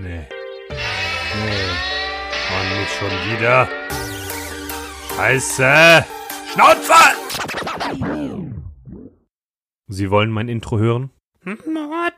[0.00, 0.26] Nee.
[0.68, 1.68] Nee.
[2.50, 3.68] Mann, nicht schon wieder.
[5.16, 6.04] Scheiße!
[6.52, 6.92] Schnauze!
[9.88, 11.10] Sie wollen mein Intro hören?
[11.42, 11.58] Hm,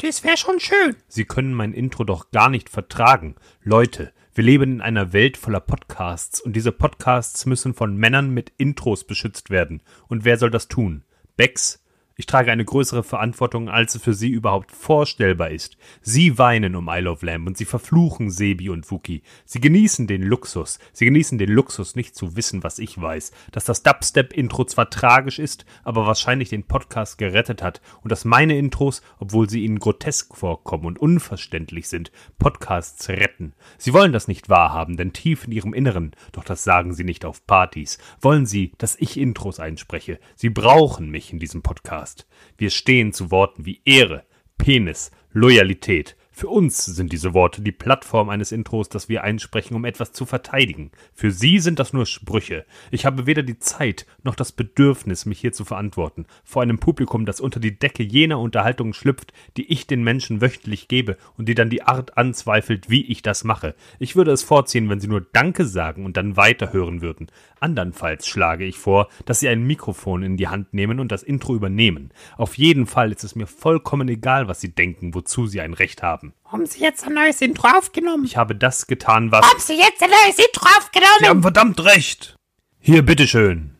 [0.02, 0.96] das wäre schon schön.
[1.08, 3.36] Sie können mein Intro doch gar nicht vertragen.
[3.62, 8.52] Leute, wir leben in einer Welt voller Podcasts und diese Podcasts müssen von Männern mit
[8.58, 9.82] Intros beschützt werden.
[10.08, 11.04] Und wer soll das tun?
[11.36, 11.79] Becks,
[12.20, 15.78] ich trage eine größere Verantwortung, als es für Sie überhaupt vorstellbar ist.
[16.02, 19.22] Sie weinen um Isle of Lamb und Sie verfluchen Sebi und Wookie.
[19.46, 20.78] Sie genießen den Luxus.
[20.92, 23.32] Sie genießen den Luxus, nicht zu wissen, was ich weiß.
[23.52, 27.80] Dass das Dubstep-Intro zwar tragisch ist, aber wahrscheinlich den Podcast gerettet hat.
[28.02, 33.54] Und dass meine Intros, obwohl sie Ihnen grotesk vorkommen und unverständlich sind, Podcasts retten.
[33.78, 37.24] Sie wollen das nicht wahrhaben, denn tief in Ihrem Inneren, doch das sagen Sie nicht
[37.24, 40.20] auf Partys, wollen Sie, dass ich Intros einspreche.
[40.36, 42.09] Sie brauchen mich in diesem Podcast.
[42.10, 42.26] Podcast.
[42.58, 44.24] Wir stehen zu Worten wie Ehre,
[44.58, 49.84] Penis, Loyalität, für uns sind diese Worte die Plattform eines Intros, das wir einsprechen, um
[49.84, 50.90] etwas zu verteidigen.
[51.12, 52.64] Für Sie sind das nur Sprüche.
[52.90, 57.26] Ich habe weder die Zeit noch das Bedürfnis, mich hier zu verantworten, vor einem Publikum,
[57.26, 61.54] das unter die Decke jener Unterhaltungen schlüpft, die ich den Menschen wöchentlich gebe und die
[61.54, 63.74] dann die Art anzweifelt, wie ich das mache.
[63.98, 67.30] Ich würde es vorziehen, wenn Sie nur Danke sagen und dann weiterhören würden.
[67.60, 71.54] Andernfalls schlage ich vor, dass Sie ein Mikrofon in die Hand nehmen und das Intro
[71.54, 72.12] übernehmen.
[72.38, 76.02] Auf jeden Fall ist es mir vollkommen egal, was Sie denken, wozu Sie ein Recht
[76.02, 76.29] haben.
[76.44, 78.24] Haben Sie jetzt ein neues Intro aufgenommen?
[78.24, 79.46] Ich habe das getan, was.
[79.46, 81.18] Haben Sie jetzt ein neues Intro aufgenommen?
[81.20, 82.34] Sie haben verdammt recht.
[82.80, 83.76] Hier, bitteschön.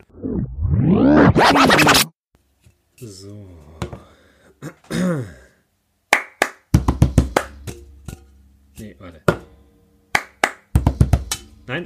[2.96, 3.48] So.
[8.78, 9.22] Nee, warte.
[11.66, 11.84] Nein.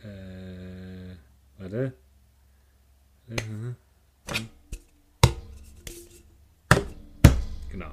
[0.00, 1.16] Äh,
[1.58, 1.92] warte.
[3.26, 3.76] Mhm.
[7.72, 7.92] Genau.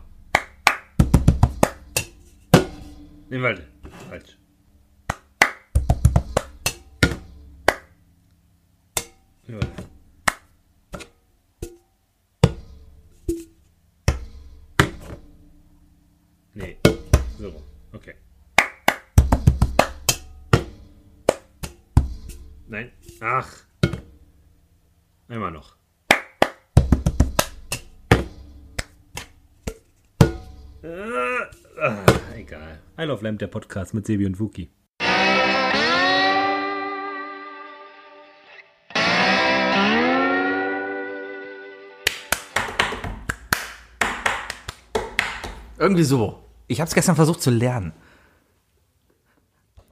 [3.29, 3.63] Nee, warte.
[4.09, 4.37] Falsch.
[9.47, 9.78] Nee, warte.
[33.09, 33.15] Egal.
[33.15, 34.69] I Love Lamp, der Podcast mit Sebi und Wookie.
[45.77, 46.43] Irgendwie so.
[46.67, 47.93] Ich habe es gestern versucht zu lernen.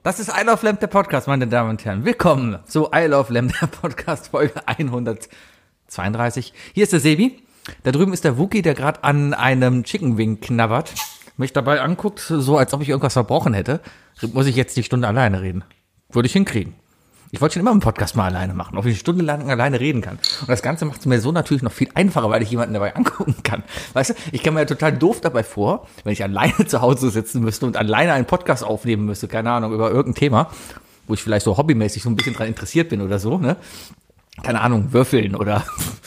[0.02, 2.04] Das ist I Love Lamp, der Podcast, meine Damen und Herren.
[2.04, 6.52] Willkommen zu I Love Lamp, der Podcast, Folge 132.
[6.74, 7.42] Hier ist der Sebi.
[7.82, 10.94] Da drüben ist der Wookie, der gerade an einem Chicken Wing knabbert.
[11.38, 13.80] Mich dabei anguckt, so als ob ich irgendwas verbrochen hätte.
[14.32, 15.62] Muss ich jetzt die Stunde alleine reden?
[16.10, 16.74] Würde ich hinkriegen.
[17.30, 19.78] Ich wollte schon immer einen Podcast mal alleine machen, ob ich eine Stunde lang alleine
[19.78, 20.18] reden kann.
[20.40, 22.96] Und das Ganze macht es mir so natürlich noch viel einfacher, weil ich jemanden dabei
[22.96, 23.62] angucken kann.
[23.92, 27.10] Weißt du, ich kann mir ja total doof dabei vor, wenn ich alleine zu Hause
[27.10, 30.50] sitzen müsste und alleine einen Podcast aufnehmen müsste, keine Ahnung, über irgendein Thema,
[31.06, 33.56] wo ich vielleicht so hobbymäßig so ein bisschen dran interessiert bin oder so, ne?
[34.42, 35.64] Keine Ahnung, würfeln oder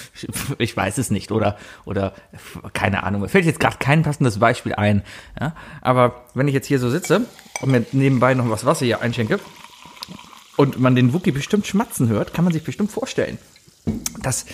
[0.57, 2.13] ich weiß es nicht oder oder
[2.73, 3.21] keine Ahnung.
[3.21, 5.03] Mir fällt jetzt gerade kein passendes Beispiel ein.
[5.39, 5.55] Ja?
[5.81, 7.25] Aber wenn ich jetzt hier so sitze
[7.61, 9.39] und mir nebenbei noch was Wasser hier einschenke
[10.57, 13.37] und man den Wookie bestimmt schmatzen hört, kann man sich bestimmt vorstellen,
[14.21, 14.45] dass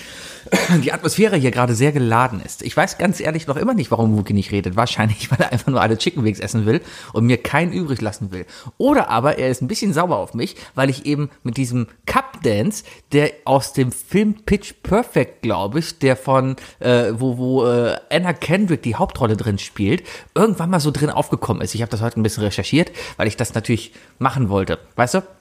[0.84, 2.62] die Atmosphäre hier gerade sehr geladen ist.
[2.62, 4.76] Ich weiß ganz ehrlich noch immer nicht, warum Wookie nicht redet.
[4.76, 6.82] Wahrscheinlich, weil er einfach nur alle Chicken Wings essen will
[7.14, 8.46] und mir keinen übrig lassen will.
[8.78, 12.42] Oder aber er ist ein bisschen sauer auf mich, weil ich eben mit diesem Cup
[12.44, 17.98] Dance, der aus dem Film Pitch Perfect, glaube ich, der von, äh, wo, wo äh,
[18.10, 20.04] Anna Kendrick die Hauptrolle drin spielt,
[20.36, 21.76] irgendwann mal so drin aufgekommen ist.
[21.76, 24.80] Ich habe das heute ein bisschen recherchiert, weil ich das natürlich machen wollte.
[24.96, 25.37] Weißt du?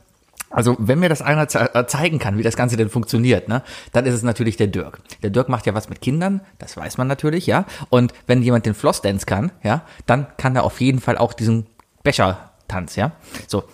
[0.56, 3.62] Also, wenn mir das einer äh, zeigen kann, wie das Ganze denn funktioniert, ne,
[3.92, 5.00] dann ist es natürlich der Dirk.
[5.22, 7.66] Der Dirk macht ja was mit Kindern, das weiß man natürlich, ja.
[7.90, 11.66] Und wenn jemand den Flossdance kann, ja, dann kann er auf jeden Fall auch diesen
[12.04, 13.12] Becher-Tanz, ja.
[13.46, 13.64] So.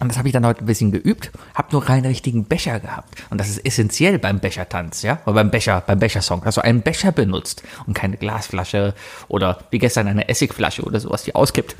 [0.00, 3.14] Und das habe ich dann heute ein bisschen geübt, habe nur keinen richtigen Becher gehabt.
[3.30, 6.82] Und das ist essentiell beim Bechertanz, ja, oder beim Becher, beim Bechersong, dass du einen
[6.82, 8.92] Becher benutzt und keine Glasflasche
[9.28, 11.76] oder wie gestern eine Essigflasche oder sowas, die auskippt.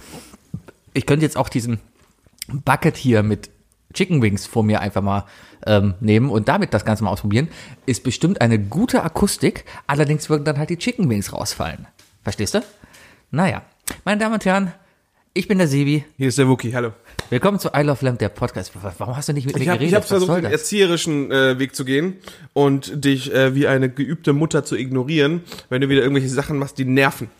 [0.94, 1.80] Ich könnte jetzt auch diesen
[2.46, 3.50] Bucket hier mit
[3.94, 5.24] Chicken Wings vor mir einfach mal
[5.66, 7.48] ähm, nehmen und damit das Ganze mal ausprobieren,
[7.86, 9.64] ist bestimmt eine gute Akustik.
[9.86, 11.86] Allerdings würden dann halt die Chicken Wings rausfallen.
[12.22, 12.62] Verstehst du?
[13.30, 13.62] Naja,
[14.04, 14.72] meine Damen und Herren,
[15.34, 16.04] ich bin der Sebi.
[16.16, 16.92] Hier ist der Wookie, hallo.
[17.30, 18.72] Willkommen zu I Love Lamp, der Podcast.
[18.98, 19.90] Warum hast du nicht mit mir Ich habe geredet?
[19.92, 22.16] ich hab Was versucht, den erzieherischen äh, Weg zu gehen
[22.54, 26.78] und dich äh, wie eine geübte Mutter zu ignorieren, wenn du wieder irgendwelche Sachen machst,
[26.78, 27.30] die nerven.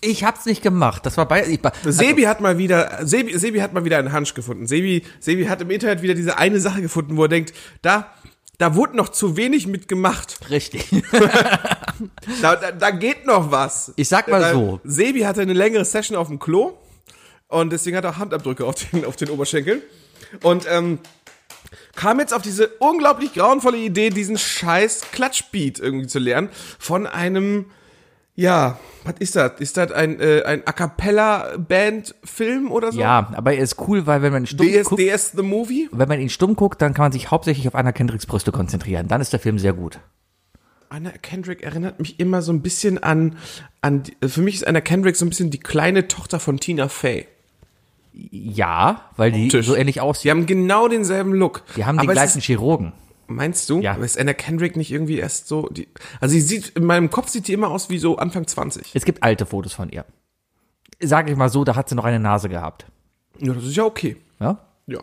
[0.00, 1.04] Ich hab's nicht gemacht.
[1.06, 1.46] Das war bei.
[1.46, 4.66] Ich, also, Sebi hat mal wieder, Sebi, Sebi hat mal wieder einen Hunch gefunden.
[4.66, 7.52] Sebi, Sebi hat im Internet wieder diese eine Sache gefunden, wo er denkt,
[7.82, 8.12] da,
[8.58, 10.40] da wurde noch zu wenig mit gemacht.
[10.50, 10.86] richtig.
[12.42, 13.92] Da, da, da geht noch was.
[13.96, 14.80] Ich sag mal Weil so.
[14.84, 16.74] Sebi hatte eine längere Session auf dem Klo
[17.48, 19.82] und deswegen hat er auch Handabdrücke auf den, auf den Oberschenkeln.
[20.42, 21.00] Und ähm,
[21.96, 27.66] kam jetzt auf diese unglaublich grauenvolle Idee, diesen scheiß Klatschbeat irgendwie zu lernen von einem,
[28.40, 29.52] ja, was ist das?
[29.58, 33.00] Ist das ein, äh, ein A Cappella-Band-Film oder so?
[33.00, 35.88] ja, aber er ist cool, weil wenn man ihn stumm DS, guckt, DS The Movie?
[35.92, 39.08] wenn man ihn stumm guckt, dann kann man sich hauptsächlich auf Anna Kendricks Brüste konzentrieren.
[39.08, 39.98] Dann ist der Film sehr gut.
[40.90, 43.36] Anna Kendrick erinnert mich immer so ein bisschen an,
[43.82, 46.88] an, die- für mich ist Anna Kendrick so ein bisschen die kleine Tochter von Tina
[46.88, 47.26] Fey.
[48.14, 49.66] Ja, weil die Optisch.
[49.66, 50.30] so ähnlich Die aussehen.
[50.30, 51.62] haben genau denselben Look.
[51.76, 52.92] Die haben Aber es gleichen Chirurgen.
[53.28, 53.80] Meinst du?
[53.80, 53.92] Ja.
[53.92, 55.88] Aber ist Anna Kendrick nicht irgendwie erst so, die,
[56.20, 58.90] also sie sieht, in meinem Kopf sieht die immer aus wie so Anfang 20.
[58.94, 60.04] Es gibt alte Fotos von ihr.
[61.00, 62.86] Sag ich mal so, da hat sie noch eine Nase gehabt.
[63.38, 64.16] Ja, das ist ja okay.
[64.40, 64.58] Ja?
[64.86, 65.00] Ja.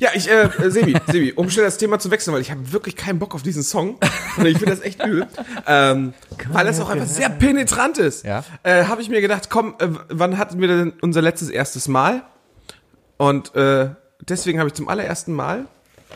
[0.00, 2.72] Ja, ich, äh, äh, Sebi, Sebi, um schnell das Thema zu wechseln, weil ich habe
[2.72, 3.98] wirklich keinen Bock auf diesen Song.
[4.36, 5.28] Und ich finde das echt übel.
[5.66, 6.14] Ähm,
[6.50, 8.24] weil es auch einfach sehr penetrant ist.
[8.24, 8.44] Ja.
[8.62, 12.22] Äh, habe ich mir gedacht, komm, äh, wann hatten wir denn unser letztes erstes Mal?
[13.18, 15.66] Und äh, deswegen habe ich zum allerersten Mal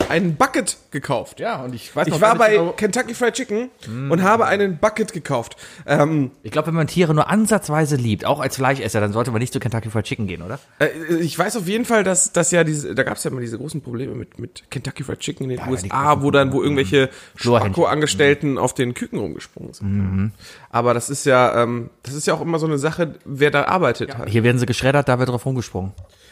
[0.09, 1.39] einen Bucket gekauft.
[1.39, 4.11] Ja, und ich weiß Ich war bei Kentucky Fried Chicken Mm.
[4.11, 5.57] und habe einen Bucket gekauft.
[5.85, 9.39] Ähm, Ich glaube, wenn man Tiere nur ansatzweise liebt, auch als Fleischesser, dann sollte man
[9.39, 10.59] nicht zu Kentucky Fried Chicken gehen, oder?
[10.79, 10.87] äh,
[11.19, 13.57] ich weiß auf jeden Fall, dass, dass ja diese, da gab es ja mal diese
[13.57, 17.09] großen Probleme mit, mit Kentucky Fried Chicken in den die USA, wo dann, wo irgendwelche
[17.37, 17.73] Chlorhähnchen.
[17.73, 19.87] Spacko-Angestellten auf den Küken rumgesprungen sind.
[19.91, 20.31] Mhm.
[20.69, 23.65] Aber das ist ja, ähm, das ist ja auch immer so eine Sache, wer da
[23.65, 24.29] arbeitet halt.
[24.29, 25.91] Hier werden sie geschreddert, da wird drauf rumgesprungen.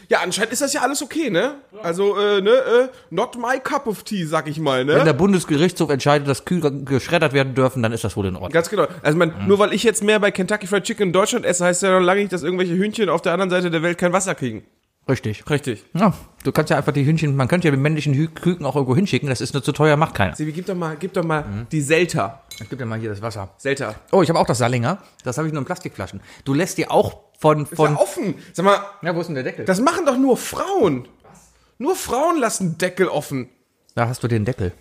[0.09, 1.55] Ja, anscheinend ist das ja alles okay, ne?
[1.83, 4.95] Also, äh, ne, äh, not my cup of tea, sag ich mal, ne?
[4.95, 8.51] Wenn der Bundesgerichtshof entscheidet, dass Kühe geschreddert werden dürfen, dann ist das wohl in Ordnung.
[8.51, 8.87] Ganz genau.
[9.01, 9.47] Also man, Mhm.
[9.47, 12.05] nur weil ich jetzt mehr bei Kentucky Fried Chicken in Deutschland esse, heißt ja noch
[12.05, 14.63] lange nicht, dass irgendwelche Hühnchen auf der anderen Seite der Welt kein Wasser kriegen.
[15.07, 15.47] Richtig.
[15.49, 15.85] Richtig.
[15.93, 16.13] Ja,
[16.43, 18.95] du kannst ja einfach die Hühnchen, man könnte ja die männlichen Hü Küken auch irgendwo
[18.95, 20.35] hinschicken, das ist nur zu teuer, macht keiner.
[20.35, 21.67] Sebi, gib doch mal, gib doch mal Mhm.
[21.71, 22.41] die Selta.
[22.59, 23.49] Ich gib dir mal hier das Wasser.
[23.57, 23.93] Selta.
[24.11, 24.97] Oh, ich habe auch das Salinger.
[25.23, 26.21] Das habe ich nur in Plastikflaschen.
[26.43, 28.35] Du lässt dir auch von, Ist von, ja offen.
[28.53, 29.65] Sag mal, ja, wo ist denn der Deckel?
[29.65, 31.07] das machen doch nur Frauen.
[31.77, 33.49] Nur Frauen lassen Deckel offen.
[33.93, 34.71] Da hast du den Deckel.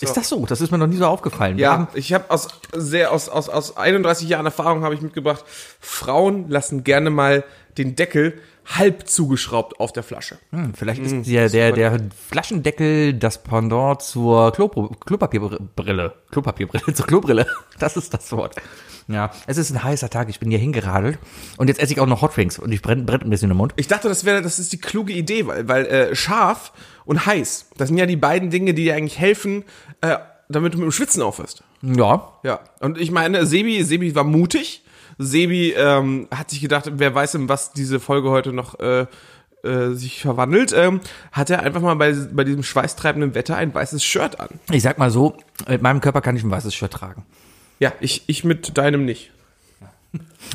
[0.00, 0.46] Ist das so?
[0.46, 1.58] Das ist mir noch nie so aufgefallen.
[1.58, 5.44] Ja, haben- ich habe aus sehr aus, aus, aus 31 Jahren Erfahrung habe ich mitgebracht,
[5.80, 7.42] Frauen lassen gerne mal
[7.78, 10.38] den Deckel halb zugeschraubt auf der Flasche.
[10.50, 11.98] Hm, vielleicht ist der, der, der
[12.28, 16.12] Flaschendeckel das Pendant zur Klo Klopapierbrille.
[16.30, 17.46] Klopapierbrille, zur Klobrille.
[17.78, 18.56] Das ist das Wort.
[19.08, 20.28] Ja, es ist ein heißer Tag.
[20.28, 21.18] Ich bin hier hingeradelt.
[21.56, 22.58] Und jetzt esse ich auch noch Hot Wings.
[22.58, 23.72] Und ich brennt, brennt ein bisschen im Mund.
[23.76, 26.72] Ich dachte, das wäre, das ist die kluge Idee, weil, weil äh, scharf
[27.06, 29.64] und heiß, das sind ja die beiden Dinge, die dir eigentlich helfen,
[30.02, 30.18] äh,
[30.50, 31.64] damit du mit dem Schwitzen aufhörst.
[31.80, 32.32] Ja.
[32.42, 32.60] Ja.
[32.80, 34.84] Und ich meine, Sebi, Sebi war mutig.
[35.18, 39.06] Sebi ähm, hat sich gedacht, wer weiß, in was diese Folge heute noch äh,
[39.64, 41.00] äh, sich verwandelt, ähm,
[41.32, 44.48] hat er einfach mal bei, bei diesem schweißtreibenden Wetter ein weißes Shirt an.
[44.70, 45.36] Ich sag mal so,
[45.68, 47.24] mit meinem Körper kann ich ein weißes Shirt tragen.
[47.80, 49.32] Ja, ich, ich mit deinem nicht.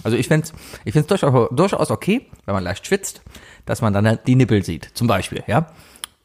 [0.03, 0.53] Also ich find's,
[0.85, 3.21] ich find's durchaus, durchaus okay, wenn man leicht schwitzt,
[3.65, 4.89] dass man dann die Nippel sieht.
[4.93, 5.67] Zum Beispiel, ja.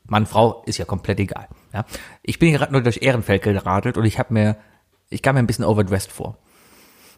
[0.07, 1.49] Mann, Frau ist ja komplett egal.
[1.75, 1.85] Ja.
[2.23, 4.57] Ich bin gerade nur durch Ehrenfeld geradelt und ich habe mir,
[5.11, 6.39] ich kam mir ein bisschen overdressed vor.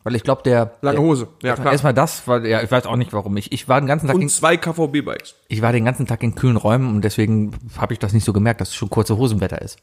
[0.02, 1.72] Weil ich glaube, der Lange Hose, ja klar.
[1.72, 3.36] Erstmal das, weil ja, ich weiß auch nicht warum.
[3.36, 5.34] Ich, ich war den ganzen Tag in, Und zwei KVB-Bikes.
[5.48, 8.32] ich war den ganzen Tag in kühlen Räumen und deswegen habe ich das nicht so
[8.32, 9.78] gemerkt, dass es schon kurze Hosenwetter ist.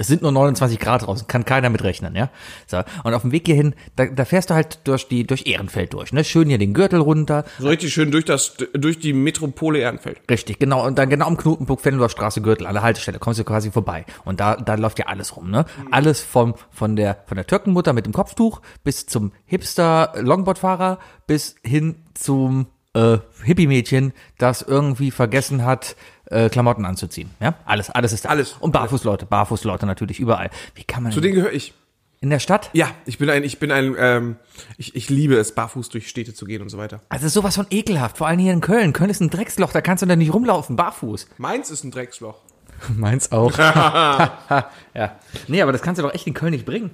[0.00, 2.30] Es sind nur 29 Grad draußen, kann keiner mit rechnen, ja.
[2.66, 2.78] So.
[3.04, 6.14] Und auf dem Weg hierhin, da, da fährst du halt durch die, durch Ehrenfeld durch,
[6.14, 6.24] ne?
[6.24, 7.44] Schön hier den Gürtel runter.
[7.58, 10.22] So richtig schön durch das, durch die Metropole Ehrenfeld.
[10.30, 10.86] Richtig, genau.
[10.86, 14.06] Und dann genau am Knotenpunkt Fennendorfer Straße Gürtel, an der Haltestelle, kommst du quasi vorbei.
[14.24, 15.66] Und da, da läuft ja alles rum, ne?
[15.90, 21.56] Alles vom, von der, von der Türkenmutter mit dem Kopftuch bis zum Hipster Longboardfahrer bis
[21.62, 25.96] hin zum, äh, Hippie-Mädchen, das irgendwie vergessen hat,
[26.30, 27.30] äh, Klamotten anzuziehen.
[27.40, 28.30] Ja, alles, alles ist da.
[28.30, 28.56] Alles.
[28.60, 30.50] Und Barfußleute, Barfußleute natürlich überall.
[30.74, 31.74] Wie kann man Zu denen gehöre ich.
[32.20, 32.70] in der Stadt?
[32.72, 34.36] Ja, ich bin ein, ich bin ein, ähm,
[34.78, 37.00] ich, ich liebe es, barfuß durch Städte zu gehen und so weiter.
[37.08, 38.92] Also sowas von ekelhaft, vor allem hier in Köln.
[38.92, 41.28] Köln ist ein Drecksloch, da kannst du da nicht rumlaufen, barfuß.
[41.38, 42.36] Meins ist ein Drecksloch.
[42.96, 43.56] Meins auch.
[43.58, 45.16] ja.
[45.48, 46.90] Nee, aber das kannst du doch echt in Köln nicht bringen.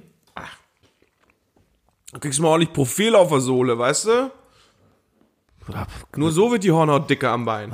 [2.13, 4.31] Du kriegst mal ordentlich Profil auf der Sohle, weißt du?
[6.15, 7.73] Nur so wird die Hornhaut dicker am Bein.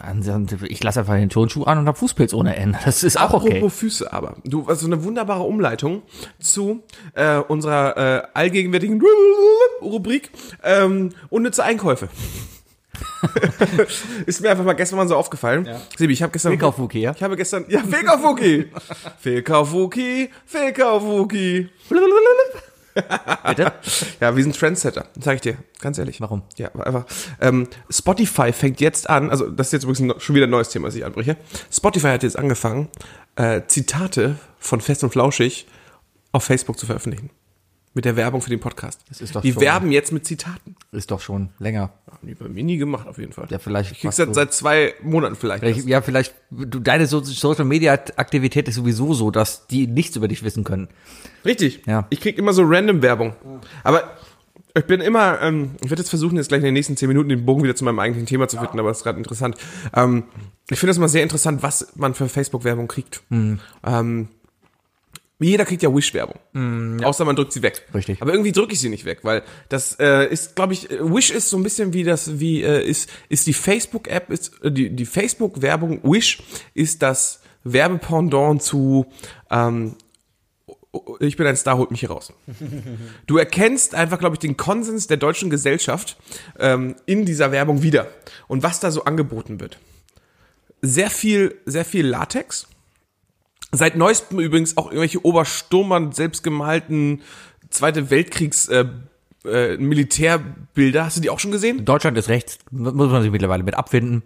[0.63, 2.79] Ich lasse einfach den Turnschuh an und hab Fußpilz ohne Ende.
[2.83, 3.57] Das ist auch okay.
[3.57, 4.35] Apropos Füße aber.
[4.43, 6.03] Du, also eine wunderbare Umleitung
[6.39, 6.83] zu
[7.13, 9.01] äh, unserer äh, allgegenwärtigen
[9.81, 10.31] Rubrik
[10.63, 12.09] ähm, unnütze Einkäufe.
[14.25, 15.67] ist mir einfach mal gestern mal so aufgefallen.
[15.97, 16.53] Sebi, ich habe gestern.
[16.77, 17.13] Wookie, ja?
[17.15, 17.65] Ich habe gestern.
[17.67, 18.67] Ja, Weg auf Wookie.
[23.47, 23.73] Bitte?
[24.19, 26.21] Ja, wir sind Trendsetter, sag ich dir, ganz ehrlich.
[26.21, 26.43] Warum?
[26.57, 27.05] Ja, einfach.
[27.41, 30.88] Ähm, Spotify fängt jetzt an, also das ist jetzt übrigens schon wieder ein neues Thema,
[30.88, 31.38] das ich anbreche.
[31.71, 32.89] Spotify hat jetzt angefangen,
[33.35, 35.67] äh, Zitate von Fest und Flauschig
[36.31, 37.29] auf Facebook zu veröffentlichen.
[37.95, 39.01] Mit der Werbung für den Podcast.
[39.09, 40.75] Das ist doch Die schon- werben jetzt mit Zitaten.
[40.91, 41.91] Ist doch schon länger.
[42.12, 43.45] Haben die bei mir nie gemacht, auf jeden Fall.
[43.51, 45.59] Ja, vielleicht Ich krieg's seit, seit zwei Monaten vielleicht.
[45.59, 50.15] Vielleicht, ja, vielleicht, du, deine so Social Media Aktivität ist sowieso so, dass die nichts
[50.15, 50.88] über dich wissen können.
[51.45, 51.83] Richtig.
[51.85, 52.07] Ja.
[52.09, 53.35] Ich krieg immer so random Werbung.
[53.83, 54.17] Aber
[54.75, 57.29] ich bin immer, ähm, ich werde jetzt versuchen, jetzt gleich in den nächsten zehn Minuten
[57.29, 59.55] den Bogen wieder zu meinem eigentlichen Thema zu finden, aber das ist gerade interessant.
[59.95, 60.23] Ähm,
[60.67, 63.21] ich finde das immer sehr interessant, was man für Facebook-Werbung kriegt.
[63.29, 63.59] Ähm,
[65.47, 66.39] jeder kriegt ja Wish-Werbung.
[67.03, 67.83] Außer man drückt sie weg.
[67.93, 68.21] Richtig.
[68.21, 71.31] Aber irgendwie drücke ich sie nicht weg, weil das äh, ist, glaube ich, äh, Wish
[71.31, 74.89] ist so ein bisschen wie das, wie äh, ist, ist die Facebook-App, ist äh, die,
[74.89, 76.41] die Facebook-Werbung Wish
[76.73, 79.05] ist das Werbependant zu
[79.50, 79.95] ähm,
[81.19, 82.33] ich bin ein Star, holt mich hier raus.
[83.25, 86.17] Du erkennst einfach, glaube ich, den Konsens der deutschen Gesellschaft
[86.59, 88.07] ähm, in dieser Werbung wieder
[88.47, 89.79] und was da so angeboten wird.
[90.81, 92.67] Sehr viel, sehr viel Latex.
[93.75, 97.22] Seit neuestem übrigens auch irgendwelche Obersturmern selbstgemalten
[97.72, 98.86] Zweite Weltkriegs äh,
[99.46, 101.06] äh, Militärbilder.
[101.06, 101.84] Hast du die auch schon gesehen?
[101.84, 104.22] Deutschland ist rechts, muss man sich mittlerweile mit abfinden.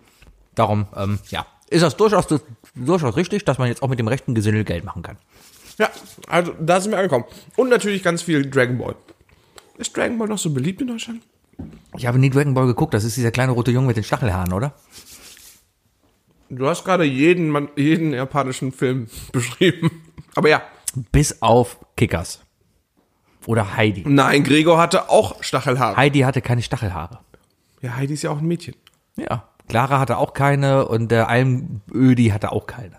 [0.54, 2.28] Darum, ähm, ja, ist das durchaus,
[2.76, 5.18] durchaus richtig, dass man jetzt auch mit dem rechten Gesindel Geld machen kann.
[5.78, 5.90] Ja,
[6.28, 7.24] also da sind wir angekommen.
[7.56, 8.96] Und natürlich ganz viel Dragon Ball.
[9.78, 11.22] Ist Dragon Ball noch so beliebt in Deutschland?
[11.98, 14.52] Ich habe nie Dragon Ball geguckt, das ist dieser kleine rote Junge mit den Stachelhaaren,
[14.52, 14.74] oder?
[16.50, 20.04] Du hast gerade jeden, jeden japanischen Film beschrieben.
[20.36, 20.62] Aber ja.
[21.12, 22.42] Bis auf Kickers.
[23.46, 24.04] Oder Heidi.
[24.06, 25.96] Nein, Gregor hatte auch Stachelhaare.
[25.96, 27.20] Heidi hatte keine Stachelhaare.
[27.82, 28.76] Ja, Heidi ist ja auch ein Mädchen.
[29.16, 29.48] Ja.
[29.70, 32.98] Clara hatte auch keine und der Almödi hatte auch keine.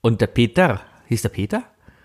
[0.00, 1.62] Und der Peter, hieß der Peter?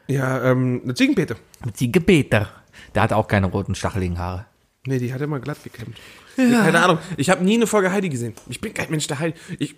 [0.07, 1.37] Ja, ähm, eine Ziegenpete.
[1.73, 2.49] Ziege Peter.
[2.93, 4.45] Der hatte auch keine roten stacheligen Haare.
[4.85, 5.97] Nee, die hat immer glatt gekämmt.
[6.37, 6.63] Ja.
[6.63, 6.99] Keine Ahnung.
[7.17, 8.33] Ich habe nie eine Folge Heidi gesehen.
[8.49, 9.37] Ich bin kein Mensch, der Heidi.
[9.57, 9.75] Ich,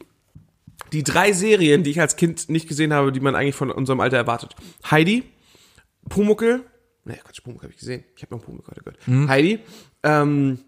[0.92, 4.00] die drei Serien, die ich als Kind nicht gesehen habe, die man eigentlich von unserem
[4.00, 4.56] Alter erwartet.
[4.90, 5.24] Heidi,
[6.10, 6.64] Pumuckel.
[7.04, 8.04] Nee, Quatsch, Pumuckel habe ich gesehen.
[8.16, 9.30] Ich habe noch Pumuckel heute gehört.
[9.30, 9.60] Heidi,
[10.04, 10.60] ähm,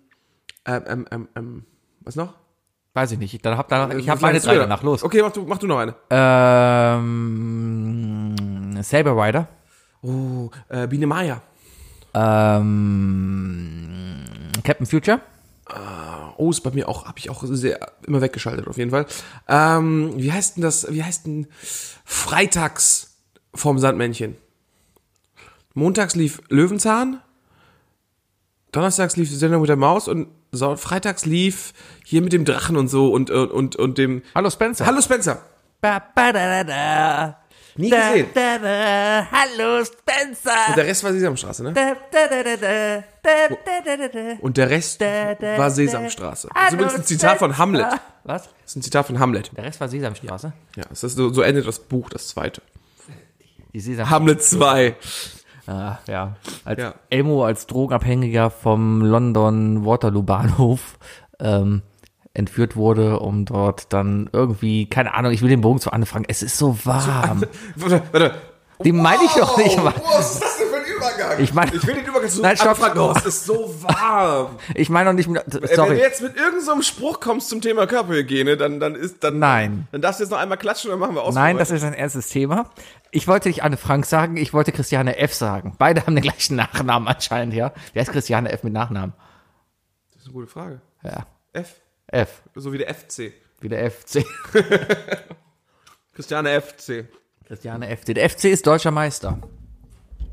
[0.65, 1.65] ähm, ähm, ähm, ähm,
[2.01, 2.33] was noch?
[2.93, 3.45] Weiß ich nicht.
[3.45, 4.61] Dann hab ich habe meine drei da?
[4.61, 4.83] danach.
[4.83, 5.03] Los.
[5.03, 5.95] Okay, mach du, mach du noch eine.
[6.99, 9.47] Ähm, Saber Rider.
[10.01, 11.41] Oh, äh, Biene Maya.
[12.13, 14.15] Ähm,
[14.63, 15.19] Captain Future.
[15.69, 16.08] Oh,
[16.39, 19.05] ist bei mir auch, habe ich auch sehr immer weggeschaltet auf jeden Fall.
[19.47, 20.91] Ähm, wie heißt denn das?
[20.91, 21.47] Wie heißt denn
[22.05, 23.17] Freitags
[23.53, 24.35] vom Sandmännchen?
[25.73, 27.21] Montags lief Löwenzahn,
[28.71, 31.73] Donnerstags lief die Sendung mit der Maus und Freitags lief
[32.05, 34.85] hier mit dem Drachen und so und und und, und dem Hallo Spencer.
[34.85, 35.41] Hallo Spencer.
[35.81, 37.37] Ba, ba, da, da, da.
[37.79, 38.27] Nie Da, gesehen.
[38.33, 39.27] da, da.
[39.31, 40.51] Hallo Spencer.
[40.67, 41.71] Und der Rest war Sesamstraße, ne?
[41.73, 43.03] Da, da, da, da, da.
[43.23, 44.35] Da, da, da, da, da.
[44.41, 45.69] Und der Rest Da, da, war da.
[45.69, 46.49] Sesamstraße.
[46.53, 47.87] Das ist übrigens ein Zitat von Hamlet.
[48.25, 48.43] Was?
[48.43, 49.51] Das ist ein Zitat von Hamlet.
[49.55, 50.51] Der Rest war Sesamstraße.
[50.75, 52.61] Ja, das ist so, so endet das Buch, das zweite.
[53.73, 54.95] Die Sesam Hamlet 2.
[55.67, 56.35] Ah, ja.
[56.65, 56.95] Als Ja.
[57.09, 60.97] Elmo als Drogenabhängiger vom London Waterloo Bahnhof
[61.39, 61.83] ähm,
[62.39, 66.25] entführt wurde, um dort dann irgendwie, keine Ahnung, ich will den Bogen zu Anne fragen.
[66.27, 67.43] Es ist so warm.
[67.75, 68.33] Warte, warte.
[68.81, 69.93] Die meine ich doch nicht mal.
[70.05, 71.39] Was ist das denn für ein Übergang?
[71.43, 72.79] Ich meine- ich will den Übergang zu Nein, stopp.
[72.95, 73.17] Raus.
[73.17, 74.55] Es ist so warm.
[74.73, 75.97] Ich meine doch nicht, mit- Ey, Wenn du sorry.
[75.97, 79.89] jetzt mit irgendeinem so Spruch kommst zum Thema Körperhygiene, dann, dann ist, dann, Nein.
[79.91, 81.35] dann darfst du jetzt noch einmal klatschen und dann machen wir aus.
[81.35, 82.69] Nein, das ist ein ernstes Thema.
[83.11, 85.33] Ich wollte nicht Anne Frank sagen, ich wollte Christiane F.
[85.33, 85.75] sagen.
[85.77, 87.73] Beide haben den gleichen Nachnamen anscheinend, ja.
[87.91, 88.63] Wer ist Christiane F.
[88.63, 89.11] mit Nachnamen?
[90.13, 90.79] Das ist eine gute Frage.
[91.03, 91.25] Ja.
[91.51, 91.75] F.
[92.11, 92.41] F.
[92.55, 93.33] So wie der FC.
[93.61, 94.25] Wie der FC.
[96.13, 97.05] Christiane FC.
[97.45, 98.13] Christiane FC.
[98.13, 99.39] Der FC ist deutscher Meister.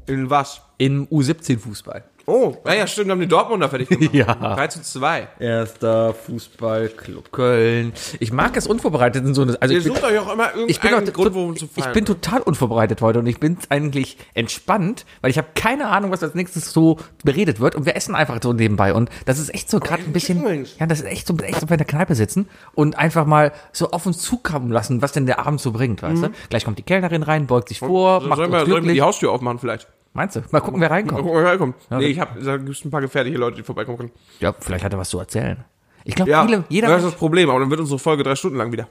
[0.06, 0.61] In was?
[0.78, 2.04] Im U17-Fußball.
[2.28, 4.11] Oh, ja, ja, stimmt, wir haben die Dortmunder fertig gemacht.
[4.12, 4.35] Ja.
[4.35, 5.28] 3 zu 2.
[5.38, 7.92] Erster Fußballclub Köln.
[8.18, 10.49] Ich mag es unvorbereitet in so eine, also Ihr ich bin, sucht euch auch immer
[10.66, 11.92] ich bin, irgendeinen auch, Grund, worum zu ich feiern.
[11.95, 16.23] bin total unvorbereitet heute und ich bin eigentlich entspannt, weil ich habe keine Ahnung, was
[16.23, 19.71] als nächstes so beredet wird und wir essen einfach so nebenbei und das ist echt
[19.71, 22.49] so gerade ein bisschen, ja, das ist echt so, echt so bei der Kneipe sitzen
[22.75, 26.25] und einfach mal so auf uns zukommen lassen, was denn der Abend so bringt, weißt
[26.25, 26.30] du?
[26.49, 28.95] Gleich kommt die Kellnerin rein, beugt sich vor, macht sollen uns wir, sollen wir glücklich.
[28.95, 29.87] die Haustür aufmachen vielleicht?
[30.16, 30.42] Meinst du?
[30.50, 31.25] Mal gucken, wer reinkommt.
[31.25, 31.76] Mal, wer kommt.
[31.90, 34.11] Nee, ich hab, da gibt's ein paar gefährliche Leute, die vorbeikommen können.
[34.40, 35.64] Ja, vielleicht hat er was zu erzählen.
[36.04, 38.56] Ich glaube, Ja, jeder das ist das Problem, aber dann wird unsere Folge drei Stunden
[38.56, 38.88] lang wieder.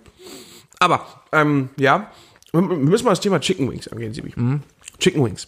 [0.80, 2.12] Aber, ähm, ja,
[2.52, 4.34] wir müssen mal das Thema Chicken Wings angehen, Sibi.
[4.36, 4.62] Mhm.
[5.00, 5.48] Chicken Wings.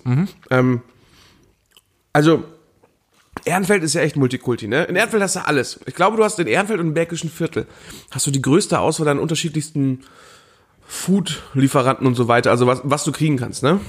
[0.49, 0.81] Ähm,
[2.11, 2.43] also,
[3.45, 4.85] Ehrenfeld ist ja echt Multikulti, ne?
[4.85, 5.79] In Ehrenfeld hast du alles.
[5.85, 7.67] Ich glaube, du hast in Ehrenfeld und im Bergischen Viertel
[8.11, 10.03] hast du die größte Auswahl an unterschiedlichsten
[10.87, 13.79] Food-Lieferanten und so weiter, also was, was du kriegen kannst, ne?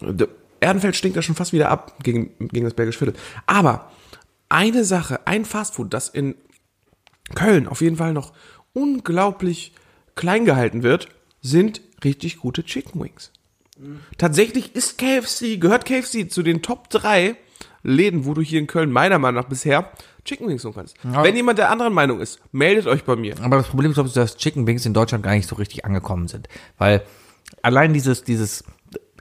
[0.00, 0.28] Der
[0.60, 3.20] Ehrenfeld stinkt da schon fast wieder ab gegen, gegen das Bergische Viertel.
[3.46, 3.90] Aber
[4.48, 6.34] eine Sache, ein Fastfood, das in
[7.34, 8.32] Köln auf jeden Fall noch
[8.72, 9.72] unglaublich
[10.14, 11.08] klein gehalten wird,
[11.42, 13.32] sind richtig gute Chicken Wings.
[14.16, 17.36] Tatsächlich ist KFC, gehört KFC zu den Top 3
[17.82, 19.92] Läden, wo du hier in Köln meiner Meinung nach bisher
[20.24, 20.96] Chicken Wings holen kannst.
[21.02, 23.36] Wenn jemand der anderen Meinung ist, meldet euch bei mir.
[23.42, 26.48] Aber das Problem ist, dass Chicken Wings in Deutschland gar nicht so richtig angekommen sind.
[26.78, 27.02] Weil
[27.62, 28.64] allein dieses, dieses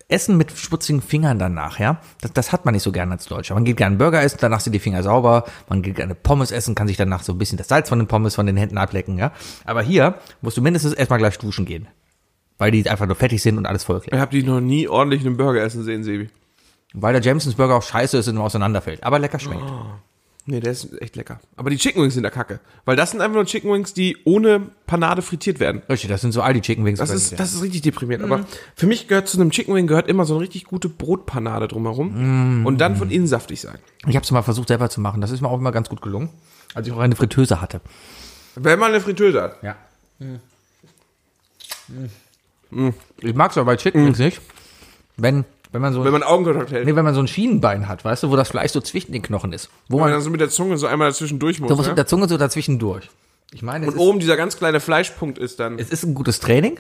[0.08, 3.56] Essen mit schmutzigen Fingern danach, ja, das, das hat man nicht so gerne als Deutscher.
[3.56, 5.46] Man geht gerne Burger essen, danach sind die Finger sauber.
[5.68, 8.08] Man geht gerne Pommes essen, kann sich danach so ein bisschen das Salz von den
[8.08, 9.32] Pommes von den Händen ablecken, ja.
[9.66, 11.88] Aber hier musst du mindestens erstmal gleich duschen gehen.
[12.58, 15.26] Weil die einfach nur fettig sind und alles voll Ich habe dich noch nie ordentlich
[15.26, 16.30] einen Burger essen sehen, Sebi.
[16.94, 19.04] Weil der Jamesons Burger auch scheiße ist und immer auseinanderfällt.
[19.04, 19.64] Aber lecker schmeckt.
[20.48, 21.40] Nee, der ist echt lecker.
[21.56, 22.60] Aber die Chicken Wings sind da kacke.
[22.86, 25.82] Weil das sind einfach nur Chicken Wings, die ohne Panade frittiert werden.
[25.90, 27.00] Richtig, das sind so all die Chicken Wings.
[27.00, 28.26] Das ist, das ist richtig deprimierend.
[28.26, 31.68] Aber für mich gehört zu einem Chicken Wing gehört immer so eine richtig gute Brotpanade
[31.68, 32.64] drumherum.
[32.66, 33.80] Und dann von innen saftig sein.
[34.08, 35.20] ich habe es mal versucht selber zu machen.
[35.20, 36.30] Das ist mir auch immer ganz gut gelungen.
[36.76, 37.82] Als ich auch eine Fritteuse hatte.
[38.56, 39.64] Wenn man eine Fritteuse hat.
[39.64, 39.76] Ja.
[43.22, 44.42] Ich mag es aber bei Chicken Wings nicht.
[45.18, 46.86] Wenn, wenn man so Wenn man Augenkontakt hält.
[46.86, 49.22] nee, wenn man so ein Schienenbein hat, weißt du, wo das Fleisch so zwischen den
[49.22, 49.70] Knochen ist.
[49.90, 51.68] Wo Wenn man man dann so mit der Zunge so einmal dazwischen durch muss.
[51.68, 51.92] so muss ne?
[51.92, 53.10] mit der Zunge so dazwischen durch.
[53.52, 55.78] Ich meine, Und ist, oben dieser ganz kleine Fleischpunkt ist dann.
[55.78, 56.80] es ist ein gutes Training.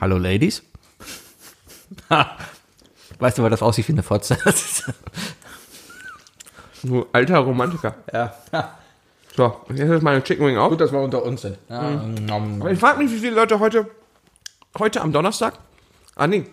[0.00, 0.62] Hallo Ladies.
[3.18, 4.38] weißt du, weil das aussieht wie eine Fotze?
[6.84, 7.96] Nur alter Romantiker.
[8.14, 8.34] ja.
[9.36, 10.70] So, jetzt ist meine Chicken Wing auf.
[10.70, 11.58] Gut, dass wir unter uns sind.
[11.68, 12.00] Ja.
[12.30, 13.90] Aber ich frage mich, wie viele Leute heute,
[14.78, 15.58] heute am Donnerstag,
[16.16, 16.46] ah nee,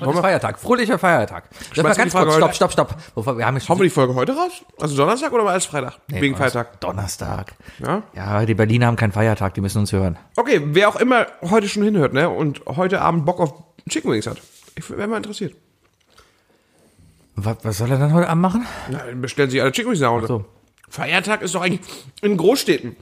[0.00, 1.48] Heute Feiertag, fröhlicher Feiertag.
[1.74, 2.96] Das war ganz kurz, stopp, stopp, stopp.
[3.14, 4.64] Bevor, wir haben jetzt hauen wir die Folge heute raus?
[4.80, 5.98] Also Donnerstag oder war es Freitag?
[6.08, 6.80] Wegen Feiertag.
[6.80, 7.54] Donnerstag.
[7.80, 8.02] Ja?
[8.14, 10.16] Ja, die Berliner haben keinen Feiertag, die müssen uns hören.
[10.36, 13.52] Okay, wer auch immer heute schon hinhört, ne, und heute Abend Bock auf
[13.88, 14.40] Chicken Wings hat.
[14.76, 15.54] Ich wäre mal interessiert.
[17.36, 18.66] Was, was soll er dann heute Abend machen?
[18.90, 20.26] Na, dann bestellen sich alle Chicken Wings nach Hause.
[20.28, 20.44] so.
[20.88, 21.80] Feiertag ist doch eigentlich
[22.22, 22.94] in Großstädten.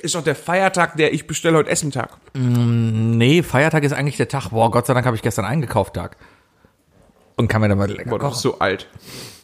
[0.00, 2.10] Ist doch der Feiertag, der ich bestelle heute Essen-Tag.
[2.34, 4.50] Nee, Feiertag ist eigentlich der Tag.
[4.50, 6.16] Boah, Gott sei Dank habe ich gestern eingekauft Tag.
[7.36, 8.88] Und kann mir dann mal lecker Boah, du bist so alt.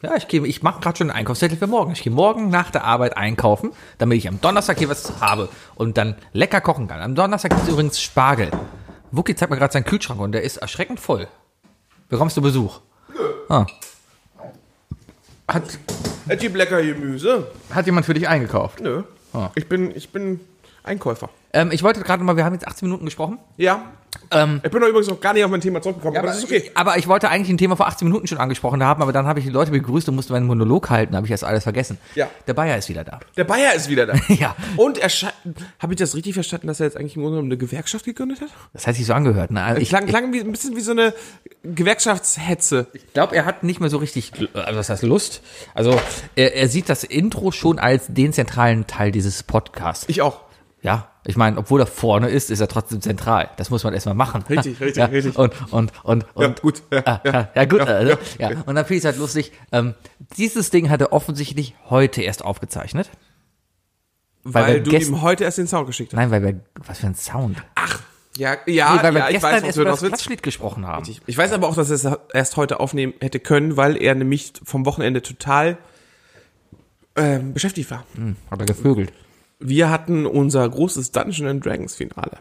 [0.02, 1.92] Ja, ich gehe, ich mache gerade schon einen Einkaufszettel für morgen.
[1.92, 5.96] Ich gehe morgen nach der Arbeit einkaufen, damit ich am Donnerstag hier was habe und
[5.98, 7.00] dann lecker kochen kann.
[7.00, 8.50] Am Donnerstag gibt es übrigens Spargel.
[9.10, 11.28] Wookie zeigt mir gerade seinen Kühlschrank und der ist erschreckend voll.
[12.08, 12.80] Bekommst du Besuch?
[13.48, 13.66] Ah.
[15.48, 15.64] Hat,
[16.28, 17.46] Es gibt lecker Gemüse.
[17.74, 18.80] hat jemand für dich eingekauft?
[18.80, 19.02] Nö.
[19.32, 19.50] Ah.
[19.54, 20.40] Ich bin, ich bin
[20.82, 21.30] Einkäufer.
[21.54, 23.38] Ähm, ich wollte gerade mal, wir haben jetzt 18 Minuten gesprochen.
[23.58, 23.84] Ja.
[24.30, 26.38] Ähm, Ich bin doch übrigens noch gar nicht auf mein Thema zurückgekommen, aber, aber, das
[26.38, 26.64] ist okay.
[26.66, 29.26] ich, aber ich wollte eigentlich ein Thema vor 18 Minuten schon angesprochen haben, aber dann
[29.26, 31.98] habe ich die Leute begrüßt und musste meinen Monolog halten, habe ich erst alles vergessen.
[32.14, 32.28] Ja.
[32.46, 33.20] Der Bayer ist wieder da.
[33.36, 34.14] Der Bayer ist wieder da.
[34.28, 34.56] Ja.
[34.76, 35.34] Und er scheint,
[35.78, 38.40] habe ich das richtig verstanden, dass er jetzt eigentlich im Grunde genommen eine Gewerkschaft gegründet
[38.40, 38.48] hat?
[38.72, 39.50] Das hat sich so angehört.
[39.50, 39.62] Ne?
[39.62, 41.12] Also Ich ich klang, klang wie, ein bisschen wie so eine
[41.64, 42.86] Gewerkschaftshetze.
[42.94, 45.42] ich glaube, er hat nicht mehr so richtig, also was heißt Lust?
[45.74, 46.00] Also
[46.34, 50.04] er, er sieht das Intro schon als den zentralen Teil dieses Podcasts.
[50.08, 50.40] Ich auch.
[50.82, 53.50] Ja, ich meine, obwohl er vorne ist, ist er trotzdem zentral.
[53.56, 54.42] Das muss man erstmal machen.
[54.50, 55.36] Richtig, richtig, ja, richtig.
[55.38, 56.42] Und, und, und, und.
[56.42, 56.82] Ja, gut.
[56.90, 57.32] Ja, ah, ja.
[57.32, 57.78] ja, ja, gut.
[57.78, 58.48] Ja, also, ja.
[58.66, 59.52] Und dann finde ich es halt lustig.
[59.70, 59.94] Ähm,
[60.36, 63.10] dieses Ding hat er offensichtlich heute erst aufgezeichnet.
[64.42, 66.16] Weil, wir du ihm heute erst den Sound geschickt hast.
[66.16, 67.62] Nein, weil wir, was für ein Sound.
[68.36, 70.00] Ja, ja, nee, weil wir ja ich gestern weiß, was erst über das.
[70.00, 71.08] Klatschlied gesprochen haben.
[71.26, 74.54] Ich weiß aber auch, dass er es erst heute aufnehmen hätte können, weil er nämlich
[74.64, 75.78] vom Wochenende total
[77.14, 78.04] ähm, beschäftigt war.
[78.16, 79.12] Hm, hat er gevögelt.
[79.62, 82.38] Wir hatten unser großes Dungeon and Dragons Finale.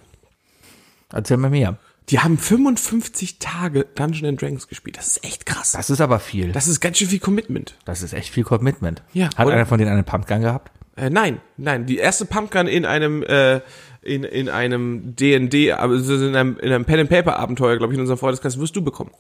[1.12, 1.78] Erzähl mir mehr.
[2.10, 4.98] Die haben 55 Tage Dungeon and Dragons gespielt.
[4.98, 5.74] Das ist echt krass.
[5.74, 6.52] Das ist aber viel.
[6.52, 7.76] Das ist ganz schön viel Commitment.
[7.86, 9.02] Das ist echt viel Commitment.
[9.14, 9.56] Ja, Hat oder?
[9.56, 10.72] einer von denen einen Pumpgun gehabt?
[10.98, 11.86] Äh, nein, nein.
[11.86, 13.62] Die erste Pumpgun in einem äh,
[14.02, 17.98] in, in einem D&D, also in einem, in einem Pen and Paper Abenteuer, glaube ich,
[17.98, 19.12] in unserem Freundeskreis wirst du bekommen.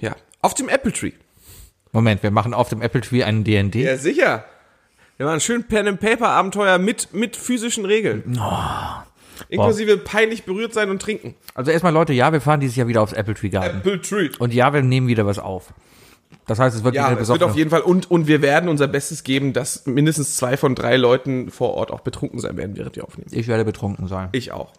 [0.00, 1.12] Ja, auf dem Apple Tree.
[1.92, 3.84] Moment, wir machen auf dem Apple Tree einen D&D.
[3.84, 4.44] Ja, sicher.
[5.16, 8.38] Wir machen ein schön Pen and Paper Abenteuer mit mit physischen Regeln.
[9.48, 11.34] Inklusive peinlich berührt sein und trinken.
[11.54, 13.78] Also erstmal Leute, ja, wir fahren dieses Jahr wieder aufs Apple Tree Garden.
[13.78, 14.30] Apple Tree.
[14.38, 15.72] Und ja, wir nehmen wieder was auf.
[16.46, 18.68] Das heißt, es wird Ja, wieder es wird auf jeden Fall und und wir werden
[18.68, 22.76] unser Bestes geben, dass mindestens zwei von drei Leuten vor Ort auch betrunken sein werden,
[22.76, 23.30] während wir aufnehmen.
[23.32, 24.28] ich werde betrunken sein.
[24.32, 24.72] Ich auch.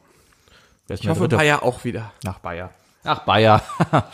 [0.87, 2.11] Ich hoffe, Bayer auch wieder.
[2.23, 2.71] nach Bayer.
[3.03, 3.61] Ach, Bayer.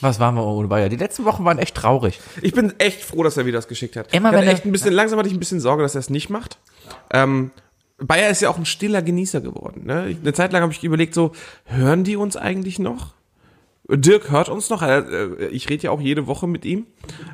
[0.00, 0.88] Was waren wir ohne Bayer?
[0.88, 2.20] Die letzten Wochen waren echt traurig.
[2.42, 4.12] Ich bin echt froh, dass er wieder das geschickt hat.
[4.14, 6.10] Immer wenn er- echt ein bisschen, langsam hatte ich ein bisschen Sorge, dass er es
[6.10, 6.58] nicht macht.
[7.12, 7.50] Ähm,
[7.98, 9.82] Bayer ist ja auch ein stiller Genießer geworden.
[9.84, 10.16] Ne?
[10.22, 11.32] Eine Zeit lang habe ich überlegt, so,
[11.64, 13.12] hören die uns eigentlich noch?
[13.92, 16.86] Dirk hört uns noch, äh, ich rede ja auch jede Woche mit ihm.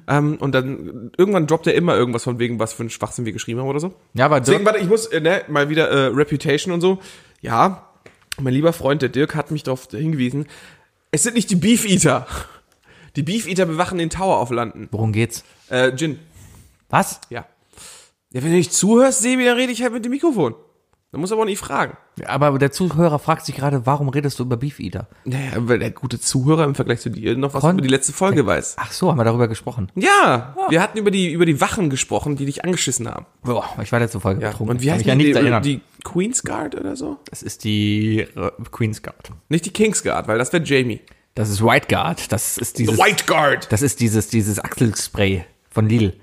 [0.09, 3.33] Ähm, und dann irgendwann droppt er immer irgendwas von wegen, was für ein Schwachsinn wir
[3.33, 3.95] geschrieben haben oder so.
[4.15, 6.99] Ja, aber Deswegen, Dirk, warte, ich muss äh, ne, mal wieder äh, Reputation und so.
[7.43, 7.91] Ja,
[8.41, 10.47] mein lieber Freund, der Dirk hat mich darauf hingewiesen.
[11.11, 12.27] Es sind nicht die Beef Eater.
[13.17, 14.89] Die Beef Eater bewachen den Tower auf Landen.
[14.93, 15.43] worum geht's?
[15.71, 16.19] Äh, Jin,
[16.91, 17.21] Was?
[17.31, 17.47] ja.
[18.33, 20.55] Ja, wenn du nicht zuhörst, Sebi, dann rede ich halt mit dem Mikrofon.
[21.13, 21.97] Da muss aber auch nicht fragen.
[22.27, 25.07] Aber der Zuhörer fragt sich gerade, warum redest du über Beef Eater?
[25.25, 28.13] Naja, weil der gute Zuhörer im Vergleich zu dir noch was Kon- über die letzte
[28.13, 28.77] Folge weiß.
[28.79, 29.91] Ach so, haben wir darüber gesprochen.
[29.95, 33.25] Ja, wir hatten über die, über die Wachen gesprochen, die dich angeschissen haben.
[33.43, 34.77] Boah, ich war letzte Folge Ja, betrunken.
[34.77, 37.19] und wie heißt die, ja nicht die, Queen's Guard oder so?
[37.31, 39.31] das ist die äh, Queen's Guard.
[39.49, 41.01] Nicht die King's Guard, weil das wäre Jamie.
[41.37, 42.33] Das ist White Guard.
[42.33, 43.71] Das ist dieses, White Guard!
[43.71, 46.19] das ist dieses, dieses Achselspray von Lidl.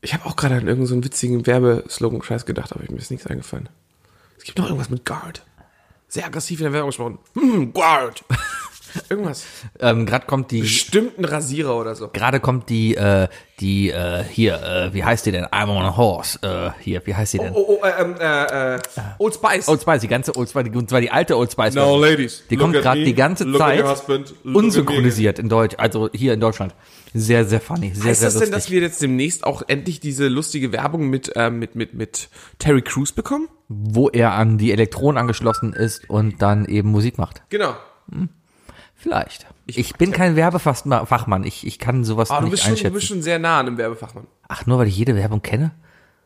[0.00, 3.26] Ich habe auch gerade an irgendeinen so einen witzigen Werbeslogan-Scheiß gedacht, aber mir ist nichts
[3.26, 3.68] eingefallen.
[4.38, 5.44] Es gibt noch irgendwas mit Guard.
[6.08, 7.18] Sehr aggressiv in der Werbung gesprochen.
[7.34, 8.24] Hm, Guard!
[9.08, 9.44] irgendwas.
[9.80, 12.08] Ähm, gerade kommt die, Bestimmt ein Rasierer oder so.
[12.08, 13.28] gerade kommt die, äh,
[13.60, 15.44] die, äh, hier, äh, wie heißt die denn?
[15.46, 16.38] I'm on a horse.
[16.42, 17.52] Äh, hier, wie heißt die denn?
[17.54, 18.80] Oh, oh, äh, ähm, äh, äh,
[19.18, 19.68] Old Spice.
[19.68, 21.74] Old Spice, die ganze Old Spice, die- und zwar die alte Old Spice.
[21.74, 26.32] Now, ladies, Die kommt gerade die ganze look Zeit husband, unsynchronisiert in Deutsch, also hier
[26.34, 26.74] in Deutschland.
[27.14, 28.72] Sehr, sehr funny, sehr, Heißt sehr das denn, dass lustig.
[28.72, 33.12] wir jetzt demnächst auch endlich diese lustige Werbung mit, äh, mit, mit, mit Terry Crews
[33.12, 33.48] bekommen?
[33.68, 37.42] Wo er an die Elektronen angeschlossen ist und dann eben Musik macht.
[37.50, 37.74] Genau.
[39.02, 39.46] Vielleicht.
[39.66, 42.94] Ich, bin kein Werbefachmann, ich, ich kann sowas Ah, du nicht bist, schon, du einschätzen.
[42.94, 44.28] bist schon sehr nah an einem Werbefachmann.
[44.46, 45.72] Ach, nur weil ich jede Werbung kenne?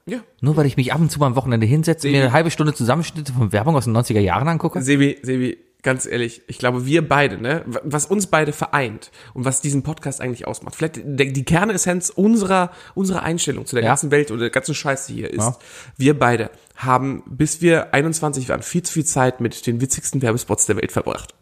[0.04, 0.18] Ja.
[0.42, 2.74] Nur weil ich mich ab und zu mal am Wochenende hinsetze, mir eine halbe Stunde
[2.74, 4.82] Zusammenschnitte von Werbung aus den 90er Jahren angucke?
[4.82, 9.62] Sebi, Sebi, ganz ehrlich, ich glaube, wir beide, ne, was uns beide vereint und was
[9.62, 13.90] diesen Podcast eigentlich ausmacht, vielleicht die Kernessenz unserer, unserer Einstellung zu der Ja.
[13.90, 15.56] ganzen Welt oder der ganzen Scheiße hier ist, Ja.
[15.96, 20.66] wir beide haben, bis wir 21 waren, viel zu viel Zeit mit den witzigsten Werbespots
[20.66, 21.34] der Welt verbracht.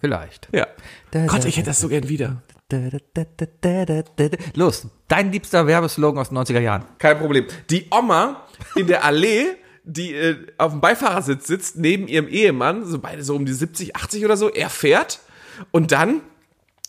[0.00, 0.48] Vielleicht.
[0.52, 0.66] Ja.
[1.10, 2.42] Da, Gott, ich hätte das so gern wieder.
[4.54, 6.84] Los, dein liebster Werbeslogan aus den 90er Jahren.
[6.98, 7.46] Kein Problem.
[7.70, 8.44] Die Oma
[8.76, 9.46] in der Allee,
[9.84, 13.96] die äh, auf dem Beifahrersitz sitzt, neben ihrem Ehemann, so beide so um die 70,
[13.96, 15.20] 80 oder so, er fährt
[15.70, 16.20] und dann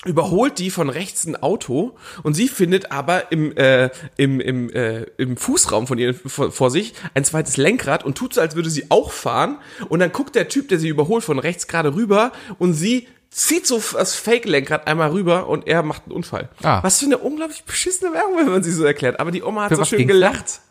[0.06, 5.02] überholt die von rechts ein Auto und sie findet aber im, äh, im, im, äh,
[5.18, 8.70] im Fußraum von ihr vor, vor sich ein zweites Lenkrad und tut so, als würde
[8.70, 9.58] sie auch fahren
[9.90, 13.68] und dann guckt der Typ, der sie überholt, von rechts gerade rüber und sie zieht
[13.68, 16.50] so das Fake-Lenkrad einmal rüber und er macht einen Unfall.
[16.64, 16.82] Ah.
[16.82, 19.20] Was für eine unglaublich beschissene Werbung, wenn man sie so erklärt.
[19.20, 20.30] Aber die Oma hat Für so schön ging's da?
[20.30, 20.62] gelacht.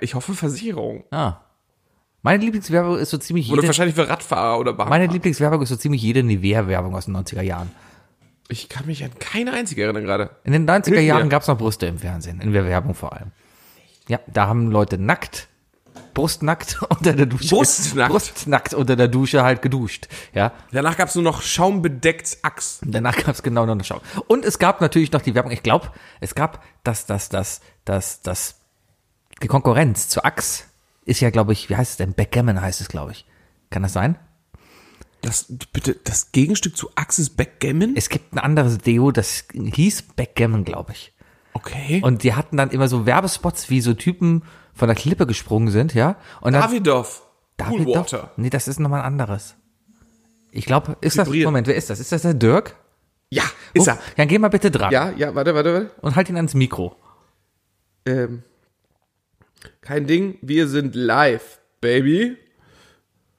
[0.00, 1.04] Ich hoffe Versicherung.
[1.10, 1.40] Ah.
[2.22, 4.88] Meine Lieblingswerbung ist so ziemlich Oder jede, wahrscheinlich für Radfahrer oder Bahn.
[4.88, 7.70] meine Lieblingswerbung ist so ziemlich jede Nivea-Werbung aus den 90er Jahren.
[8.48, 10.30] Ich kann mich an keine einzige erinnern gerade.
[10.44, 11.02] In den 90er Hilf mir.
[11.02, 13.32] Jahren gab's noch Brüste im Fernsehen, in der Werbung vor allem.
[14.08, 15.48] Ja, da haben Leute nackt,
[16.12, 17.54] brustnackt unter der Dusche.
[17.54, 18.10] Brustnackt?
[18.12, 20.08] Brustnackt unter der Dusche halt geduscht.
[20.34, 22.82] Ja, Danach gab's nur noch schaumbedeckt Axt.
[22.84, 24.00] danach gab's genau noch eine Schau.
[24.26, 28.20] Und es gab natürlich noch die Werbung, ich glaube, es gab das, das, das, das,
[28.20, 28.56] das,
[29.42, 30.64] die Konkurrenz zu Axe
[31.06, 32.14] ist ja, glaube ich, wie heißt es denn?
[32.14, 33.26] Backgammon heißt es, glaube ich.
[33.70, 34.16] Kann das sein?
[35.24, 37.96] Das, bitte, das Gegenstück zu Axis Backgammon?
[37.96, 41.12] Es gibt ein anderes Deo, das hieß Backgammon, glaube ich.
[41.54, 42.00] Okay.
[42.04, 44.42] Und die hatten dann immer so Werbespots, wie so Typen
[44.74, 46.16] von der Klippe gesprungen sind, ja.
[46.40, 47.22] Und Davidoff.
[47.56, 48.32] David Cool doch- Water.
[48.36, 49.54] Nee, das ist nochmal ein anderes.
[50.50, 51.46] Ich glaube, ist das, Vibriert.
[51.46, 52.00] Moment, wer ist das?
[52.00, 52.76] Ist das der Dirk?
[53.30, 53.94] Ja, ist er.
[53.96, 54.92] Oh, Dann geh mal bitte dran.
[54.92, 55.90] Ja, ja, warte, warte, warte.
[56.00, 56.96] Und halt ihn ans Mikro.
[58.06, 58.42] Ähm,
[59.80, 62.36] kein Ding, wir sind live, Baby.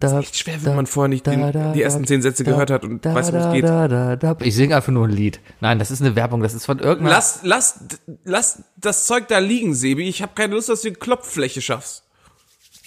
[0.00, 0.20] da.
[0.20, 3.32] Echt schwer, wenn man vorher nicht den, die ersten zehn Sätze gehört hat und weiß,
[3.32, 3.64] worum es geht.
[3.64, 4.36] Da, da, da.
[4.40, 5.40] Ich singe einfach nur ein Lied.
[5.60, 7.10] Nein, das ist eine Werbung, das ist von irgendeiner.
[7.16, 7.80] Lass, lass,
[8.24, 10.08] lass das Zeug da liegen, Sebi.
[10.08, 12.04] Ich habe keine Lust, dass du die Klopffläche schaffst.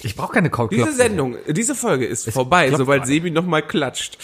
[0.04, 3.12] ich brauche keine Cold Diese Sendung, diese Folge ist vorbei, klopft sobald gerade.
[3.12, 4.18] Sebi nochmal klatscht.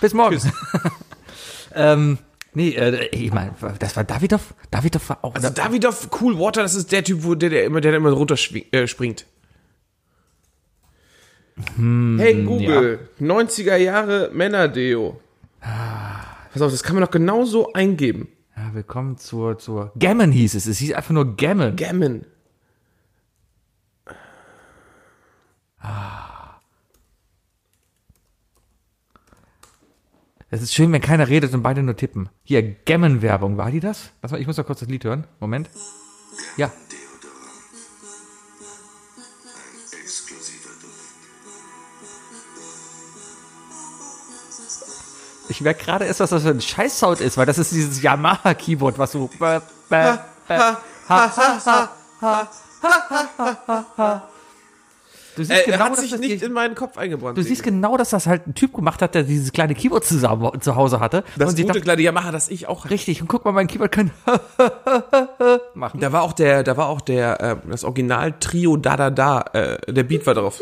[0.00, 0.40] Bis morgen.
[1.74, 2.18] ähm,
[2.52, 4.54] nee, äh, ich meine, das war Davidoff.
[4.70, 5.34] Davidoff war auch.
[5.34, 8.10] Also Davidoff Cool Water, das ist der Typ, wo der, der immer, der da immer
[8.10, 8.72] runterspringt.
[8.72, 9.26] Äh, springt.
[11.76, 15.20] Hey Google, 90er Jahre Männerdeo.
[16.52, 18.28] Pass auf, das kann man doch genauso eingeben.
[18.56, 19.92] ja, willkommen zur, zur.
[19.98, 20.66] Gammon hieß es.
[20.66, 21.76] Es hieß einfach nur Gammon.
[21.76, 22.26] Gammon.
[30.50, 32.28] Es ist schön, wenn keiner redet und beide nur tippen.
[32.44, 34.12] Hier, Gammon-Werbung, war die das?
[34.22, 35.26] Lass mal, ich muss noch kurz das Lied hören.
[35.40, 35.68] Moment.
[36.56, 36.70] Ja.
[45.54, 48.98] Ich merke gerade erst, was das für ein Scheiß-Sound ist, weil das ist dieses Yamaha-Keyboard,
[48.98, 49.30] was so.
[55.36, 57.38] Du siehst Äh, er genau, hat dass sich das nicht in meinen Kopf eingebrannt.
[57.38, 60.60] Du siehst genau, dass das halt ein Typ gemacht hat, der dieses kleine Keyboard zusammen,
[60.60, 61.22] zu Hause hatte.
[61.36, 62.92] das und gute dachte, kleine Yamaha, das ich auch hatte.
[62.92, 64.10] richtig, und guck mal, mein Keyboard kann
[65.74, 66.00] machen.
[66.00, 69.44] Da war auch der, da war auch der, äh, das Original Trio Da Da Da,
[69.52, 70.60] äh, der Beat war drauf.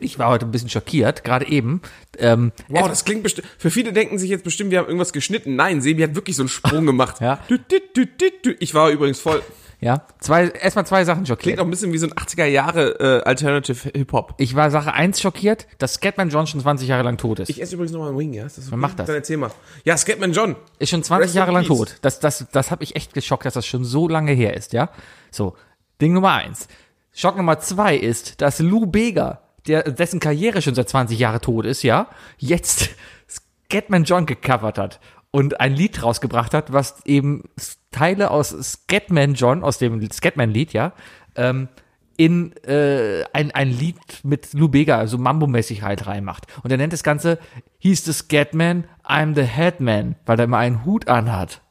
[0.00, 1.80] Ich war heute ein bisschen schockiert, gerade eben.
[2.18, 3.46] Ähm, Wow, das klingt bestimmt.
[3.58, 5.56] Für viele denken sich jetzt bestimmt, wir haben irgendwas geschnitten.
[5.56, 7.16] Nein, Sebi hat wirklich so einen Sprung gemacht.
[7.20, 7.38] Ja.
[7.48, 8.56] Dü, dü, dü, dü, dü.
[8.60, 9.42] Ich war übrigens voll.
[9.80, 11.42] ja, zwei, erstmal zwei Sachen schockiert.
[11.42, 14.34] Klingt auch ein bisschen wie so ein 80er Jahre äh, Alternative Hip Hop.
[14.38, 17.48] Ich war Sache eins schockiert, dass Scatman John schon 20 Jahre lang tot ist.
[17.50, 18.44] Ich esse übrigens nochmal einen Wing, ja?
[18.46, 18.76] Ist das okay?
[18.76, 19.06] macht das?
[19.06, 19.50] Dann erzähl mal.
[19.84, 20.56] Ja, Scatman John.
[20.78, 21.96] ist schon 20 Rest Jahre lang tot.
[22.02, 24.90] Das, das, das hat mich echt geschockt, dass das schon so lange her ist, ja.
[25.30, 25.54] So,
[26.00, 26.68] Ding Nummer eins.
[27.12, 31.66] Schock Nummer zwei ist, dass Lou Bega, der, dessen Karriere schon seit 20 Jahren tot
[31.66, 32.90] ist, ja, jetzt
[33.68, 37.44] Scatman John gecovert hat und ein Lied rausgebracht hat, was eben
[37.90, 40.92] Teile aus Scatman John, aus dem Scatman-Lied, ja,
[41.36, 41.68] ähm,
[42.16, 46.46] in äh, ein, ein Lied mit Lou Bega, also Mambo-mäßig halt reinmacht.
[46.62, 47.38] Und er nennt das Ganze,
[47.78, 51.62] he's the Scatman, I'm the Headman, weil er immer einen Hut anhat.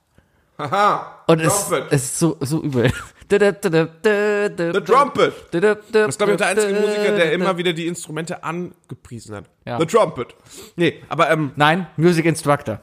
[0.58, 1.24] Haha.
[1.28, 2.92] Und es, es ist so, so übel.
[3.30, 5.34] The Trumpet.
[5.52, 9.46] Das ist, glaube ich, der einzige Musiker, der immer wieder die Instrumente angepriesen hat.
[9.66, 9.80] Ja.
[9.80, 10.36] The Trumpet.
[10.76, 12.82] Nee, aber, ähm, Nein, Music Instructor.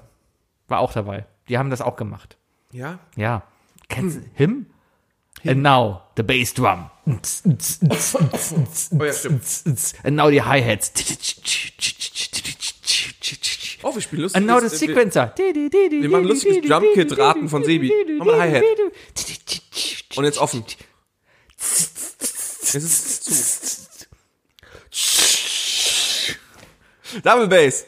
[0.68, 1.26] War auch dabei.
[1.48, 2.36] Die haben das auch gemacht.
[2.72, 2.98] ja.
[3.16, 3.42] Ja.
[3.88, 4.66] Kennst du him?
[5.46, 6.90] And now, the bass drum.
[7.06, 9.44] Oh ja, stimmt.
[10.02, 10.92] And now the hi-hats.
[13.82, 14.36] Oh, wir spielen lustig.
[14.36, 15.32] And now the sequencer.
[15.36, 17.92] Wir machen lustiges Drumkit-Raten von Sebi.
[18.18, 18.62] Mach mal Hi-Hat.
[20.16, 20.64] Und jetzt offen.
[21.58, 23.24] Es ist
[24.90, 26.36] zu.
[27.22, 27.86] Double Bass.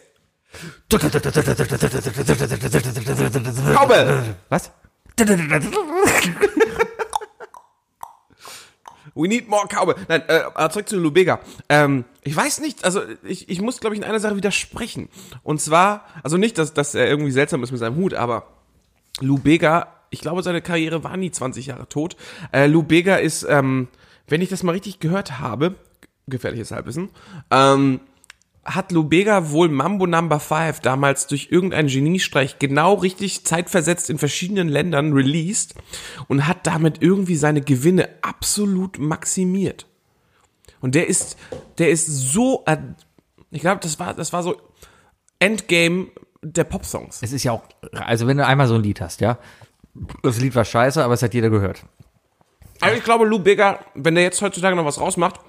[3.74, 4.36] Cowbell.
[4.48, 4.70] Was?
[9.18, 9.96] We need more Cowbell.
[10.06, 11.40] Nein, äh, zurück zu Lubega.
[11.68, 15.08] Ähm, ich weiß nicht, also ich, ich muss, glaube ich, in einer Sache widersprechen.
[15.42, 18.46] Und zwar, also nicht, dass, dass er irgendwie seltsam ist mit seinem Hut, aber
[19.20, 22.16] Lubega, ich glaube, seine Karriere war nie 20 Jahre tot.
[22.52, 23.88] Äh, Lubega ist, ähm,
[24.28, 25.74] wenn ich das mal richtig gehört habe,
[26.28, 27.10] gefährliches Halbwissen,
[27.50, 28.00] ähm,
[28.68, 34.68] hat Lubega wohl Mambo Number 5 damals durch irgendeinen Geniestreich genau richtig zeitversetzt in verschiedenen
[34.68, 35.74] Ländern released
[36.28, 39.86] und hat damit irgendwie seine Gewinne absolut maximiert.
[40.80, 41.36] Und der ist,
[41.78, 42.76] der ist so, äh,
[43.50, 44.60] ich glaube, das war, das war so
[45.38, 46.08] Endgame
[46.42, 47.22] der Popsongs.
[47.22, 49.38] Es ist ja auch, also wenn du einmal so ein Lied hast, ja.
[50.22, 51.84] Das Lied war scheiße, aber es hat jeder gehört.
[52.80, 55.40] Also ich glaube, Lou Bega, wenn der jetzt heutzutage noch was rausmacht,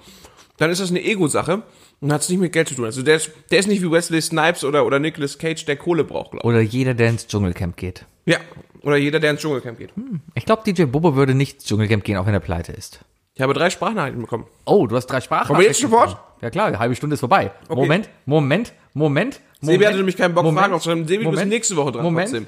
[0.56, 1.62] dann ist das eine Ego-Sache
[2.00, 2.84] und hat es nicht mit Geld zu tun.
[2.84, 6.04] Also der ist, der ist nicht wie Wesley Snipes oder, oder Nicolas Cage, der Kohle
[6.04, 8.06] braucht, glaube Oder jeder, der ins Dschungelcamp geht.
[8.24, 8.34] ich.
[8.34, 8.40] Ja.
[8.82, 9.90] Oder jeder, der ins Dschungelcamp geht.
[10.34, 13.00] Ich glaube, DJ Bobo würde nicht ins Dschungelcamp gehen, auch wenn er pleite ist.
[13.34, 14.46] Ich habe drei Sprachnachrichten bekommen.
[14.64, 15.20] Oh, du hast drei.
[15.30, 16.16] Wollen wir jetzt sofort?
[16.42, 17.52] Ja klar, die halbe Stunde ist vorbei.
[17.68, 19.40] Moment, Moment, Moment.
[19.60, 21.06] Sebi Moment, hatte nämlich keinen Bock, Moment, Fragen aufzuschreiben.
[21.06, 22.46] Sebi, du bist Moment, nächste Woche dran Moment, trotzdem.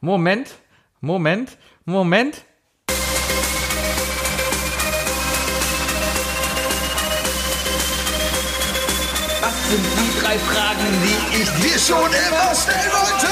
[0.00, 0.54] Moment,
[1.00, 2.44] Moment, Moment.
[9.74, 13.28] Sind die drei Fragen, die ich dir schon immer stellen wollte?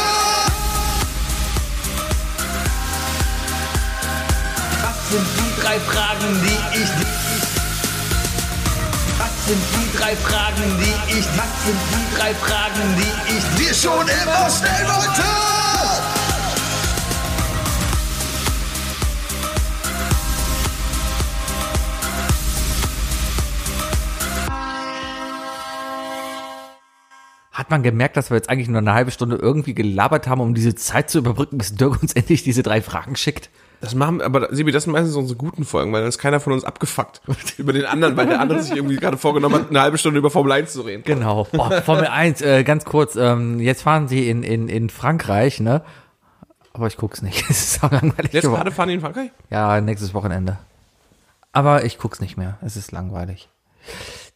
[4.83, 7.07] Was sind die drei Fragen, die ich dir...
[9.19, 11.27] Was sind die drei Fragen, die ich...
[11.37, 15.62] Was sind die drei Fragen, die ich dir schon immer stellen wollte?
[27.53, 30.55] Hat man gemerkt, dass wir jetzt eigentlich nur eine halbe Stunde irgendwie gelabert haben, um
[30.55, 33.51] diese Zeit zu überbrücken, bis Dirk uns endlich diese drei Fragen schickt?
[33.83, 36.53] Das machen, aber Sebi, das sind meistens unsere guten Folgen, weil dann ist keiner von
[36.53, 37.21] uns abgefuckt
[37.59, 40.31] über den anderen, weil der andere sich irgendwie gerade vorgenommen hat, eine halbe Stunde über
[40.31, 41.03] Formel 1 zu reden.
[41.05, 41.49] Genau.
[41.53, 45.83] Oh, Formel 1, äh, ganz kurz, ähm, jetzt fahren sie in, in, in Frankreich, ne?
[46.73, 47.45] Aber ich guck's nicht.
[47.51, 49.31] Es ist auch langweilig Jetzt gerade fahren die in Frankreich?
[49.51, 50.59] Ja, nächstes Wochenende.
[51.53, 52.59] Aber ich guck's nicht mehr.
[52.63, 53.49] Es ist langweilig.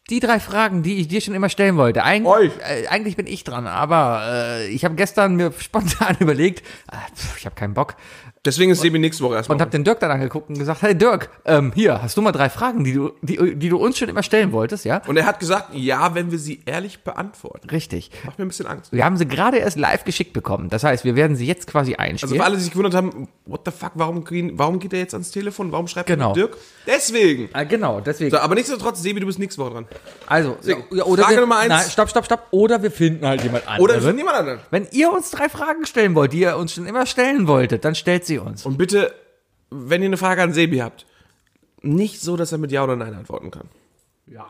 [0.08, 2.04] Die drei Fragen, die ich dir schon immer stellen wollte.
[2.04, 2.52] Eig Euch.
[2.60, 6.60] Äh, eigentlich bin ich dran, aber äh, ich habe gestern mir spontan überlegt,
[6.92, 7.96] äh, pf, ich habe keinen Bock
[8.44, 9.56] Deswegen ist Sebi nächste Woche erstmal.
[9.56, 12.30] und habe den Dirk dann angeguckt und gesagt, hey Dirk, ähm, hier, hast du mal
[12.32, 15.02] drei Fragen, die du, die, die du uns schon immer stellen wolltest, ja?
[15.08, 17.68] und er hat gesagt, ja, wenn wir sie ehrlich beantworten.
[17.70, 18.10] Richtig.
[18.24, 18.92] Macht mir ein bisschen Angst.
[18.92, 20.68] Wir haben sie gerade erst live geschickt bekommen.
[20.68, 22.36] Das heißt, wir werden sie jetzt quasi Also einspielen.
[22.36, 25.32] für alle, die sich gewundert haben, what the fuck, warum, warum geht er jetzt ans
[25.32, 25.72] Telefon?
[25.72, 26.28] Warum schreibt Genau.
[26.30, 26.56] er Dirk?
[26.86, 27.48] Deswegen.
[27.52, 28.30] Ah, genau, deswegen.
[28.30, 29.86] So, aber nichtsdestotrotz, Sebi, du bist nächste Woche dran.
[30.28, 31.68] Also, ja, oder Frage wir, Nummer eins.
[31.70, 32.46] Nein, stopp, stopp, stopp.
[32.52, 33.82] Oder wir finden halt jemand anderen.
[33.82, 34.60] Oder von niemand anderen.
[34.70, 37.96] Wenn ihr uns drei Fragen stellen wollt, die ihr uns schon immer stellen wolltet, dann
[37.96, 38.64] stellt sie uns.
[38.66, 39.14] Und bitte,
[39.70, 41.06] wenn ihr eine Frage an Sebi habt,
[41.82, 43.68] nicht so, dass er mit Ja oder Nein antworten kann.
[44.26, 44.46] Ja.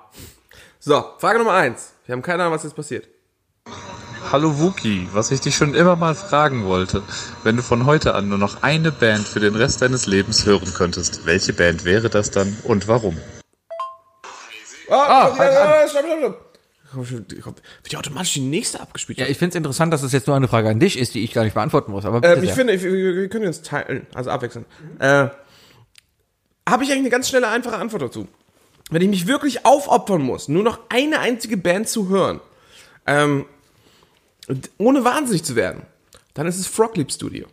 [0.79, 1.93] So, Frage Nummer eins.
[2.07, 3.09] Wir haben keine Ahnung, was jetzt passiert.
[4.33, 7.03] Hallo Wookie, was ich dich schon immer mal fragen wollte.
[7.45, 10.73] Wenn du von heute an nur noch eine Band für den Rest deines Lebens hören
[10.75, 13.17] könntest, welche Band wäre das dann und warum?
[14.89, 16.56] Ah, okay, ah, stopp, stopp, stopp.
[16.95, 19.19] Wird ja automatisch die nächste abgespielt.
[19.19, 21.23] Ja, ich finde es interessant, dass es jetzt nur eine Frage an dich ist, die
[21.25, 22.05] ich gar nicht beantworten muss.
[22.05, 22.57] Aber bitte Ähm, ich sehr.
[22.57, 24.65] finde, ich, wir können uns teilen, also abwechseln.
[24.99, 25.29] Äh,
[26.69, 28.29] Habe ich eigentlich eine ganz schnelle, einfache Antwort dazu.
[28.91, 32.41] Wenn ich mich wirklich aufopfern muss, nur noch eine einzige Band zu hören,
[33.07, 33.47] ähm,
[34.79, 35.83] ohne wahnsinnig zu werden,
[36.35, 37.47] dann ist es Frogleap Studio.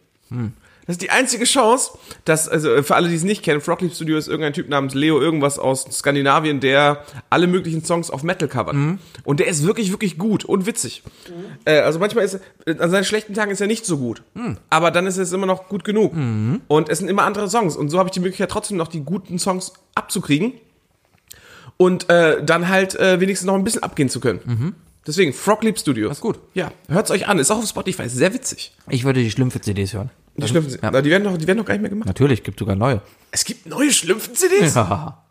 [0.86, 1.92] Das ist die einzige Chance,
[2.26, 5.22] dass, also für alle, die es nicht kennen, Frogleap Studio ist irgendein Typ namens Leo
[5.22, 8.76] irgendwas aus Skandinavien, der alle möglichen Songs auf Metal covert.
[9.24, 11.04] Und der ist wirklich, wirklich gut und witzig.
[11.66, 14.24] Äh, also manchmal ist er, an seinen schlechten Tagen ist er nicht so gut.
[14.70, 16.14] Aber dann ist es immer noch gut genug.
[16.68, 17.76] Und es sind immer andere Songs.
[17.78, 20.54] Und so habe ich die Möglichkeit, trotzdem noch die guten Songs abzukriegen.
[21.78, 24.76] Und äh, dann halt äh, wenigstens noch ein bisschen abgehen zu können.
[25.08, 26.10] Deswegen, Frogleap Studios.
[26.10, 26.40] Das ist gut.
[26.54, 27.40] Ja, hört's euch an.
[27.40, 28.04] Ist auch auf Spotify.
[28.04, 28.74] Ist sehr witzig.
[28.90, 30.10] Ich würde die Schlümpfe-CDs hören.
[30.36, 30.90] Die Schlümpfen, ja.
[30.92, 32.08] Na, die, werden doch, die werden doch gar nicht mehr gemacht.
[32.08, 33.02] Natürlich, gibt sogar neue.
[33.32, 34.74] Es gibt neue Schlümpfen-CDs?
[34.76, 35.24] Ja,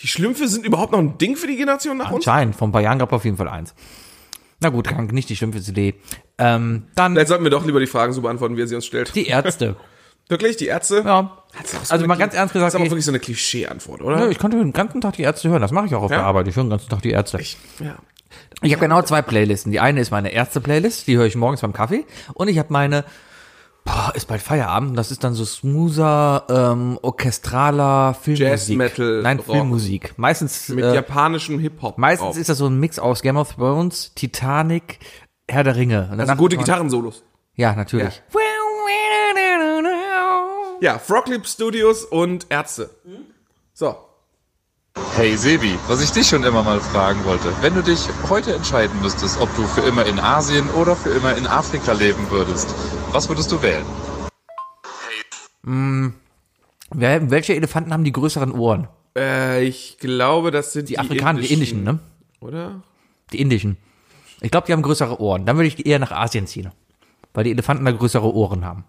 [0.00, 2.26] Die Schlümpfe sind überhaupt noch ein Ding für die Generation nach uns?
[2.26, 2.54] anscheinend.
[2.56, 3.74] Vor ein paar Jahren gab es auf jeden Fall eins.
[4.60, 5.94] Na gut, krank, nicht die Schlümpfe-CD.
[6.38, 8.86] Ähm, dann Vielleicht sollten wir doch lieber die Fragen so beantworten, wie er sie uns
[8.86, 9.14] stellt.
[9.14, 9.76] die Ärzte.
[10.28, 11.02] Wirklich, die Ärzte?
[11.04, 11.38] ja.
[11.60, 14.00] Das so Also mal ganz ernst Das gesagt, ist aber ich- wirklich so eine Klischee-Antwort,
[14.02, 14.16] oder?
[14.16, 15.60] Nö, ich konnte den ganzen Tag die Ärzte hören.
[15.60, 16.16] Das mache ich auch auf Ja?
[16.18, 16.48] der Arbeit.
[16.48, 17.38] Ich höre den ganzen Tag die Ärzte.
[17.40, 17.96] Ich, ja.
[18.62, 19.70] Ich habe genau zwei Playlisten.
[19.70, 22.04] Die eine ist meine Ärzte-Playlist, die höre ich morgens beim Kaffee.
[22.32, 23.04] Und ich habe meine,
[23.84, 28.48] boah, ist bald Feierabend, das ist dann so smoother, ähm, orchestraler Filmmusik.
[28.48, 29.56] Jazz, Metal, Nein, Rock.
[29.56, 30.14] Filmmusik.
[30.16, 31.98] Meistens, Mit äh, japanischem Hip-Hop.
[31.98, 32.36] meistens drauf.
[32.38, 34.98] ist das so ein Mix aus Game of Thrones, Titanic,
[35.48, 36.08] Herr der Ringe.
[36.10, 37.22] Und also gute Gitarrensolos.
[37.54, 38.22] Ja, natürlich.
[40.80, 42.90] Ja, Frogleap Studios und Ärzte.
[43.72, 43.96] So.
[45.16, 47.52] Hey Sebi, was ich dich schon immer mal fragen wollte.
[47.60, 51.36] Wenn du dich heute entscheiden müsstest, ob du für immer in Asien oder für immer
[51.36, 52.74] in Afrika leben würdest,
[53.12, 53.84] was würdest du wählen?
[56.90, 58.88] Wer, welche Elefanten haben die größeren Ohren?
[59.16, 62.00] Äh, ich glaube, das sind die, Die Afrikaner, die indischen, ne?
[62.40, 62.82] Oder?
[63.32, 63.76] Die indischen.
[64.40, 65.46] Ich glaube, die haben größere Ohren.
[65.46, 66.70] Dann würde ich eher nach Asien ziehen.
[67.32, 68.84] Weil die Elefanten da größere Ohren haben.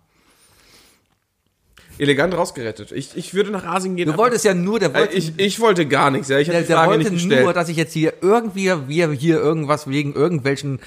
[1.97, 2.91] Elegant rausgerettet.
[2.91, 4.11] Ich, ich würde nach Asien gehen.
[4.11, 6.39] Du wolltest ja nur, der Äh, wollte, ich, ich wollte gar nichts, ja.
[6.39, 7.43] Ich der, die der Frage wollte nicht gestellt.
[7.43, 10.79] nur, dass ich jetzt hier irgendwie, wir hier irgendwas wegen irgendwelchen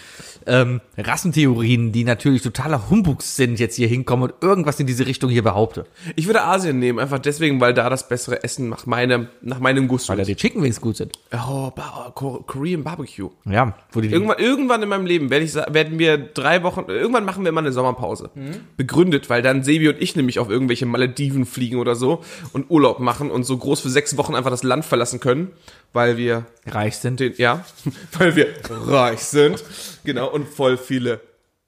[0.47, 5.31] ähm, Rassentheorien, die natürlich totaler Humbugs sind, jetzt hier hinkommen und irgendwas in diese Richtung
[5.31, 5.85] hier behaupte.
[6.17, 9.89] ich würde Asien nehmen, einfach deswegen, weil da das bessere Essen nach meinem, nach meinem
[9.89, 11.19] Gusto Weil da die Chicken Wings gut sind.
[11.33, 11.71] Oh,
[12.15, 13.31] Korean Barbecue.
[13.45, 17.25] Ja, wo die, Irgendwann, irgendwann in meinem Leben werde ich, werden wir drei Wochen, irgendwann
[17.25, 18.31] machen wir mal eine Sommerpause.
[18.77, 22.99] Begründet, weil dann Sebi und ich nämlich auf irgendwelche Malediven fliegen oder so und Urlaub
[22.99, 25.53] machen und so groß für sechs Wochen einfach das Land verlassen können,
[25.93, 27.21] weil wir reich sind.
[27.21, 27.65] den, ja,
[28.19, 29.65] weil wir reich sind.
[30.05, 31.21] Genau, und voll viele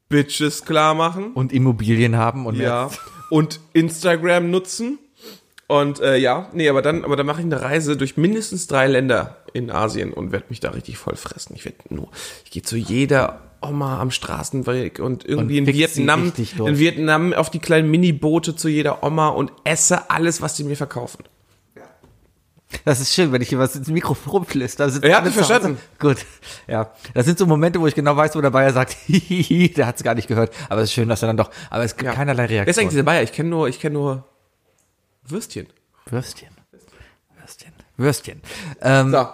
[0.08, 1.32] Bitches klar machen.
[1.34, 2.90] Und Immobilien haben und Ja.
[3.30, 4.98] Und Instagram nutzen.
[5.68, 8.88] Und äh, ja, nee, aber dann, aber dann mache ich eine Reise durch mindestens drei
[8.88, 11.54] Länder in Asien und werde mich da richtig voll fressen.
[11.54, 12.08] Ich werde nur,
[12.44, 16.32] ich gehe zu jeder Oma am Straßenweg und irgendwie Und in Vietnam,
[16.66, 20.76] in Vietnam auf die kleinen Miniboote zu jeder Oma und esse alles, was sie mir
[20.76, 21.24] verkaufen.
[22.84, 24.84] Das ist schön, wenn ich hier was ins Mikrofon flüster.
[24.84, 25.32] Da sind Ja, zu Hause.
[25.32, 25.78] verstanden?
[25.98, 26.18] Gut.
[26.68, 26.92] Ja.
[27.14, 30.04] Das sind so Momente, wo ich genau weiß, wo der Bayer sagt, der hat es
[30.04, 30.54] gar nicht gehört.
[30.68, 32.12] Aber es ist schön, dass er dann doch, aber es gibt Ja.
[32.14, 32.90] keinerlei Wer ist eigentlich Reaktion.
[32.90, 33.22] dieser Bayer?
[33.24, 34.24] Ich kenne nur, ich kenne nur
[35.26, 35.66] Würstchen.
[36.06, 36.48] Würstchen.
[37.40, 37.72] Würstchen.
[37.96, 38.40] Würstchen.
[38.82, 39.26] Ähm, So.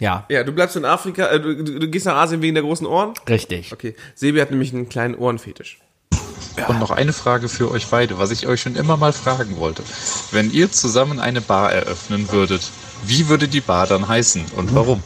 [0.00, 2.64] Ja, Ja, du bleibst in Afrika, äh, du, du, du gehst nach Asien wegen der
[2.64, 3.14] großen Ohren?
[3.28, 3.72] richtig.
[3.72, 3.94] Okay.
[4.14, 5.78] Sebi hat nämlich einen kleinen Ohrenfetisch.
[6.68, 9.82] Und noch eine Frage für euch beide, was ich euch schon immer mal fragen wollte.
[10.30, 12.70] Wenn ihr zusammen eine Bar eröffnen würdet,
[13.04, 15.02] wie würde die Bar dann heißen und warum?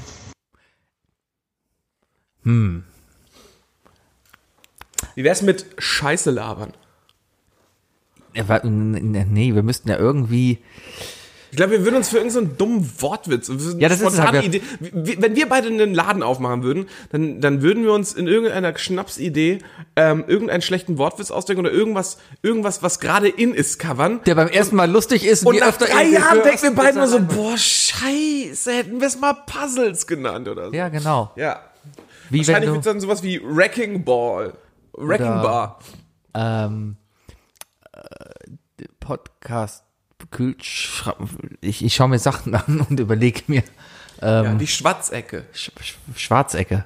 [5.15, 6.73] Wie wär's mit Scheiße labern?
[8.35, 10.59] Ja, Nee, wir müssten ja irgendwie.
[11.51, 14.45] Ich glaube, wir würden uns für irgendeinen so dummen Wortwitz, Ja, das ist halt.
[14.45, 18.77] Idee, wenn wir beide einen Laden aufmachen würden, dann, dann würden wir uns in irgendeiner
[18.77, 19.59] Schnapsidee
[19.97, 24.21] ähm, irgendeinen schlechten Wortwitz ausdenken oder irgendwas, irgendwas, was gerade in ist, covern.
[24.27, 27.09] Der beim ersten Mal lustig ist Und wie nach drei Jahren denken wir beide nur
[27.09, 30.75] so, boah, scheiße, hätten wir es mal Puzzles genannt oder so.
[30.75, 31.33] Ja, genau.
[31.37, 31.61] Ja.
[32.31, 34.53] Wie Wahrscheinlich wird es dann sowas wie Wrecking Ball.
[34.93, 35.79] Wrecking Oder- Bar.
[36.35, 36.97] ähm,
[37.93, 39.85] äh, Podcast,
[40.31, 41.17] Kühlschrank,
[41.61, 43.63] ich, ich schaue mir Sachen an und überlege mir,
[44.21, 45.47] Ja, ähm, die Schwarzecke.
[45.53, 46.85] Sch Sch Schwarzecke,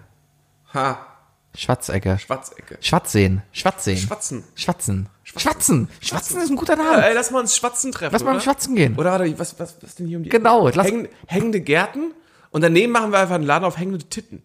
[0.74, 1.06] Ha,
[1.54, 2.78] Schwarzecke, Schwarzecke.
[2.80, 4.44] Schwatzsehen, Schwatzsehen, Schwatzen.
[4.54, 7.06] Schwatzen, Schwatzen, Schwatzen ist ein guter Ja, Name.
[7.06, 8.12] ey, lass mal uns Schwatzen treffen.
[8.12, 8.40] Lass mal oder?
[8.40, 8.96] schwatzen gehen.
[8.96, 12.12] Oder warte, was, was, was denn hier um die Genau, Häng, hängende Gärten
[12.50, 14.42] und daneben machen wir einfach einen Laden auf hängende Titten.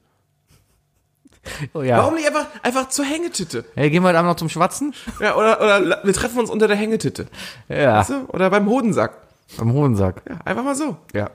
[1.74, 1.98] Oh, ja.
[1.98, 3.66] Warum nicht einfach, einfach zur Hängetitte?
[3.76, 4.93] Hey, gehen wir heute Abend noch zum Schwatzen?
[5.20, 7.28] Ja, oder, oder wir treffen uns unter der Hängetitte.
[7.70, 8.26] Ja, Weißt du?
[8.30, 9.18] Oder beim Hodensack.
[9.58, 10.22] beim Hohensack.
[10.30, 10.98] Ja, einfach mal so.
[11.14, 11.30] Ja.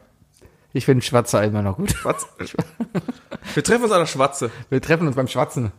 [0.74, 1.90] Ich finde Schwatzer immer noch gut.
[1.92, 2.26] Schwarz.
[3.54, 4.50] wir treffen uns an der Schwatze.
[4.70, 5.70] Wir treffen uns beim Schwatzen.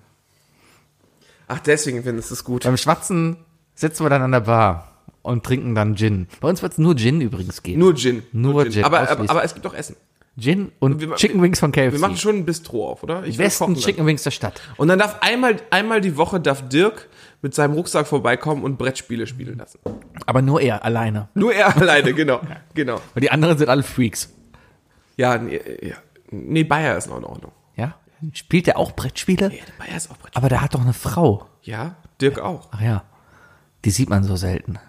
[1.48, 2.64] Ach, deswegen findest du es gut.
[2.64, 3.38] Beim Schwatzen
[3.76, 4.88] sitzen wir dann an der Bar
[5.24, 6.28] und trinken dann Gin.
[6.42, 7.80] Bei uns wird es nur Gin übrigens geben.
[7.80, 8.24] Nur Gin.
[8.32, 9.30] Nur Gin, Aber, aber, ausschließlich.
[9.32, 9.96] aber es gibt auch Essen.
[10.38, 11.94] Gin und Wir Chicken Wings von KFC.
[11.94, 13.24] Wir machen schon ein Bistro auf, oder?
[13.24, 13.76] Ich Besten.
[13.76, 14.62] Chicken Wings der Stadt.
[14.78, 17.08] Und dann darf einmal, einmal die Woche darf Dirk
[17.44, 19.80] mit seinem Rucksack vorbeikommen und Brettspiele spielen lassen.
[20.26, 21.30] Aber nur er alleine.
[21.36, 22.42] Nur er alleine, genau.
[22.74, 23.00] Genau.
[23.14, 24.34] Weil die anderen sind alle Freaks.
[25.18, 25.96] Ja, nee, ja.
[26.32, 27.52] nee Bayer ist noch in Ordnung.
[27.76, 27.96] Ja?
[28.34, 29.52] Spielt er auch Brettspiele?
[29.54, 30.36] Ja, der Bayer ist auch Brettspiele.
[30.36, 31.46] Aber der hat doch eine Frau.
[31.62, 32.70] Ja, Dirk auch.
[32.72, 33.04] Ach ja.
[33.86, 34.80] Die sieht man so selten.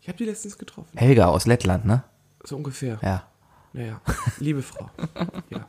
[0.00, 0.96] Ich habe die letztens getroffen.
[0.96, 2.02] Helga aus Lettland, ne?
[2.42, 2.98] So ungefähr.
[3.02, 3.29] Ja.
[3.72, 4.00] Naja,
[4.40, 4.90] liebe Frau.
[5.48, 5.64] Ja.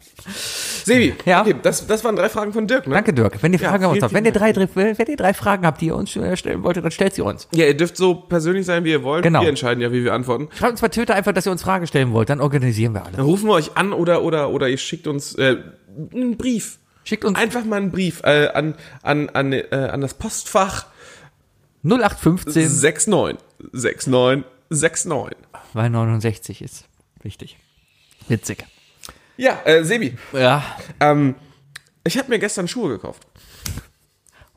[0.84, 1.41] Sebi, Ja.
[1.41, 2.95] okay, das, das waren drei Fragen von Dirk, ne?
[2.95, 3.43] Danke, Dirk.
[3.43, 5.82] Wenn ihr Ja, Fragen vielen, habt, wenn ihr, drei, drei- wenn ihr drei Fragen habt,
[5.82, 7.47] die ihr uns äh, stellen wolltet, dann stellt sie uns.
[7.54, 9.22] Ja, ihr dürft so persönlich sein, wie ihr wollt.
[9.22, 9.41] Genau.
[9.41, 10.49] Wir entscheiden ja, wie wir antworten.
[10.56, 13.18] Schreibt uns bei Twitter einfach, dass ihr uns Fragen stellen wollt, dann organisieren wir alle.
[13.18, 15.58] Dann rufen wir euch an oder, oder, oder ihr schickt uns äh,
[16.12, 16.80] einen Brief.
[17.04, 18.74] Schickt uns Einfach mal einen Brief äh, an,
[19.04, 20.88] an, an, äh, an das Postfach
[21.84, 23.38] 0815, 69
[23.74, 25.38] 69 69.
[25.74, 26.86] weil 69 ist.
[27.22, 27.58] Wichtig.
[28.32, 28.65] Witzig.
[29.38, 30.63] Ja, äh, Sebi, Ja.
[30.99, 31.36] ähm,
[32.03, 33.27] ich habe mir gestern Schuhe gekauft.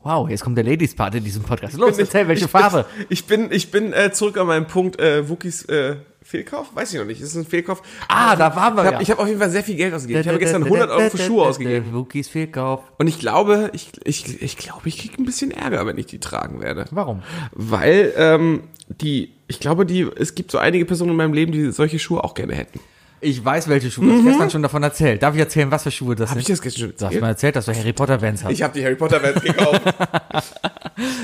[0.03, 1.75] Wow, jetzt kommt der Ladies Part in diesem Podcast.
[1.77, 2.85] Los, Bin ich- erzähl, welche ich bin- Farbe?
[3.09, 6.75] Ich bin, ich bin äh, zurück an meinem Punkt äh, Wookies äh, Fehlkauf.
[6.75, 7.21] Weiß ich noch nicht.
[7.21, 7.81] Ist es ein Fehlkauf?
[8.07, 9.09] Ah, da waren wir Ich habe ja.
[9.09, 10.21] hab auf jeden Fall sehr viel Geld ausgegeben.
[10.21, 11.93] Ich habe gestern 100 Euro für Schuhe ausgegeben.
[11.93, 12.81] Wookies Fehlkauf.
[12.99, 16.19] Und ich glaube, ich, ich, ich glaube, ich kriege ein bisschen Ärger, wenn ich die
[16.19, 16.85] tragen werde.
[16.91, 17.23] Warum?
[17.51, 21.71] Weil ähm, die, ich glaube, die, es gibt so einige Personen in meinem Leben, die
[21.71, 22.79] solche Schuhe auch gerne hätten.
[23.25, 24.05] Ich weiß, welche Schuhe.
[24.05, 25.23] Du hast gestern schon davon erzählt.
[25.23, 26.57] Darf ich erzählen, was für Schuhe das Habe ich sind?
[26.57, 27.21] das gestern schon Du hast erzählt?
[27.21, 28.51] mal erzählt, dass du Harry Potter Vans hast.
[28.51, 29.81] Ich habe die Harry Potter Vans gekauft.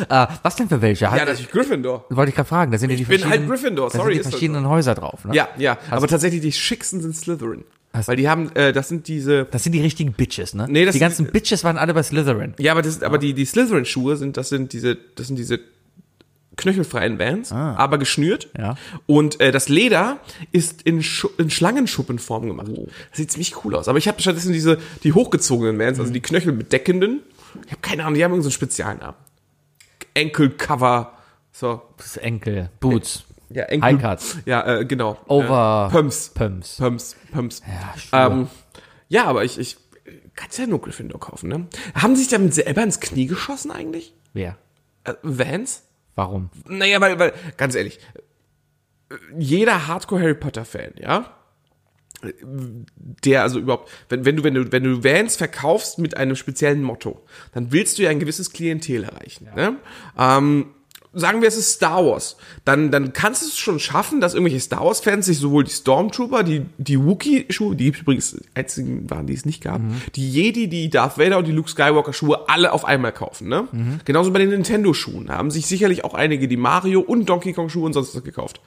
[0.10, 1.06] Ah, was denn für welche?
[1.06, 2.06] ja, Halt- natürlich Gryffindor.
[2.10, 2.72] wollte ich gerade fragen.
[2.72, 4.68] Da sind ja die bin halt verschiedenen, Gryffindor, da sorry, sind ist die das verschiedenen
[4.70, 5.26] Häuser drauf.
[5.26, 5.36] Ne?
[5.36, 5.78] Ja, ja.
[5.89, 7.64] aber tatsächlich die schicksten sind Slytherin.
[7.93, 9.45] Hast- Weil die haben, äh, das sind diese.
[9.52, 10.66] Das sind die richtigen Bitches, ne?
[10.70, 12.54] Nee, das die sind- ganzen Bitches waren alle bei Slytherin.
[12.58, 15.60] Ja, aber das, aber die, die Slytherin-Schuhe sind, das sind diese, das sind diese
[16.62, 18.49] knöchelfreien Vans, aber geschnürt.
[18.57, 18.76] Ja.
[19.07, 20.20] Und äh, das Leder
[20.53, 22.68] ist in, Schu in Schlangenschuppenform gemacht.
[23.09, 23.88] Das sieht ziemlich cool aus.
[23.88, 27.22] Aber ich habe stattdessen diese, die hochgezogenen Vans, also die knöchelbedeckenden.
[27.66, 29.16] Ich habe keine Ahnung, die haben irgendeinen so Spezialnamen.
[30.14, 31.14] Enkelcover.
[31.51, 31.82] So.
[31.97, 33.93] Das Enkel, Boots, Ja, Enkel.
[33.93, 34.38] High Cuts.
[34.45, 35.18] Ja, äh, genau.
[35.28, 36.30] Over- Äh, Pumps.
[36.34, 36.78] Pumps.
[36.78, 37.16] Pumps.
[37.34, 37.62] Pumps.
[38.12, 38.28] Ja.
[38.28, 38.47] Ähm,
[39.09, 39.78] ja, aber ich, ich
[40.36, 41.68] kannst ja nur Gryffindor kaufen, ne?
[41.95, 44.14] Haben sie sich damit selber ins Knie geschossen eigentlich?
[44.34, 44.57] Wer?
[45.03, 45.84] Äh, Vans?
[46.16, 46.49] Warum?
[46.68, 47.99] Naja, weil, weil, ganz ehrlich,
[49.38, 51.38] jeder Hardcore-Harry Potter-Fan, ja?
[53.24, 56.84] Der also überhaupt, wenn, wenn du, wenn du, wenn du Vans verkaufst mit einem speziellen
[56.84, 59.49] Motto, dann willst du ja ein gewisses Klientel erreichen.
[59.55, 59.78] Ne?
[60.18, 60.68] Ähm,
[61.14, 64.59] sagen wir, es ist Star Wars, dann, dann kannst du es schon schaffen, dass irgendwelche
[64.62, 69.34] Star Wars-Fans sich sowohl die Stormtrooper, die, die Wookiee-Schuhe, die übrigens die einzigen waren, die
[69.34, 69.82] es nicht gab,
[70.16, 73.49] die Jedi, die Darth Vader und die Luke Skywalker-Schuhe alle auf einmal kaufen.
[73.49, 73.68] Ne?
[74.05, 77.93] Genauso bei den Nintendo-Schuhen haben sich sicherlich auch einige die Mario und Donkey Kong-Schuhe und
[77.93, 78.62] sonst was gekauft.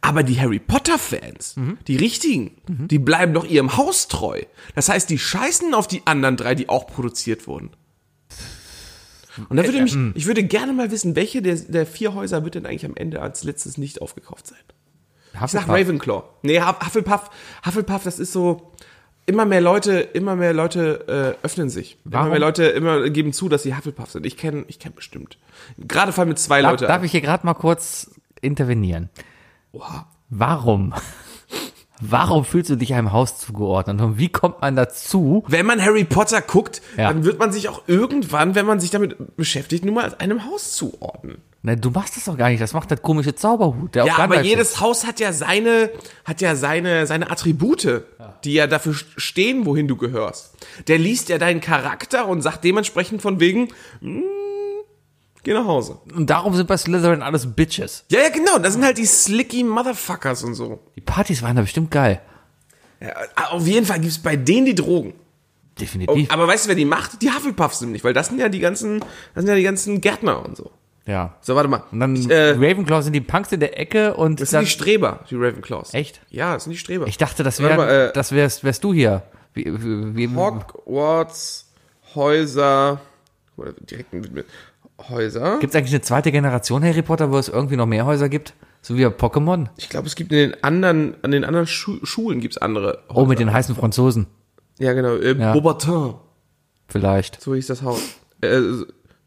[0.00, 1.56] Aber die Harry Potter-Fans,
[1.86, 4.42] die richtigen, die bleiben doch ihrem Haus treu.
[4.74, 7.70] Das heißt, die scheißen auf die anderen drei, die auch produziert wurden.
[9.48, 12.54] Und da würde mich, ich würde gerne mal wissen, welche der, der vier Häuser wird
[12.54, 14.58] denn eigentlich am Ende als letztes nicht aufgekauft sein?
[15.44, 16.22] Ich sag Ravenclaw.
[16.42, 17.30] Nee, Huff- Hufflepuff,
[17.66, 18.70] Hufflepuff, das ist so,
[19.26, 21.98] immer mehr Leute, immer mehr Leute äh, öffnen sich.
[22.04, 22.26] Warum?
[22.26, 24.26] Immer mehr Leute immer geben zu, dass sie Hufflepuff sind.
[24.26, 25.38] Ich kenne, ich kenne bestimmt.
[25.78, 26.86] Gerade fallen mit zwei Darf, Leute.
[26.86, 28.10] darf ich hier gerade mal kurz
[28.42, 29.08] intervenieren?
[30.30, 30.94] Warum
[32.00, 34.00] Warum fühlst du dich einem Haus zugeordnet?
[34.00, 35.44] Und wie kommt man dazu?
[35.46, 37.12] Wenn man Harry Potter guckt, Ja.
[37.12, 40.72] dann wird man sich auch irgendwann, wenn man sich damit beschäftigt, nur mal einem Haus
[40.72, 41.38] zuordnen.
[41.62, 42.60] Na, du machst das doch gar nicht.
[42.60, 43.94] Das macht der komische Zauberhut.
[43.94, 44.80] Der Ja, aber jedes ist.
[44.80, 45.88] Haus hat ja seine,
[46.24, 48.02] hat ja seine, seine Attribute,
[48.44, 50.52] die ja dafür stehen, wohin du gehörst.
[50.88, 53.68] Der liest ja deinen Charakter und sagt dementsprechend von wegen,
[54.00, 54.20] "Mm,
[55.44, 55.98] geh nach Hause.
[56.14, 58.04] Und darum sind bei Slytherin alles Bitches.
[58.10, 60.80] Ja, ja, genau, das sind halt die slicky Motherfuckers und so.
[60.96, 62.20] Die Partys waren da bestimmt geil.
[63.00, 63.12] Ja,
[63.50, 65.12] auf jeden Fall gibt's bei denen die Drogen.
[65.16, 66.30] Oh, Definitiv.
[66.30, 67.20] aber weißt du, wer die macht?
[67.20, 70.44] Die Hufflepuffs nämlich, weil das sind ja die ganzen, das sind ja die ganzen Gärtner
[70.44, 70.70] und so.
[71.04, 71.34] ja.
[71.40, 71.82] So, warte mal.
[71.90, 74.66] Und dann Ich, äh, Ravenclaw sind die Punks in der Ecke und das sind die
[74.68, 75.92] Streber, die Ravenclaws.
[75.92, 76.20] Echt?
[76.30, 77.06] Ja, das sind die Streber.
[77.08, 79.22] Ich dachte, das Warte wär, mal, äh, das wärst, wärst du hier.
[79.52, 81.72] Wie, wie, wie, Hogwarts,
[82.14, 83.00] Häuser,
[83.56, 84.46] direkt mit
[85.08, 85.58] Häuser.
[85.60, 88.54] Gibt es eigentlich eine zweite Generation Harry Potter, wo es irgendwie noch mehr Häuser gibt?
[88.80, 89.68] So wie bei Pokémon?
[89.76, 93.02] Ich glaube, es gibt in den anderen, an den anderen Schu Schulen gibt's andere.
[93.08, 93.16] Häuser.
[93.16, 94.26] Oh, mit den heißen Franzosen.
[94.78, 95.16] Ja, genau.
[95.16, 95.52] Äh, Ja.
[95.52, 96.14] Beaubatin,
[96.88, 97.40] Vielleicht.
[97.40, 98.00] so hieß das Haus.
[98.40, 98.60] Äh,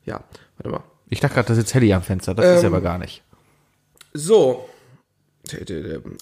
[0.06, 0.22] ja,
[0.58, 0.84] warte mal.
[1.10, 2.34] Ich dachte gerade, da sitzt Helly am Fenster.
[2.36, 3.24] Das ist Ähm, aber gar nicht.
[4.14, 4.68] So.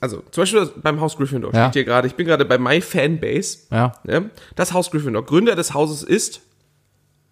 [0.02, 1.66] Also, zum Beispiel beim Haus Gryffindor Ja.
[1.70, 3.60] steht hier gerade, ich bin gerade bei My Fanbase.
[3.72, 4.30] Ja, Ne?
[4.56, 5.26] Das Haus Gryffindor.
[5.26, 6.42] Gründer des Hauses ist,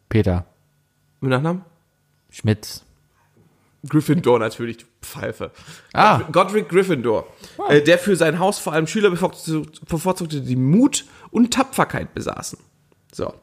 [0.09, 0.45] Peter.
[1.22, 1.64] mit Nachnamen?
[2.34, 2.84] Schmitz.
[3.88, 5.51] Gryffindor natürlich, du Pfeife.
[5.93, 6.21] Ah.
[6.31, 7.27] Godric- Gryffindor,
[7.69, 12.59] äh, der für sein Haus vor allem Schüler bevorzugte, bevorzugte, die Mut und Tapferkeit besaßen.
[13.13, 13.34] So.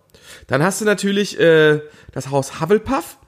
[0.46, 1.80] Dann hast du natürlich äh,
[2.12, 3.18] das Haus Hufflepuff.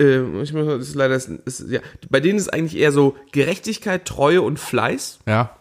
[0.00, 3.16] Äh, ich muss, das ist leider, ist, ist, ja, bei denen ist eigentlich eher so
[3.32, 5.18] Gerechtigkeit, Treue und Fleiß.
[5.26, 5.56] Ja.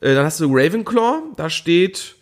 [0.00, 2.16] Äh, dann hast du Ravenclaw, da steht,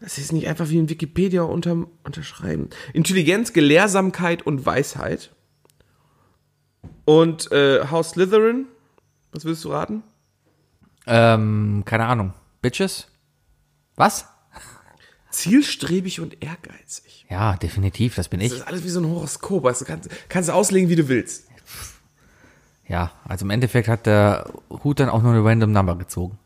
[0.00, 2.70] das ist nicht einfach wie in Wikipedia unter, unterschreiben.
[2.92, 5.30] Intelligenz, Gelehrsamkeit und Weisheit.
[7.04, 8.66] Und äh, Haus Slytherin,
[9.32, 10.02] was willst du raten?
[11.06, 12.34] Ähm, keine Ahnung.
[12.60, 13.08] Bitches?
[13.96, 14.26] Was?
[15.30, 17.26] Zielstrebig und ehrgeizig.
[17.28, 18.58] Ja, definitiv, das bin Das ich.
[18.58, 19.66] ist alles wie so ein Horoskop.
[19.66, 21.46] Also kannst, kannst du auslegen, wie du willst.
[22.86, 24.50] Ja, also im Endeffekt hat der
[24.82, 26.38] Hut dann auch nur eine random Number gezogen.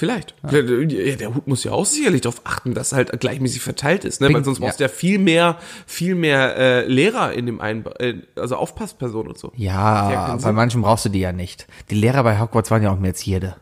[0.00, 0.34] Vielleicht.
[0.50, 4.06] Ja, der, der Hut muss ja auch sicherlich darauf achten, dass er halt gleichmäßig verteilt
[4.06, 4.28] ist, ne?
[4.28, 7.84] Bing, Weil sonst brauchst du ja viel mehr, viel mehr äh, Lehrer in dem einen,
[7.98, 9.52] äh, also Aufpasspersonen und so.
[9.56, 11.66] Ja, Ja, bei manchen brauchst du die ja nicht.
[11.90, 13.56] Die Lehrer bei Hogwarts waren ja auch mehr Zierde.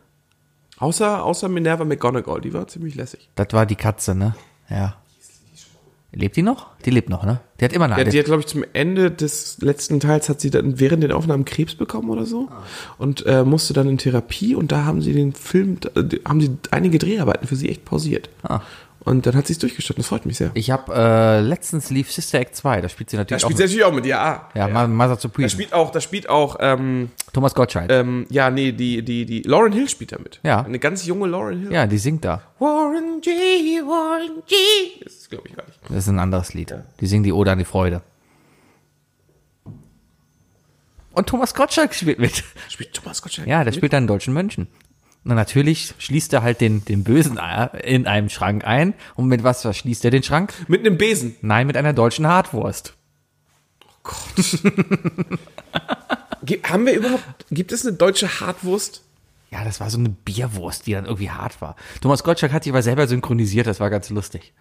[0.77, 3.29] Außer, außer Minerva McGonagall, die war ziemlich lässig.
[3.35, 4.33] Das war die Katze, ne?
[4.69, 4.95] Ja.
[6.11, 6.67] Lebt die noch?
[6.85, 7.39] Die lebt noch, ne?
[7.59, 10.41] Die hat immer eine Ja, die hat, glaube ich, zum Ende des letzten Teils hat
[10.41, 12.49] sie dann während den Aufnahmen Krebs bekommen oder so
[12.97, 16.57] und äh, musste dann in Therapie und da haben sie den Film, äh, haben sie
[16.71, 18.29] einige Dreharbeiten für sie echt pausiert.
[18.41, 18.61] Ah.
[19.01, 20.01] Und dann hat sie es durchgestanden.
[20.01, 20.51] Das freut mich sehr.
[20.55, 23.63] Ich habe äh, letztens lief Sister Act 2, da spielt sie Da natürlich spielt sie
[23.63, 23.67] auch.
[23.67, 24.49] natürlich auch mit, ja.
[24.53, 24.87] ja, ja.
[24.87, 25.49] Mother Da Supreme.
[25.49, 27.89] spielt auch, da spielt auch, ähm, Thomas Gottschalk.
[27.91, 30.39] ähm, ja, nee, die, die, die, Lauren Hill spielt damit.
[30.43, 30.63] Ja.
[30.63, 31.71] Eine ganz junge Lauren Hill.
[31.71, 32.41] ja, die singt da.
[32.59, 34.55] Warren G, Warren G.
[35.03, 35.79] Das ist, glaube ich, gar nicht.
[35.87, 36.73] Das ist ein anderes Lied.
[36.99, 38.01] Die singen die Ode an die Freude.
[41.13, 42.43] Und Thomas Gottschalk spielt mit.
[42.69, 43.47] Spielt Thomas Gottschalk.
[43.47, 43.75] Ja, der mit?
[43.75, 44.67] spielt einen deutschen Mönchen.
[45.29, 47.39] Und natürlich schließt er halt den, den Bösen
[47.83, 48.93] in einem Schrank ein.
[49.15, 50.53] Und mit was verschließt er den Schrank?
[50.67, 51.35] Mit einem Besen.
[51.41, 52.95] Nein, mit einer deutschen Hartwurst.
[56.43, 59.03] Ge- Haben wir überhaupt, gibt es eine deutsche Hartwurst?
[59.51, 61.75] Ja, das war so eine Bierwurst, die dann irgendwie hart war.
[62.01, 64.53] Thomas Gottschalk hat sich aber selber synchronisiert, das war ganz lustig.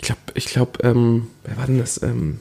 [0.00, 2.02] Ich glaube, ich glaube, ähm, wer war denn das?
[2.02, 2.40] Ähm,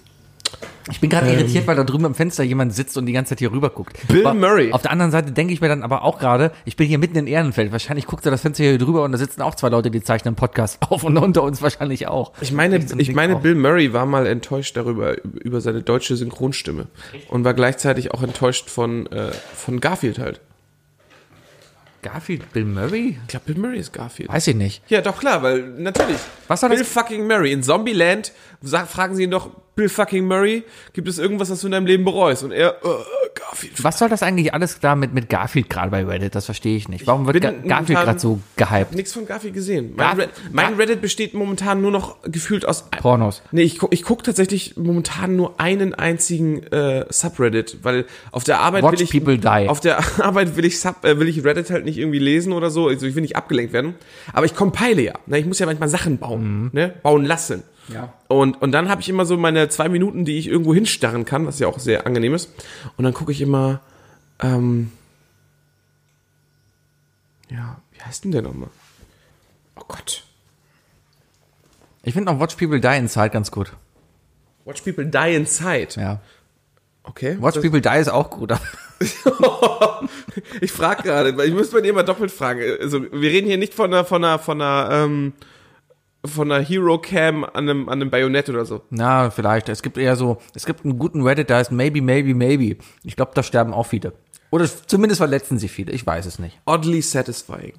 [0.92, 3.40] Ich bin gerade irritiert, weil da drüben am Fenster jemand sitzt und die ganze Zeit
[3.40, 3.98] hier rüber guckt.
[4.08, 4.72] Bill aber Murray.
[4.72, 7.18] Auf der anderen Seite denke ich mir dann aber auch gerade, ich bin hier mitten
[7.18, 7.72] in Ehrenfeld.
[7.72, 10.30] Wahrscheinlich guckt er das Fenster hier drüber und da sitzen auch zwei Leute, die zeichnen
[10.30, 12.34] einen Podcast auf und unter uns wahrscheinlich auch.
[12.42, 13.42] ich meine, ich meine, auch.
[13.42, 16.88] Bill Murray war mal enttäuscht darüber, über seine deutsche Synchronstimme.
[17.30, 20.42] Und war gleichzeitig auch enttäuscht von, äh, von Garfield halt.
[22.02, 23.18] Garfield, Bill Murray?
[23.22, 24.30] Ich glaube, Bill Murray ist Garfield.
[24.30, 24.82] Weiß ich nicht.
[24.90, 26.18] Ja, doch klar, weil natürlich.
[26.48, 26.88] Was war Bill das?
[26.88, 27.52] fucking Murray.
[27.52, 28.32] In Zombieland
[28.62, 30.64] sag, fragen sie ihn doch, Bill fucking Murray,
[30.94, 32.44] gibt es irgendwas, was du in deinem Leben bereust?
[32.44, 32.88] Und er, äh,
[33.36, 33.84] Garfield.
[33.84, 36.36] Was soll das eigentlich alles da mit, mit Garfield gerade bei Reddit?
[36.36, 37.08] Das verstehe ich nicht.
[37.08, 38.94] Warum wird Ga Garfield gerade so gehypt?
[38.94, 39.94] Nichts von Garfield gesehen.
[39.96, 43.42] Mein, Garf- Red, mein Reddit besteht momentan nur noch gefühlt aus Pornos.
[43.52, 48.60] Nee, ich guck, ich guck tatsächlich momentan nur einen einzigen äh, Subreddit, weil auf der
[48.60, 49.70] Arbeit Watch will ich people die.
[49.70, 52.70] auf der Arbeit will ich Sub, äh, will ich Reddit halt nicht irgendwie lesen oder
[52.70, 53.96] so, also ich will nicht abgelenkt werden,
[54.34, 55.40] aber ich compile ja, ne?
[55.40, 56.94] ich muss ja manchmal Sachen bauen, ne?
[57.02, 57.64] bauen lassen.
[57.94, 58.14] Ja.
[58.28, 61.46] Und und dann habe ich immer so meine zwei Minuten, die ich irgendwo hinstarren kann,
[61.46, 62.50] was ja auch sehr angenehm ist.
[62.98, 63.82] Und dann gucke ich immer,
[64.42, 64.92] ähm,
[67.50, 68.70] ja, wie heißt denn der nochmal?
[69.76, 70.24] Oh Gott.
[72.04, 73.74] Ich finde auch Watch People Die Inside ganz gut.
[74.66, 75.90] Watch People Die Inside.
[76.00, 76.20] Ja.
[77.04, 77.38] Okay.
[77.42, 78.54] Watch Das- People Die ist auch gut.
[80.62, 82.62] Ich frage gerade, weil ich muss bei dir mal doppelt fragen.
[82.82, 85.34] Also, wir reden hier nicht von einer, von einer, von einer, ähm,
[86.26, 88.82] von einer Hero Cam an einem, an einem Bajonett oder so.
[88.90, 89.70] Na, vielleicht.
[89.70, 92.78] Es gibt eher so, es gibt einen guten Reddit, da heißt Maybe, Maybe, Maybe.
[93.04, 94.14] Ich glaube, da sterben auch viele.
[94.52, 95.92] Oder zumindest verletzen sie viele.
[95.92, 96.60] Ich weiß es nicht.
[96.66, 97.74] Oddly satisfying.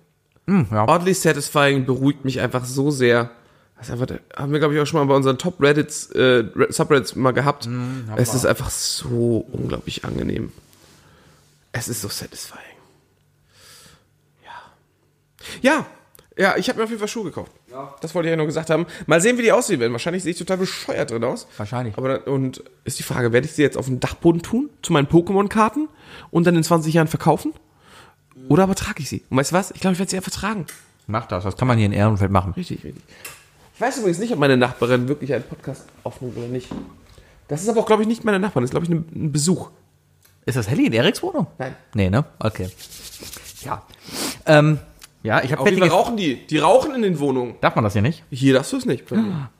[0.46, 0.88] ja.
[0.88, 3.30] Oddly satisfying beruhigt mich einfach so sehr.
[3.76, 6.44] Das ist einfach, haben wir, glaube ich, auch schon mal bei unseren Top Reddits, äh,
[6.68, 7.68] Subreddits mal gehabt.
[8.16, 10.52] es ist einfach so unglaublich angenehm.
[11.72, 12.60] Es ist so satisfying.
[14.44, 14.50] Ja.
[15.62, 15.86] Ja.
[16.36, 17.52] Ja, ich habe mir auf jeden Fall Schuhe gekauft.
[18.00, 18.86] Das wollte ich ja nur gesagt haben.
[19.06, 19.92] Mal sehen, wie die aussehen werden.
[19.92, 21.46] Wahrscheinlich sehe ich total bescheuert drin aus.
[21.56, 21.96] Wahrscheinlich.
[21.96, 24.92] Aber dann, und ist die Frage, werde ich sie jetzt auf den Dachboden tun, zu
[24.92, 25.88] meinen Pokémon-Karten
[26.30, 27.52] und dann in 20 Jahren verkaufen?
[28.48, 29.22] Oder aber trage ich sie?
[29.30, 29.70] Und weißt du was?
[29.70, 30.66] Ich glaube, ich werde sie einfach tragen.
[31.06, 31.44] Mach das.
[31.44, 32.52] Das kann man hier in Ehrenfeld machen.
[32.56, 33.02] Richtig, richtig.
[33.74, 36.68] Ich weiß übrigens nicht, ob meine Nachbarin wirklich einen Podcast aufnimmt oder nicht.
[37.48, 38.64] Das ist aber auch, glaube ich, nicht meine Nachbarin.
[38.64, 39.70] Das ist, glaube ich, ein, ein Besuch.
[40.46, 41.46] Ist das Helly in Eriks Wohnung?
[41.58, 41.74] Nein.
[41.94, 42.24] Nee, ne?
[42.38, 42.68] Okay.
[43.62, 43.82] Ja.
[44.46, 44.78] Ähm,
[45.22, 45.92] ja, ich habe Auf jeden Fall fettiges...
[45.92, 46.46] rauchen die.
[46.46, 47.54] Die rauchen in den Wohnungen.
[47.60, 48.24] Darf man das hier nicht?
[48.30, 49.10] Hier darfst du es nicht.
[49.10, 49.50] Mir.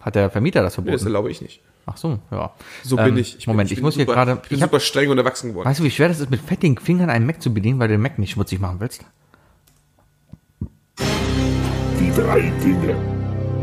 [0.00, 1.06] Hat der Vermieter das Nee, das verboten?
[1.06, 1.60] erlaube ich nicht.
[1.86, 2.52] Ach so, ja.
[2.82, 3.36] So Ähm, bin ich.
[3.38, 5.18] ich Moment, bin, ich muss hier super, gerade- Ich bin ich hab- super streng und
[5.18, 5.66] erwachsen geworden.
[5.68, 7.94] Weißt du, wie schwer das ist, mit fettigen Fingern einen Mac zu bedienen, weil du
[7.94, 9.04] den Mac nicht schmutzig machen willst?
[10.98, 12.96] Die drei Dinge.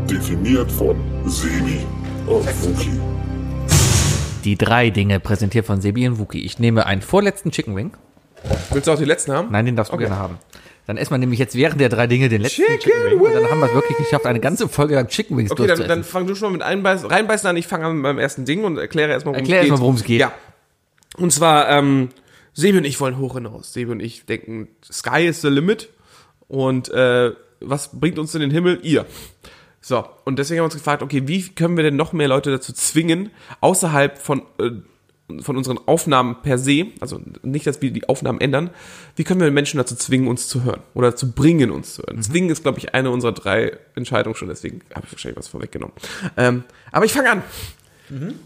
[0.08, 0.96] Definiert von
[1.26, 1.80] Sebi
[2.26, 2.90] und Fuki.
[4.44, 6.40] Die drei Dinge präsentiert von Sebi und Wookie.
[6.44, 7.92] Ich nehme einen vorletzten Chicken Wing.
[8.70, 9.48] Willst du auch die letzten haben?
[9.50, 10.04] Nein, den darfst du Okay.
[10.06, 10.38] gerne haben.
[10.88, 13.20] Dann essen wir nämlich jetzt während der drei Dinge den letzten Chicken Chicken, Wing.
[13.20, 15.76] Und dann haben wir es wirklich geschafft, eine ganze Folge lang Chicken Wings Okay, dann,
[15.76, 15.88] durchzuessen.
[15.90, 17.58] dann fang du schon mal mit einbeißen, reinbeißen an.
[17.58, 19.70] Ich fange an beim ersten Ding und erkläre erstmal, worum Erklär es geht.
[19.70, 20.20] erst mal, worum es geht.
[20.20, 20.32] Ja.
[21.18, 22.08] Und zwar, ähm,
[22.54, 23.70] Sebi und ich wollen hoch hinaus.
[23.74, 25.90] Sebi und ich denken, Sky is the limit.
[26.48, 28.80] Und äh, was bringt uns in den Himmel?
[28.82, 29.04] Ihr.
[29.82, 32.50] So, und deswegen haben wir uns gefragt, okay, wie können wir denn noch mehr Leute
[32.50, 33.30] dazu zwingen,
[33.60, 34.70] außerhalb von, äh,
[35.40, 38.70] von unseren Aufnahmen per se, also nicht, dass wir die Aufnahmen ändern,
[39.16, 42.22] wie können wir Menschen dazu zwingen, uns zu hören oder zu bringen, uns zu hören?
[42.22, 45.94] Zwingen ist, glaube ich, eine unserer drei Entscheidungen schon, deswegen habe ich wahrscheinlich was vorweggenommen.
[46.36, 47.42] Ähm, aber ich fange an.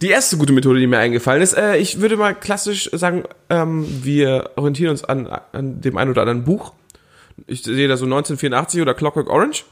[0.01, 3.87] Die erste gute Methode, die mir eingefallen ist, äh, ich würde mal klassisch sagen, ähm,
[4.03, 6.72] wir orientieren uns an, an dem einen oder anderen Buch.
[7.47, 9.64] Ich sehe da so 1984 oder Clockwork Orange.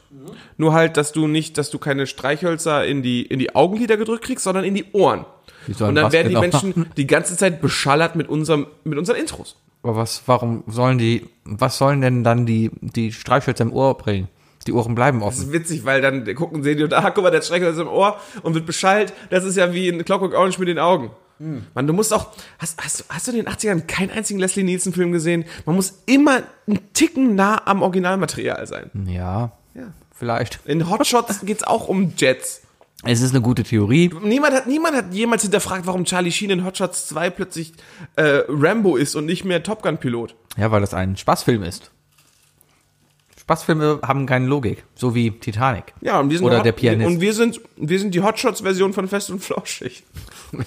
[0.57, 4.23] Nur halt, dass du nicht, dass du keine Streichhölzer in die, in die Augenlider gedrückt
[4.23, 5.25] kriegst, sondern in die Ohren.
[5.67, 6.91] Die Und dann werden die genau Menschen machen?
[6.97, 9.55] die ganze Zeit beschallert mit unserem, mit unseren Intros.
[9.83, 14.27] Aber was, warum sollen die, was sollen denn dann die, die Streichhölzer im Ohr bringen?
[14.67, 15.47] Die Ohren bleiben Das offen.
[15.47, 18.19] ist witzig, weil dann gucken sie die und ah, guck mal, der Streichhölzer im Ohr
[18.43, 19.13] und wird beschallt.
[19.31, 21.09] Das ist ja wie in Clockwork Orange mit den Augen.
[21.73, 22.27] Mann, du musst auch,
[22.59, 25.45] hast, hast, hast du in den 80ern keinen einzigen Leslie Nielsen Film gesehen?
[25.65, 28.91] Man muss immer einen Ticken nah am Originalmaterial sein.
[29.07, 29.93] Ja, Ja.
[30.15, 30.59] vielleicht.
[30.65, 32.61] In Hotshots geht's auch um Jets.
[33.03, 34.11] Es ist eine gute Theorie.
[34.21, 37.73] Niemand hat, niemand hat jemals hinterfragt, warum Charlie Sheen in Hotshots 2 plötzlich
[38.15, 40.35] äh, Rambo ist und nicht mehr Top Gun Pilot.
[40.57, 41.89] Ja, weil das ein Spaßfilm ist.
[43.55, 45.93] Spaßfilme haben keine Logik, so wie Titanic.
[46.01, 47.07] Ja, und wir sind Oder Hot- der Pianist.
[47.09, 50.03] Und wir sind, wir sind die Hotshots Version von Fest und Flauschig.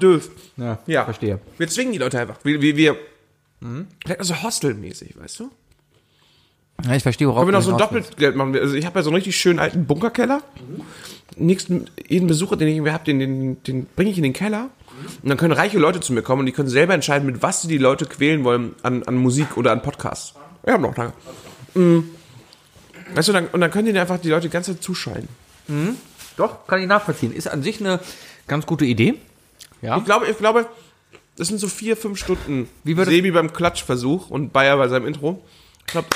[0.00, 0.30] Döf.
[0.56, 1.04] ja, Ja.
[1.04, 1.38] verstehe.
[1.56, 2.38] Wir zwingen die Leute einfach.
[2.44, 2.96] Wir, wir, wir
[4.04, 5.50] vielleicht also hostelmäßig, weißt du?
[6.84, 7.78] Ja, ich verstehe, worauf Können wir noch so ein.
[7.78, 8.54] Doppelgeld machen?
[8.56, 10.42] Also ich habe ja so einen richtig schönen alten Bunkerkeller.
[11.36, 14.70] Nächsten, jeden Besucher, den ich habe, den, den, den bringe ich in den Keller.
[15.22, 17.62] Und dann können reiche Leute zu mir kommen und die können selber entscheiden, mit was
[17.62, 20.34] sie die Leute quälen wollen an, an Musik oder an Podcasts.
[20.66, 21.12] Haben noch lange.
[21.74, 22.10] Mhm.
[23.14, 25.28] Weißt du, dann, und dann können die einfach die Leute die ganze Zeit zuschalten.
[26.36, 27.32] Doch, kann ich nachvollziehen.
[27.32, 28.00] Ist an sich eine
[28.46, 29.14] ganz gute Idee.
[29.82, 29.96] Ja.
[29.98, 30.66] Ich glaube, ich glaube,
[31.36, 35.06] das sind so vier, fünf Stunden Wie würde- Sebi beim Klatschversuch und Bayer bei seinem
[35.06, 35.42] Intro.
[35.80, 36.08] Ich glaube,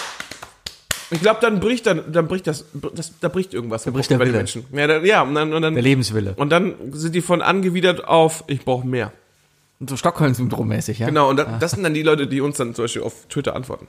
[1.12, 3.84] ich glaub, dann bricht dann, dann bricht das, das, da bricht irgendwas.
[3.84, 4.38] Da bricht der bei den Wille.
[4.38, 4.64] Menschen.
[4.72, 6.34] Ja, da, ja und dann, und dann, Der Lebenswille.
[6.36, 9.12] und dann sind die von angewidert auf, ich brauche mehr.
[9.78, 11.06] Und so Stockholm-Syndrom mäßig, ja?
[11.06, 13.56] Genau, und da, das sind dann die Leute, die uns dann zum Beispiel auf Twitter
[13.56, 13.88] antworten.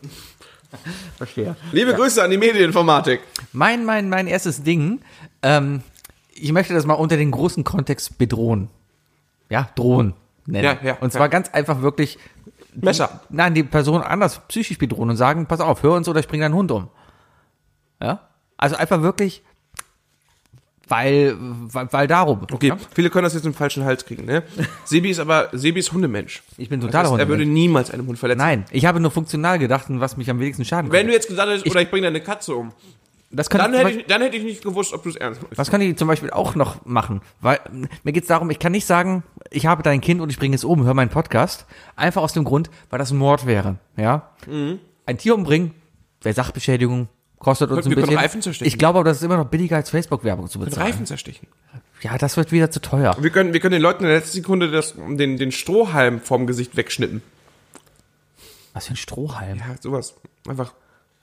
[1.18, 1.56] Verstehe.
[1.72, 3.22] Liebe Grüße an die Medieninformatik.
[3.52, 5.02] Mein, mein, mein erstes Ding,
[5.44, 5.84] ähm,
[6.34, 8.70] ich möchte das mal unter den großen Kontext bedrohen.
[9.50, 10.14] Ja, drohen
[10.46, 10.64] nennen.
[10.66, 11.28] Ja, ja, und zwar ja.
[11.28, 12.18] ganz einfach wirklich,
[12.74, 13.22] Messer.
[13.30, 16.42] nein, die Person anders psychisch bedrohen und sagen, pass auf, hör uns oder ich bring
[16.42, 16.88] deinen Hund um.
[18.04, 18.20] Ja?
[18.58, 19.42] Also einfach wirklich,
[20.88, 22.42] weil, weil, weil darum.
[22.52, 22.78] Okay, Ja?
[22.94, 24.44] viele können das jetzt im falschen Hals kriegen, ne?
[24.86, 26.44] Sebi ist aber, Sebi ist Hundemensch.
[26.58, 27.54] Ich bin Das totaler heißt, er würde Hundemensch.
[27.62, 28.40] niemals einen Hund verletzen.
[28.40, 31.08] Nein, ich habe nur funktional gedacht was mich am wenigsten schaden Wenn könnte.
[31.08, 32.74] du jetzt gesagt hättest, oder ich bringe deine Katze um,
[33.32, 35.42] das könnte dann zum hätte, ich, dann hätte ich nicht gewusst, ob du es ernst
[35.42, 35.58] meinst.
[35.58, 37.22] Was kann ich zum Beispiel auch noch machen?
[37.42, 37.60] Weil
[38.04, 40.64] mir geht's darum, ich kann nicht sagen, ich habe dein Kind und ich bringe es
[40.64, 41.66] um, hör meinen Podcast.
[41.96, 43.78] Einfach aus dem Grund, weil das ein Mord wäre.
[43.98, 44.30] Ja?
[44.46, 44.80] Mhm.
[45.08, 45.74] Ein Tier umbringen,
[46.22, 47.08] wäre Sachbeschädigung,
[47.44, 48.18] kostet uns Wir ein können bisschen.
[48.18, 48.68] Reifen zerstechen.
[48.68, 50.88] Ich glaube aber, das ist immer noch billiger als Facebook-Werbung zu Mit bezahlen.
[50.88, 51.48] Reifen zerstechen.
[52.02, 53.16] Ja, das wird wieder zu teuer.
[53.20, 56.48] Wir können, wir können den Leuten in der letzten Sekunde das, den, den Strohhalm vom
[56.48, 57.22] Gesicht wegschnippen.
[58.74, 59.60] Was für ein Strohhalm.
[59.60, 60.16] Ja, sowas.
[60.48, 60.74] Einfach.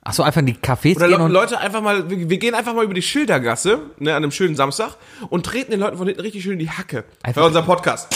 [0.03, 2.55] Ach so, einfach in die Cafés Oder gehen und Leute einfach mal, wir, wir gehen
[2.55, 4.97] einfach mal über die Schildergasse, ne, an einem schönen Samstag
[5.29, 7.05] und treten den Leuten von hinten richtig schön in die Hacke.
[7.23, 8.09] Einfach- Hör unser Podcast.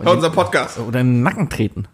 [0.00, 0.78] Hör unser Podcast.
[0.78, 1.88] oder in den Nacken treten.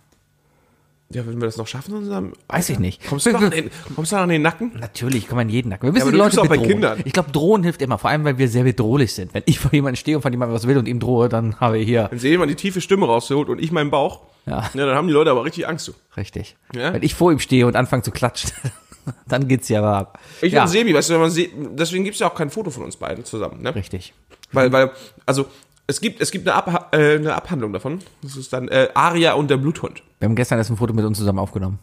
[1.14, 3.06] Ja, wenn wir das noch schaffen, unserem, Weiß ich nicht.
[3.06, 4.72] kommst du noch an den, kommst du noch an den Nacken?
[4.80, 5.86] Natürlich, kann man jeden Nacken.
[5.88, 6.58] Wir müssen die du Leute auch bei.
[6.58, 7.00] Kindern.
[7.04, 9.34] Ich glaube, drohen hilft immer, vor allem, weil wir sehr bedrohlich sind.
[9.34, 11.78] Wenn ich vor jemandem stehe und von jemandem was will und ihm drohe, dann habe
[11.78, 12.08] ich hier.
[12.10, 14.70] Wenn sie jemand die tiefe Stimme rausholt und ich meinen Bauch, Ja.
[14.74, 15.88] ja, dann haben die Leute aber richtig Angst.
[15.88, 15.92] Du.
[16.16, 16.56] Richtig.
[16.74, 16.92] Ja?
[16.92, 18.50] Wenn ich vor ihm stehe und anfange zu klatschen,
[19.28, 20.18] dann geht's ja aber ab.
[20.40, 22.70] Ich ja, und Sebi, weißt du, wenn man sie, deswegen gibt's ja auch kein Foto
[22.70, 23.74] von uns beiden zusammen, ne?
[23.74, 24.12] richtig.
[24.52, 24.90] Weil, weil,
[25.26, 25.46] also,
[25.92, 27.98] es gibt, es gibt eine, Abha äh, eine Abhandlung davon.
[28.22, 30.02] Das ist dann äh, Aria und der Bluthund.
[30.18, 31.78] Wir haben gestern erst ein Foto mit uns zusammen aufgenommen.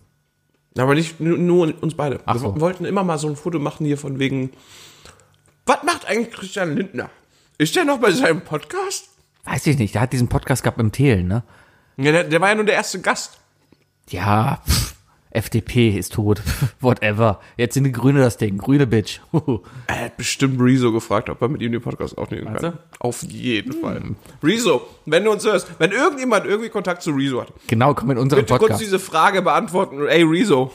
[0.78, 2.20] Aber nicht nur, nur uns beide.
[2.26, 2.60] Ach Wir so.
[2.60, 4.52] wollten immer mal so ein Foto machen hier von wegen.
[5.66, 7.10] Was macht eigentlich Christian Lindner?
[7.60, 9.10] Ist der noch bei seinem Podcast?
[9.46, 11.44] Weiß ich nicht, der hat diesen Podcast gehabt im Thelen, ne?
[11.98, 13.38] Ja, der, der war ja nur der erste Gast.
[14.10, 14.89] Ja, pff,
[15.32, 16.42] FDP ist tot.
[16.80, 17.40] Whatever.
[17.58, 18.58] Jetzt sind die Grüne das Ding.
[18.58, 19.20] Grüne Bitch.
[19.88, 22.74] Er hat bestimmt Rezo gefragt, ob er mit ihm den Podcast aufnehmen kann.
[22.74, 22.80] Du?
[23.00, 24.02] Auf jeden Fall.
[24.44, 28.18] Rezo, wenn du uns hörst, wenn irgendjemand irgendwie Kontakt zu Rezo hat, genau, komm in
[28.18, 28.82] unseren bitte kurz Podcast.
[28.82, 30.08] diese Frage beantworten.
[30.08, 30.72] Ey, Rezo,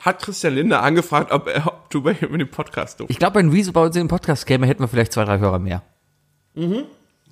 [0.00, 3.10] hat Christian Lindner angefragt, ob, er, ob du bei ihm in dem Podcast durfst?
[3.10, 5.38] Ich glaube, wenn Rezo bei uns in den Podcast käme, hätten wir vielleicht zwei, drei
[5.38, 5.82] Hörer mehr.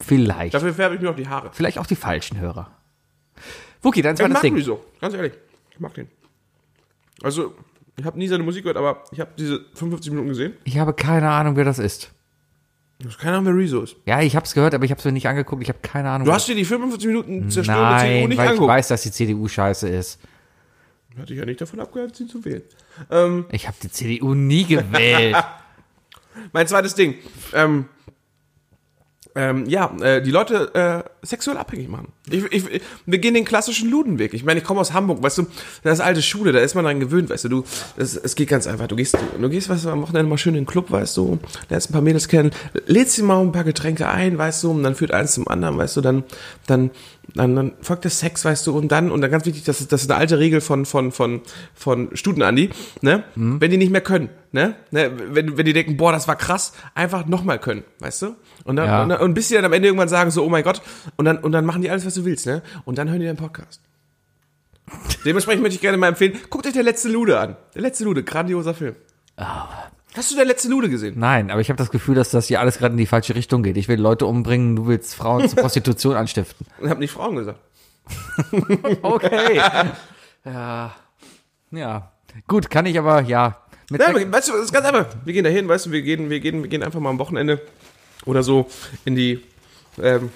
[0.00, 0.54] Vielleicht.
[0.54, 1.50] Dafür färbe ich mir noch die Haare.
[1.52, 2.70] Vielleicht auch die falschen Hörer.
[3.82, 4.54] Wookie, dein Ich zweites mag Ding.
[4.56, 5.32] Rezo, ganz ehrlich.
[5.70, 6.08] Ich mag den.
[7.24, 7.54] Also,
[7.98, 10.52] ich habe nie seine Musik gehört, aber ich habe diese 55 Minuten gesehen.
[10.64, 12.10] Ich habe keine Ahnung, wer das ist.
[12.98, 13.96] Ich habe keine Ahnung, wer Rezo ist.
[14.06, 15.62] Ja, ich habe es gehört, aber ich habe es mir nicht angeguckt.
[15.62, 16.26] Ich habe keine Ahnung.
[16.26, 18.68] Du hast dir die 55 Minuten zerstörende CDU Nein, nicht weil ich angeguckt.
[18.68, 20.20] weiß, dass die CDU scheiße ist.
[21.18, 22.62] Hatte ich ja nicht davon abgehalten, sie zu wählen.
[23.10, 25.36] Ähm, Ich habe die CDU nie gewählt.
[26.52, 27.14] mein zweites Ding.
[27.52, 27.86] Ähm,
[29.36, 32.08] ähm, ja, äh, die Leute äh, sexuell abhängig machen.
[32.30, 34.32] Ich, ich, wir gehen den klassischen Ludenweg.
[34.32, 35.46] Ich meine, ich komme aus Hamburg, weißt du,
[35.82, 37.64] das ist alte Schule, da ist man dran gewöhnt, weißt du, du,
[37.96, 38.86] das, es geht ganz einfach.
[38.86, 41.16] Du gehst, du, du gehst, weißt du, am Wochenende mal schön in den Club, weißt
[41.16, 42.52] du, lernst ein paar Mädels kennen,
[42.86, 45.78] lädst sie mal ein paar Getränke ein, weißt du, und dann führt eins zum anderen,
[45.78, 46.22] weißt du, dann,
[46.66, 46.90] dann,
[47.34, 49.92] dann, dann folgt der Sex, weißt du, und dann, und dann ganz wichtig, das ist,
[49.92, 51.40] das ist eine alte Regel von, von, von,
[51.74, 52.70] von Stutenandi,
[53.00, 56.36] ne, wenn die nicht mehr können, ne, ne, wenn, wenn die denken, boah, das war
[56.36, 59.02] krass, einfach nochmal können, weißt du, und dann, Ja.
[59.02, 60.82] und, dann, und bis die dann am Ende irgendwann sagen, so, oh mein Gott,
[61.16, 63.26] und dann, und dann machen die alles, was du willst, ne, und dann hören die
[63.26, 63.80] deinen Podcast.
[65.24, 67.56] Dementsprechend möchte ich gerne mal empfehlen, guckt euch der letzte Lude an.
[67.74, 68.96] Der letzte Lude, grandioser Film.
[70.16, 71.14] Hast du der letzte Lude gesehen?
[71.18, 73.62] Nein, aber ich habe das Gefühl, dass das hier alles gerade in die falsche Richtung
[73.62, 73.76] geht.
[73.76, 76.66] Ich will Leute umbringen, du willst Frauen zur Prostitution anstiften.
[76.82, 77.58] Ich habe nicht Frauen gesagt.
[79.02, 79.60] Okay.
[80.44, 80.94] ja.
[81.70, 82.12] Ja.
[82.46, 83.56] Gut, kann ich aber, ja.
[83.90, 85.06] Mit Nein, weißt du, das ist ganz einfach.
[85.24, 87.60] Wir gehen dahin, weißt du, wir gehen, wir gehen, wir gehen einfach mal am Wochenende
[88.26, 88.66] oder so
[89.04, 89.40] in die
[90.02, 90.30] ähm,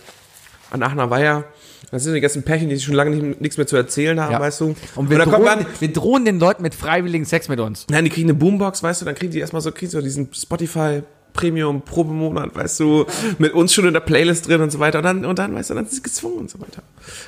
[0.71, 1.45] an Aachener Weiher.
[1.91, 4.41] Das sind die ganzen Pärchen, die schon lange nicht, nichts mehr zu erzählen haben, Ja.
[4.41, 4.75] weißt du.
[4.97, 7.61] und wir, dann kommen drohen, wir an, wir drohen den Leuten mit freiwilligen Sex mit
[7.61, 7.87] uns.
[7.89, 10.29] nein, die kriegen eine Boombox, weißt du, dann kriegen die erstmal so, kriegen so diesen
[10.35, 13.07] Spotify Premium Probemonat, weißt du,
[13.39, 14.99] mit uns schon in der Playlist drin und so weiter.
[14.99, 16.83] Und dann, und dann, weißt du, dann sind sie gezwungen und so weiter.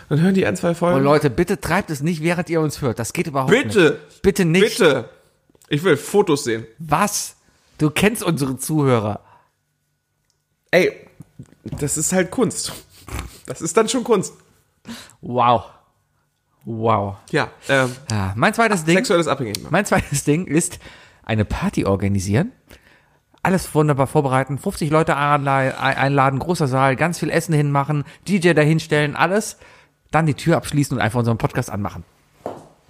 [0.09, 1.01] Dann hören die ein, zwei Und Folgen.
[1.01, 2.99] Oh, Leute, bitte treibt es nicht, während ihr uns hört.
[2.99, 3.99] Das geht überhaupt Bitte.
[4.09, 4.23] nicht.
[4.23, 4.79] Bitte nicht.
[4.79, 5.09] Bitte.
[5.69, 6.67] Ich will Fotos sehen.
[6.79, 7.37] Was?
[7.79, 9.21] Du kennst unsere Zuhörer.
[10.71, 10.93] Ey,
[11.65, 12.73] das ist halt Kunst.
[13.47, 14.35] Das ist dann schon Kunst.
[15.21, 15.65] Wow.
[16.65, 17.17] Wow.
[17.31, 18.97] Ja, ähm, Ja, mein zweites Ding.
[18.97, 19.71] sexuelles Abhängig.
[19.71, 20.79] Mein zweites Ding ist
[21.25, 22.53] eine Party organisieren.
[23.43, 29.17] Alles wunderbar vorbereiten, 50 Leute einla- einladen, großer Saal, ganz viel Essen hinmachen, DJ dahinstellen,
[29.17, 29.57] alles.
[30.11, 32.05] Dann die Tür abschließen und einfach unseren Podcast anmachen.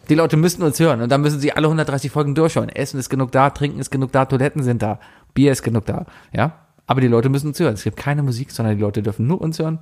[0.08, 2.68] Die Leute müssen uns hören und dann müssen sie alle 130 Folgen durchschauen.
[2.68, 4.98] Essen ist genug da, Trinken ist genug da, Toiletten sind da,
[5.34, 6.06] Bier ist genug da.
[6.32, 6.66] Ja?
[6.86, 7.74] Aber die Leute müssen uns hören.
[7.74, 9.78] Es gibt keine Musik, sondern die Leute dürfen nur uns hören.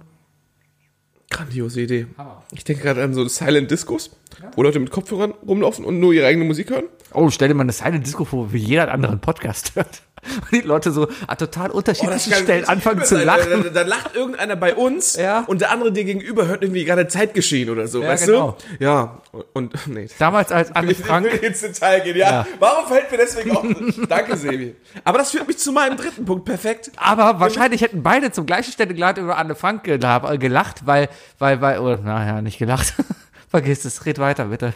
[1.31, 2.07] Grandiose Idee.
[2.53, 4.17] Ich denke gerade an so Silent Discos,
[4.57, 6.85] wo Leute mit Kopfhörern rumlaufen und nur ihre eigene Musik hören.
[7.13, 10.03] Oh, stell dir mal eine Silent Disco vor, wie jeder anderen Podcast hört.
[10.41, 13.51] Und die Leute so an total unterschiedlichen kann Stellen anfangen zu lachen.
[13.51, 15.45] Da, da, da lacht irgendeiner bei uns Ja.
[15.47, 18.57] und der andere dir gegenüber hört irgendwie gerade Zeitgeschehen oder so, Ja, weißt genau.
[18.79, 18.85] du?
[18.85, 19.21] Ja,
[19.53, 20.09] und nee.
[20.19, 22.31] Damals als Anne Ich will Frank, ins Detail gehen, ja.
[22.31, 22.47] Ja.
[22.59, 23.65] Warum fällt mir deswegen auch...
[24.09, 24.75] Danke, Sebi.
[25.05, 26.91] Aber das führt mich zu meinem dritten Punkt, perfekt.
[26.97, 29.99] aber wahrscheinlich hätten beide zum gleichen Stelle gerade über Anne Frank äh,
[30.39, 31.09] gelacht, weil,
[31.39, 32.95] weil, weil, oder, naja, nicht gelacht.
[33.51, 34.75] Vergiss es, red weiter, bitte.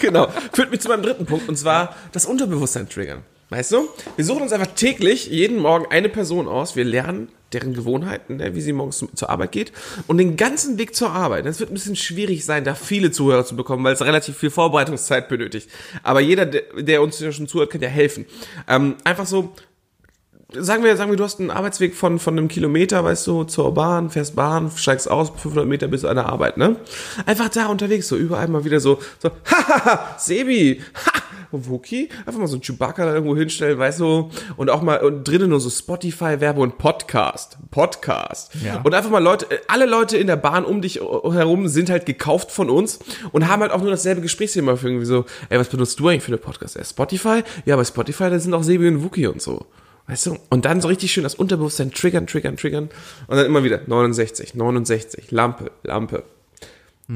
[0.00, 0.28] genau.
[0.52, 3.22] Führt mich zu meinem dritten Punkt und zwar das Unterbewusstsein triggern.
[3.48, 3.88] Weißt du?
[4.16, 6.74] Wir suchen uns einfach täglich, jeden Morgen eine Person aus.
[6.74, 9.72] Wir lernen deren Gewohnheiten, ne, wie sie morgens zur Arbeit geht.
[10.08, 11.46] Und den ganzen Weg zur Arbeit.
[11.46, 14.50] Es wird ein bisschen schwierig sein, da viele Zuhörer zu bekommen, weil es relativ viel
[14.50, 15.70] Vorbereitungszeit benötigt.
[16.02, 18.26] Aber jeder, der, uns schon zuhört, kann ja helfen.
[18.66, 19.54] Ähm, einfach so
[20.62, 23.72] sagen wir, sagen wir, du hast einen Arbeitsweg von, von einem Kilometer, weißt du, zur
[23.74, 26.76] Bahn, fährst Bahn, steigst aus, 500 Meter bis an der Arbeit, ne?
[27.24, 32.46] Einfach da unterwegs, so überall mal wieder so, so, hahaha, Sebi, ha, Wookie, einfach mal
[32.46, 35.70] so ein Chewbacca da irgendwo hinstellen, weißt du, und auch mal und drinnen nur so
[35.70, 38.52] Spotify-Werbe und Podcast, Podcast.
[38.64, 38.80] Ja.
[38.82, 42.50] Und einfach mal Leute, alle Leute in der Bahn um dich herum sind halt gekauft
[42.50, 42.98] von uns
[43.32, 46.22] und haben halt auch nur dasselbe Gesprächsthema für irgendwie so, ey, was benutzt du eigentlich
[46.22, 46.76] für eine Podcast?
[46.76, 47.42] Äh, Spotify?
[47.64, 49.66] Ja, bei Spotify, da sind auch Sebi und Wookie und so.
[50.08, 50.38] Weißt du?
[50.50, 52.90] Und dann so richtig schön das Unterbewusstsein triggern, triggern, triggern.
[53.26, 56.22] Und dann immer wieder 69, 69, Lampe, Lampe.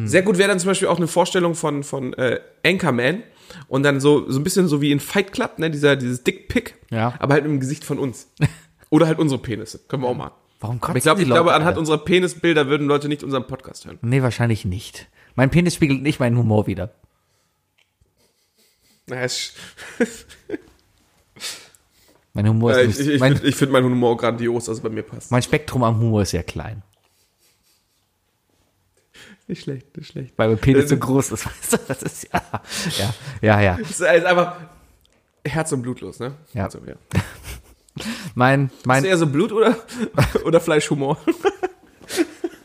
[0.04, 3.24] Sehr gut wäre dann zum Beispiel auch eine Vorstellung von, von äh, Anchorman.
[3.66, 6.76] Und dann so, so ein bisschen so wie in Fight Club, ne, dieser, dieses Dickpick.
[6.90, 7.14] Ja.
[7.18, 8.28] Aber halt im Gesicht von uns.
[8.90, 9.80] Oder halt unsere Penisse.
[9.88, 10.32] Können wir auch machen.
[10.60, 13.98] Warum Aber ich glaube, ich glaube, anhand unserer Penisbilder würden Leute nicht unseren Podcast hören.
[14.02, 15.08] Nee, wahrscheinlich nicht.
[15.34, 16.92] Mein Penis spiegelt nicht meinen Humor wieder.
[19.06, 19.54] Naja, es-
[22.32, 24.82] Mein Humor äh, ist ich nicht, ich, mein, find- ich finde meinen Humor grandios, also
[24.82, 25.30] bei mir passt.
[25.30, 26.82] mein Spektrum am Humor ist sehr klein.
[29.48, 30.34] Nicht schlecht, nicht schlecht.
[30.36, 31.76] Weil mein Penis so Äh, groß ist, weißt du?
[31.88, 32.40] Das ist ja,
[32.98, 33.78] ja, ja, ja.
[33.80, 34.56] Es ist einfach
[35.44, 36.34] Herz und blutlos, ne?
[36.54, 36.64] Ja.
[36.66, 36.94] Also, ja.
[38.36, 39.76] Mein, Ist mein, eher so Blut oder,
[40.44, 41.18] oder Fleischhumor?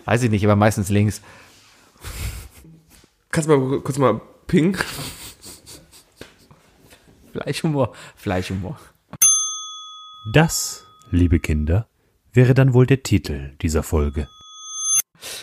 [0.06, 1.22] weiß ich nicht, aber meistens links.
[3.32, 4.78] Kannst du mal kurz mal ping?
[7.34, 8.80] Fleischhumor, Fleischhumor.
[10.28, 11.88] Das, liebe Kinder,
[12.34, 14.28] wäre dann wohl der Titel dieser Folge.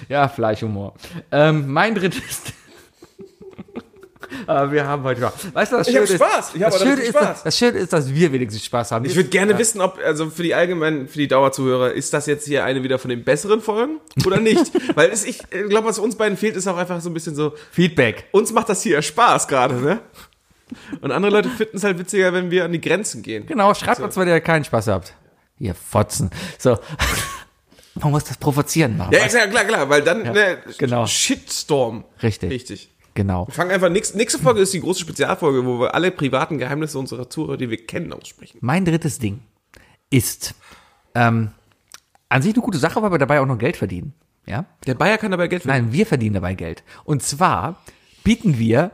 [0.09, 0.95] Ja, Fleischhumor.
[1.31, 2.43] Ähm, mein drittes.
[4.49, 5.55] Aber wir haben heute Spaß.
[5.55, 6.55] Weißt du, das Ich Schöne Spaß.
[6.57, 7.43] Ich hab das, Schöne richtig ist, Spaß.
[7.45, 9.05] das Schöne ist, dass wir wenigstens Spaß haben.
[9.05, 12.49] Ich würde gerne wissen, ob, also für die allgemeinen, für die Dauerzuhörer, ist das jetzt
[12.49, 14.73] hier eine wieder von den besseren Folgen oder nicht?
[14.97, 17.55] Weil es, ich glaube, was uns beiden fehlt, ist auch einfach so ein bisschen so,
[17.71, 18.25] Feedback.
[18.33, 20.01] uns macht das hier Spaß gerade, ne?
[21.01, 23.47] Und andere Leute finden es halt witziger, wenn wir an die Grenzen gehen.
[23.47, 25.15] Genau, schreibt uns, wenn ihr keinen Spaß habt.
[25.59, 26.31] Ihr Fotzen.
[26.59, 26.79] So.
[27.95, 29.13] Man muss das provozieren machen.
[29.13, 31.07] Ja, ja, klar, klar, klar, weil dann, ne, genau.
[31.07, 32.05] Shitstorm.
[32.23, 32.51] Richtig.
[32.51, 32.91] Richtig.
[33.15, 33.47] Genau.
[33.47, 36.99] Wir fangen einfach, nächste, nächste Folge ist die große Spezialfolge, wo wir alle privaten Geheimnisse
[36.99, 38.59] unserer Zuhörer, die wir kennen, aussprechen.
[38.63, 39.41] Mein drittes Ding
[40.09, 40.55] ist
[41.15, 41.51] ähm,
[42.29, 44.15] an sich eine gute Sache, weil wir dabei auch noch Geld verdienen.
[44.47, 44.65] Ja?
[44.87, 45.87] Der Bayer kann dabei Geld verdienen.
[45.87, 46.83] Nein, wir verdienen dabei Geld.
[47.05, 47.83] Und zwar
[48.25, 48.91] bieten wir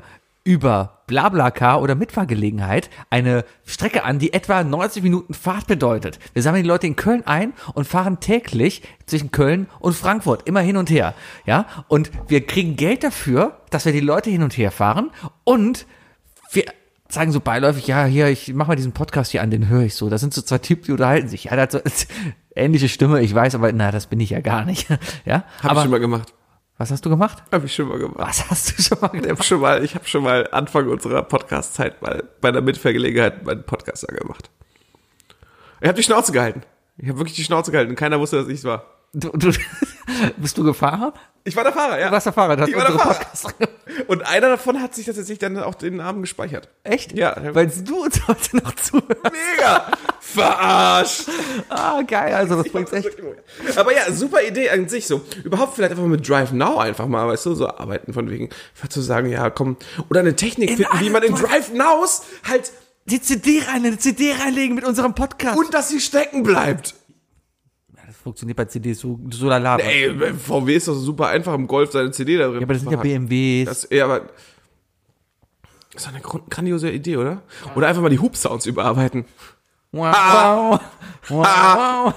[0.48, 6.18] über BlaBlaCar oder Mitfahrgelegenheit eine Strecke an, die etwa 90 Minuten Fahrt bedeutet.
[6.32, 10.60] Wir sammeln die Leute in Köln ein und fahren täglich zwischen Köln und Frankfurt immer
[10.60, 11.12] hin und her.
[11.44, 15.10] Ja, und wir kriegen Geld dafür, dass wir die Leute hin und her fahren
[15.44, 15.84] und
[16.50, 16.64] wir
[17.10, 19.96] sagen so beiläufig, ja, hier, ich mach mal diesen Podcast hier an, den höre ich
[19.96, 20.08] so.
[20.08, 21.44] Das sind so zwei Typen, die unterhalten sich.
[21.44, 21.80] Ja, hat so
[22.56, 24.88] ähnliche Stimme, ich weiß, aber na, das bin ich ja gar nicht.
[25.26, 26.32] Ja, Hab aber ich schon mal gemacht.
[26.78, 27.42] Was hast du gemacht?
[27.52, 28.18] Hab ich schon mal gemacht.
[28.18, 29.30] Was hast du schon mal Ich gemacht?
[29.30, 33.64] habe schon mal, ich habe schon mal Anfang unserer Podcast-Zeit mal bei einer Mitfahrgelegenheit meinen
[33.64, 34.50] Podcast gemacht.
[35.80, 36.62] Ich habe die Schnauze gehalten.
[36.96, 37.94] Ich habe wirklich die Schnauze gehalten.
[37.94, 38.84] Keiner wusste, dass ich es war.
[39.12, 39.52] Du, du,
[40.36, 41.12] bist du gefahren?
[41.44, 42.08] Ich war der Fahrer, ja.
[42.08, 43.14] Du warst der Fahrer, du hast Ich war der Fahrer.
[43.14, 43.54] Podcast
[44.06, 46.68] Und einer davon hat sich tatsächlich dann auch den Namen gespeichert.
[46.84, 47.12] Echt?
[47.16, 47.34] Ja.
[47.54, 49.08] Weil du uns heute noch zuhörst.
[49.24, 49.90] Mega!
[50.20, 51.28] Verarscht!
[51.70, 53.08] Ah, geil, also das bringt's echt.
[53.76, 55.22] Aber ja, super Idee an sich so.
[55.42, 58.50] Überhaupt vielleicht einfach mit Drive Now einfach mal, weißt du, so arbeiten von wegen,
[58.90, 59.76] zu sagen, ja, komm.
[60.10, 62.70] Oder eine Technik finden, wie man in Drive Nows halt,
[63.06, 65.56] Die CD rein, eine CD reinlegen mit unserem Podcast.
[65.58, 66.94] und dass sie stecken bleibt.
[68.28, 69.76] Funktioniert bei CDs so, so lala.
[69.78, 72.60] Ey, VW ist doch super einfach im Golf seine CD da drin.
[72.60, 72.98] ja, aber das sind ja.
[72.98, 73.64] BMWs.
[73.68, 74.20] Das, ja, aber.
[75.92, 77.42] Das ist eine grandiose Idee, oder?
[77.74, 79.24] Oder einfach mal die Hub-Sounds überarbeiten.
[79.92, 80.78] wow,
[81.28, 82.14] wow, wow.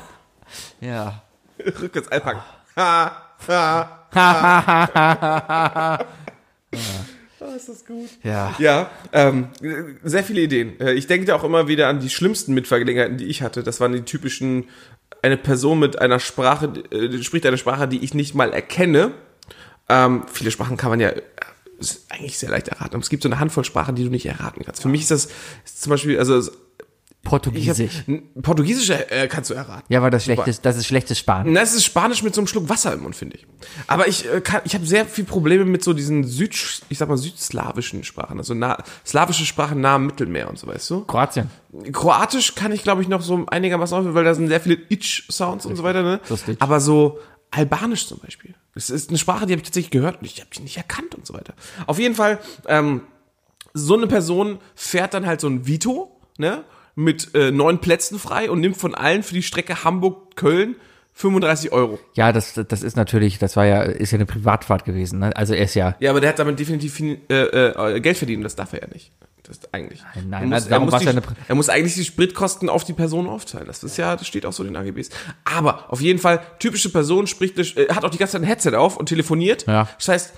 [0.81, 1.23] Ja.
[1.81, 2.41] Rückwärts einpacken.
[2.75, 3.11] Ha,
[3.47, 3.97] ha.
[7.43, 8.07] Oh, ist das gut.
[8.23, 8.53] Ja.
[8.59, 9.47] Ja, ähm,
[10.03, 10.79] sehr viele Ideen.
[10.79, 13.63] Äh, Ich denke da auch immer wieder an die schlimmsten Mitfahrgelegenheiten, die ich hatte.
[13.63, 14.65] Das waren die typischen,
[15.21, 19.11] eine Person mit einer Sprache, äh, spricht eine Sprache, die ich nicht mal erkenne.
[19.89, 21.21] Ähm, viele Sprachen kann man ja äh,
[21.79, 22.93] ist eigentlich sehr leicht erraten.
[22.93, 24.81] Aber es gibt so eine Handvoll Sprachen, die du nicht erraten kannst.
[24.81, 25.25] Für mich ist das
[25.65, 26.51] ist zum Beispiel, also
[27.23, 28.03] ich hab, Portugiesisch.
[28.41, 29.85] Portugiesisch äh, kannst du erraten.
[29.89, 31.53] Ja, weil das schlechtes, das ist schlechtes Spanisch.
[31.53, 33.45] Na, es ist Spanisch mit so einem Schluck Wasser im Mund, finde ich.
[33.87, 36.55] Aber ich, äh, kann, ich habe sehr viel Probleme mit so diesen Süd,
[36.89, 40.89] ich sag mal, südslawischen Sprachen, also na, slawische Sprachen nah am Mittelmeer und so, weißt
[40.89, 41.05] du?
[41.05, 41.49] Kroatien.
[41.91, 45.65] Kroatisch kann ich, glaube ich, noch so einigermaßen auf, weil da sind sehr viele Itch-Sounds
[45.65, 46.19] und so weiter, ne?
[46.27, 46.57] Lustig.
[46.59, 47.19] Aber so
[47.51, 48.55] Albanisch zum Beispiel.
[48.73, 51.15] Das ist eine Sprache, die habe ich tatsächlich gehört und ich habe die nicht erkannt
[51.15, 51.53] und so weiter.
[51.85, 53.01] Auf jeden Fall, ähm,
[53.73, 56.63] so eine Person fährt dann halt so ein Vito, ne?
[56.95, 60.75] Mit äh, neun Plätzen frei und nimmt von allen für die Strecke Hamburg-Köln
[61.13, 61.99] 35 Euro.
[62.15, 65.19] Ja, das, das ist natürlich, das war ja, ist ja eine Privatfahrt gewesen.
[65.19, 65.35] Ne?
[65.35, 68.43] Also er ist ja, Ja, aber der hat damit definitiv fin- äh, äh, Geld verdient,
[68.45, 69.11] das darf er ja nicht.
[69.43, 70.01] Das ist eigentlich.
[70.15, 72.83] Nein, nein, er, muss, also er, muss die, ja er muss eigentlich die Spritkosten auf
[72.83, 73.65] die Person aufteilen.
[73.67, 75.09] Das ist ja, das steht auch so in den AGBs.
[75.43, 78.75] Aber auf jeden Fall, typische Person spricht, äh, hat auch die ganze Zeit ein Headset
[78.75, 79.65] auf und telefoniert.
[79.67, 79.89] Ja.
[79.97, 80.33] Das heißt,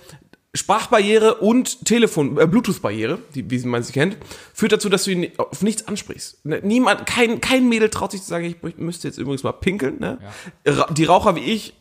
[0.56, 4.18] Sprachbarriere und Telefon, äh, Bluetooth-Barriere, wie man sie kennt,
[4.54, 6.46] führt dazu, dass du ihn auf nichts ansprichst.
[6.46, 10.00] Ne, Niemand, kein, kein Mädel traut sich zu sagen, ich müsste jetzt übrigens mal pinkeln.
[10.00, 10.20] Ne?
[10.66, 11.74] Ra- Die Raucher wie ich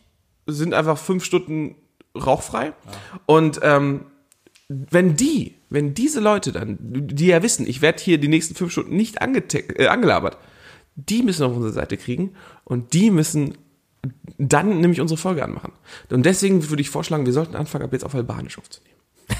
[0.47, 1.75] sind einfach fünf Stunden
[2.15, 2.73] rauchfrei.
[3.27, 4.05] Und ähm,
[4.69, 8.71] wenn die, wenn diese Leute dann, die ja wissen, ich werde hier die nächsten fünf
[8.71, 10.37] Stunden nicht äh, angelabert,
[10.95, 13.55] die müssen auf unsere Seite kriegen und die müssen
[14.37, 15.71] dann nämlich unsere Folge anmachen.
[16.09, 18.97] Und deswegen würde ich vorschlagen, wir sollten anfangen, ab jetzt auf Albanisch aufzunehmen.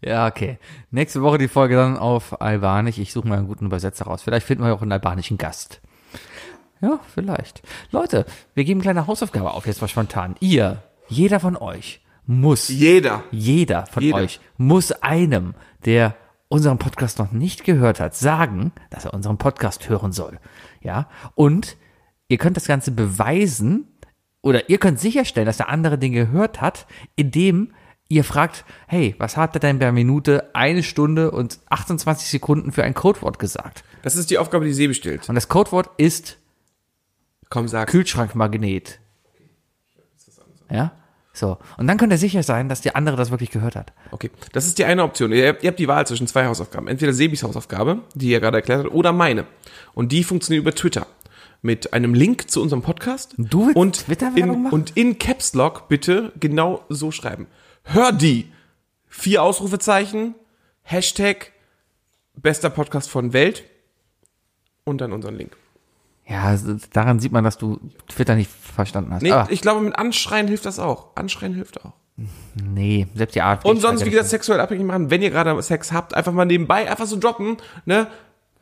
[0.00, 0.58] Ja, okay.
[0.90, 2.98] Nächste Woche die Folge dann auf Albanisch.
[2.98, 4.22] Ich suche mal einen guten Übersetzer raus.
[4.22, 5.80] Vielleicht finden wir auch einen albanischen Gast.
[6.82, 7.62] Ja, vielleicht.
[7.90, 10.34] Leute, wir geben eine kleine Hausaufgabe auf, jetzt mal spontan.
[10.40, 13.22] Ihr, jeder von euch muss, Jeder.
[13.30, 14.18] jeder von Jeder.
[14.18, 15.54] euch muss einem,
[15.86, 16.14] der
[16.48, 20.38] unseren Podcast noch nicht gehört hat, sagen, dass er unseren Podcast hören soll.
[20.82, 21.78] Ja, und
[22.34, 23.86] ihr könnt das Ganze beweisen
[24.42, 27.72] oder ihr könnt sicherstellen, dass der andere den gehört hat, indem
[28.08, 32.84] ihr fragt, hey, was hat er denn per Minute eine Stunde und 28 Sekunden für
[32.84, 33.84] ein Codewort gesagt?
[34.02, 35.28] Das ist die Aufgabe, die Sie bestellt.
[35.28, 36.36] Und das Codewort ist
[37.50, 37.88] Komm, sag.
[37.88, 38.98] Kühlschrankmagnet.
[40.70, 40.92] Ja?
[41.32, 41.58] So.
[41.76, 43.92] Und dann könnt ihr sicher sein, dass der andere das wirklich gehört hat.
[44.10, 45.32] Okay, das ist die eine Option.
[45.32, 46.86] Ihr, habt- ihr habt die Wahl zwischen zwei Hausaufgaben.
[46.88, 49.46] Entweder Sebis Hausaufgabe, die er gerade erklärt hat, oder meine.
[49.94, 51.06] Und die funktioniert über Twitter.
[51.64, 53.34] Mit einem Link zu unserem Podcast.
[53.38, 54.74] Du willst und Twitter-Werbung in, machen?
[54.74, 57.46] Und in Caps Lock bitte genau so schreiben.
[57.84, 58.52] Hör die.
[59.06, 60.34] Vier Ausrufezeichen.
[60.82, 61.52] Hashtag
[62.34, 63.64] bester Podcast von Welt.
[64.84, 65.56] Und dann unseren Link.
[66.26, 66.54] Ja,
[66.92, 69.22] daran sieht man, dass du Twitter nicht verstanden hast.
[69.22, 71.16] Nee, Aber, ich glaube, mit Anschreien hilft das auch.
[71.16, 71.94] Anschreien hilft auch.
[72.62, 73.70] nee, selbst die AfD.
[73.70, 76.90] Und sonst, wie gesagt, sexuell abhängig machen, wenn ihr gerade Sex habt, einfach mal nebenbei,
[76.90, 77.56] einfach so droppen,
[77.86, 78.08] ne?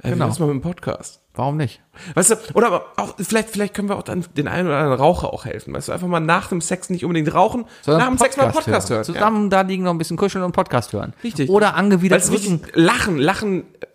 [0.03, 0.27] Äh, Genau.
[0.27, 1.21] Mal mit dem Podcast.
[1.35, 1.81] Warum nicht?
[2.15, 4.99] Weißt du, oder aber auch, vielleicht, vielleicht können wir auch dann den einen oder anderen
[4.99, 5.73] Raucher auch helfen.
[5.73, 8.91] Weißt du, einfach mal nach dem Sex nicht unbedingt rauchen, nach dem Sex mal Podcast
[8.91, 9.05] hören.
[9.05, 11.15] Zusammen da liegen noch ein bisschen kuscheln und Podcast hören.
[11.25, 11.49] Richtig.
[11.49, 11.73] Oder Ja.
[11.75, 12.61] Angewidert Rücken.
[12.75, 13.87] Lachen, Lachen äh,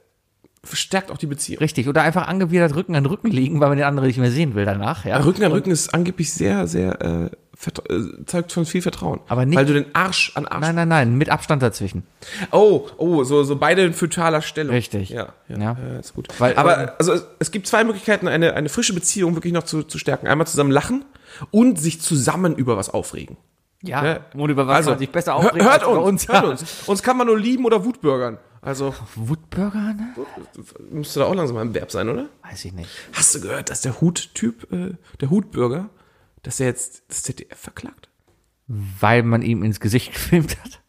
[0.64, 1.60] verstärkt auch die Beziehung.
[1.60, 1.88] Richtig.
[1.88, 4.66] Oder einfach angewidert Rücken an Rücken liegen, weil man den anderen nicht mehr sehen will
[4.66, 5.06] danach.
[5.06, 5.18] Ja.
[5.18, 7.30] Rücken an Rücken ist angeblich sehr, sehr, äh, äh,
[8.26, 9.20] zeugt von viel Vertrauen.
[9.28, 10.62] Aber nicht- Weil du den Arsch an Arsch.
[10.62, 12.04] Nein, nein, nein, mit Abstand dazwischen.
[12.52, 14.76] Oh, oh, so, so beide in fötaler Stellung.
[14.76, 15.10] Richtig.
[15.10, 15.78] Ja, ja, Ja.
[15.94, 16.00] ja.
[16.00, 16.28] ist gut.
[16.40, 19.84] Weil- Aber also es, es gibt zwei Möglichkeiten, eine, eine frische Beziehung wirklich noch zu,
[19.84, 20.28] zu stärken.
[20.28, 21.04] Einmal zusammen lachen
[21.52, 23.38] und sich zusammen über was aufregen.
[23.84, 24.02] Ja.
[24.02, 24.20] Ne?
[24.36, 26.28] Und über was man sich besser aufregt hör- hört als uns, uns.
[26.28, 26.64] hört uns.
[26.88, 28.38] Uns kann man nur lieben oder wutbürgern.
[28.62, 30.14] Also Wutbürger, ne?
[30.92, 32.26] müsste da auch langsam ein Verb sein, oder?
[32.44, 32.90] Weiß ich nicht.
[33.14, 35.90] Hast du gehört, dass der Huttyp, äh, der Hutbürger,
[36.44, 38.10] dass er jetzt das ZDF verklagt?
[38.68, 40.82] Weil man ihm ins Gesicht gefilmt hat.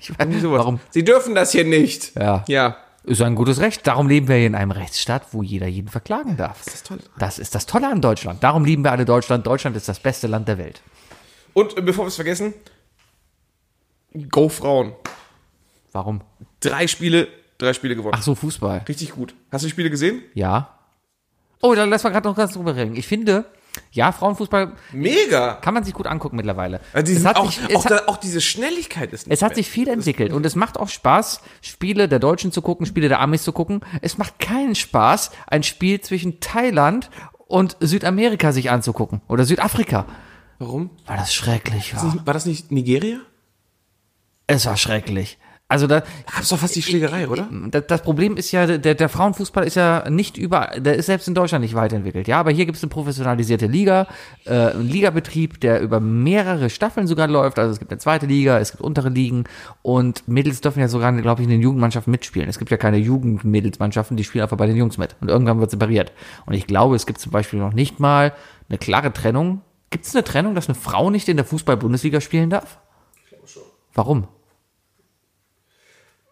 [0.00, 0.60] Ich weiß sowas.
[0.60, 0.80] Warum?
[0.90, 2.14] Sie dürfen das hier nicht.
[2.14, 2.44] Ja.
[2.46, 2.76] Ja.
[3.04, 3.86] Ist ein gutes Recht.
[3.86, 6.64] Darum leben wir hier in einem Rechtsstaat, wo jeder jeden verklagen darf.
[6.64, 6.98] Das ist toll.
[7.18, 8.42] Das ist das Tolle an Deutschland.
[8.44, 9.46] Darum lieben wir alle Deutschland.
[9.46, 10.82] Deutschland ist das beste Land der Welt.
[11.54, 12.54] Und äh, bevor wir es vergessen,
[14.30, 14.92] Go Frauen.
[15.92, 16.20] Warum?
[16.60, 17.28] Drei Spiele,
[17.58, 18.14] drei Spiele gewonnen.
[18.16, 18.84] Ach so, Fußball.
[18.88, 19.34] Richtig gut.
[19.50, 20.22] Hast du die Spiele gesehen?
[20.34, 20.78] Ja.
[21.62, 22.96] Oh, dann lass mal gerade noch ganz drüber reden.
[22.96, 23.44] Ich finde,
[23.92, 25.54] ja, Frauenfußball Mega.
[25.54, 26.80] kann man sich gut angucken mittlerweile.
[26.92, 29.56] Also Es hat auch, sich- auch, hat- auch diese Schnelligkeit ist nicht Es hat mehr.
[29.56, 33.20] sich viel entwickelt und es macht auch Spaß, Spiele der Deutschen zu gucken, Spiele der
[33.20, 33.80] Amis zu gucken.
[34.02, 37.10] Es macht keinen Spaß, ein Spiel zwischen Thailand
[37.46, 40.06] und Südamerika sich anzugucken oder Südafrika,
[40.58, 40.90] Warum?
[41.06, 42.26] weil das schrecklich war.
[42.26, 43.18] War das nicht Nigeria?
[44.46, 45.38] Es war schrecklich.
[45.70, 47.48] Also da, Da gab's doch fast die Schlägerei, oder?
[47.70, 51.34] das, Problem ist ja, der, der Frauenfußball ist ja nicht überall, der ist selbst in
[51.34, 52.26] Deutschland nicht weiterentwickelt.
[52.26, 54.08] Ja, aber hier gibt es eine professionalisierte Liga,
[54.46, 57.60] äh, einen Ligabetrieb, der über mehrere Staffeln sogar läuft.
[57.60, 59.44] Also es gibt eine zweite Liga, es gibt untere Ligen
[59.82, 62.48] und Mädels dürfen ja sogar, glaube ich, in den Jugendmannschaften mitspielen.
[62.48, 65.14] Es gibt ja keine Jugendmädelsmannschaften, die spielen einfach bei den Jungs mit.
[65.20, 66.12] Und irgendwann wird separiert.
[66.46, 68.32] Und ich glaube, es gibt zum Beispiel noch nicht mal
[68.68, 69.60] eine klare Trennung.
[69.90, 72.80] Gibt es eine Trennung, dass eine Frau nicht in der Fußball-Bundesliga spielen darf?
[73.94, 74.26] Warum?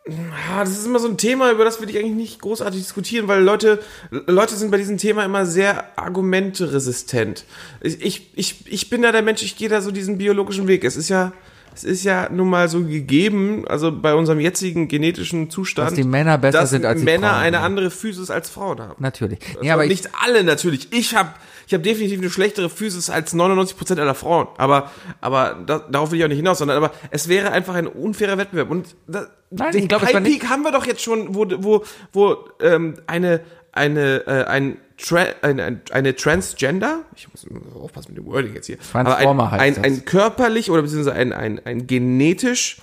[0.08, 3.28] Ja, das ist immer so ein Thema, über das will ich eigentlich nicht großartig diskutieren,
[3.28, 3.80] weil Leute,
[4.10, 7.44] Leute sind bei diesem Thema immer sehr argumenteresistent.
[7.80, 10.84] Ich, ich, ich, ich bin da der Mensch, ich gehe da so diesen biologischen Weg.
[10.84, 11.32] Es ist ja,
[11.74, 16.04] es ist ja nun mal so gegeben, also bei unserem jetzigen genetischen Zustand, Dass die
[16.04, 19.02] Männer besser sind als die Männer Frauen, eine andere Physis als Frauen haben.
[19.02, 19.40] Natürlich.
[19.48, 20.92] Also Nee, aber ich, nicht alle natürlich.
[20.92, 21.30] Ich habe
[21.68, 24.48] ich hab definitiv eine schlechtere Physis als 99% aller Frauen.
[24.56, 24.90] Aber,
[25.20, 28.38] aber da, darauf will ich auch nicht hinaus, sondern aber es wäre einfach ein unfairer
[28.38, 28.70] Wettbewerb.
[28.70, 31.84] Und da, Nein, den ich war High Peak haben wir doch jetzt schon, wo, wo,
[32.12, 33.40] wo ähm, eine,
[33.72, 37.46] eine, äh, ein Tra eine, ein- eine Transgender, ich muss
[37.80, 39.92] aufpassen mit dem Wording jetzt hier, aber Transformer ein, heißt ein, das.
[39.92, 42.78] ein körperlich oder beziehungsweise ein, ein, ein genetisch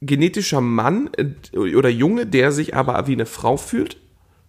[0.00, 3.98] genetischer Mann äh, oder Junge, der sich aber wie eine Frau fühlt.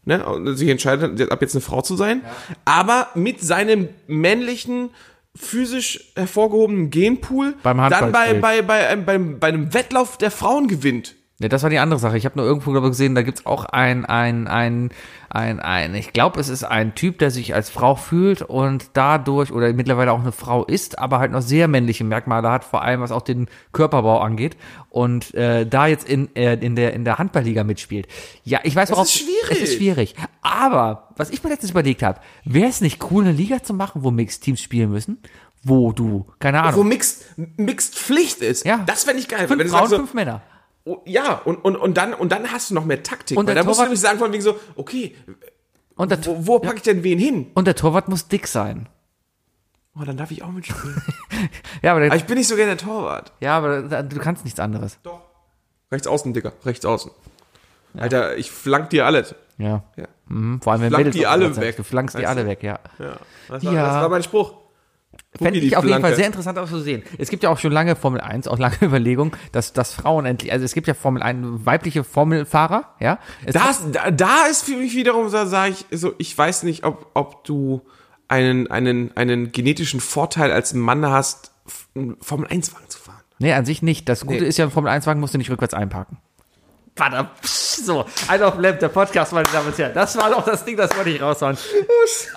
[0.08, 2.22] Ne, und sich entscheidet, ab jetzt eine Frau zu sein,
[2.64, 4.92] aber mit seinem männlichen,
[5.36, 7.96] physisch hervorgehobenen Genpool Beim dann bei,
[8.30, 8.40] Handballspiel.
[8.42, 11.16] bei, bei, einem- beim, bei einem Wettlauf der Frauen gewinnt.
[11.40, 12.18] Ja, das war die andere Sache.
[12.18, 14.90] Ich habe nur irgendwo glaub ich, gesehen, da gibt's auch ein, ein, ein,
[15.30, 19.52] ein, ein, ich glaube, es ist ein Typ, der sich als Frau fühlt und dadurch
[19.52, 23.02] oder mittlerweile auch eine Frau ist, aber halt noch sehr männliche Merkmale hat, vor allem
[23.02, 24.56] was auch den Körperbau angeht
[24.90, 28.08] und äh, da jetzt in, äh, in der in der Handballliga mitspielt.
[28.46, 29.52] Ja, ich weiß, worauf ist schwierig.
[29.52, 30.16] es ist schwierig.
[30.42, 34.04] Aber was ich mir letztens überlegt habe, wäre es nicht cool, eine Liga zu machen,
[34.04, 35.18] wo Mixed Teams spielen müssen,
[35.64, 37.26] wo du keine Wo Ahnung, Mixed,
[37.58, 38.66] Mixed Pflicht ist.
[38.66, 38.84] Ja.
[38.86, 39.50] Das fände ich geil.
[39.50, 40.42] fünf Frauen, so, fünf Männer.
[40.86, 43.38] Oh, ja, und, und, und, dann, und dann hast du noch mehr Taktik.
[43.38, 45.16] Und weil da musst du nämlich sagen von wegen so, okay,
[45.96, 47.52] Und der, wo, wo packe ich denn wen hin?
[47.54, 48.88] und der Torwart muss dick sein.
[49.98, 51.02] Oh, dann darf ich auch mitspielen.
[51.82, 53.32] Ja, aber der, Aber ich bin nicht so gerne der Torwart.
[53.40, 54.98] Ja, aber du kannst nichts anderes.
[55.04, 55.22] Doch.
[55.92, 56.52] Rechts außen, Digga.
[56.66, 57.12] Rechts außen.
[57.98, 59.36] Alter, ich flank dir alles.
[59.58, 59.84] Ja.
[59.96, 60.06] Ja.
[60.28, 61.78] Mhm, vor allem wenn Flank Mädels die alle weg.
[61.78, 62.80] Du flankst die alle weg, ja.
[63.00, 63.16] Ja.
[63.48, 63.86] Das war, Ja.
[63.86, 64.54] das war mein Spruch.
[65.38, 66.02] Fände ich auf jeden.
[66.02, 67.04] Fall sehr interessant auch zu sehen.
[67.18, 70.52] Es gibt ja auch schon lange Formel 1, auch lange Überlegungen, dass, dass Frauen endlich,
[70.52, 73.20] also es gibt ja Formel 1, weibliche Formelfahrer, ja.
[73.46, 76.86] Es Das, da, da ist für mich wiederum, so sage ich, so, ich weiß nicht,
[76.86, 77.82] ob, ob du
[78.28, 81.52] einen, einen, einen genetischen Vorteil als Mann hast,
[81.96, 83.22] einen Formel-1-Wagen zu fahren.
[83.38, 84.08] Nee, an sich nicht.
[84.08, 84.48] Das Gute Nee.
[84.48, 86.18] ist ja, ein Formel 1-Wagen musst du nicht rückwärts einparken.
[86.96, 87.32] Verdammt.
[87.46, 89.94] So, ein auf Lamp, der Podcast, meine Damen und Herren.
[89.94, 91.58] Das war doch das Ding, das wollte ich raushauen.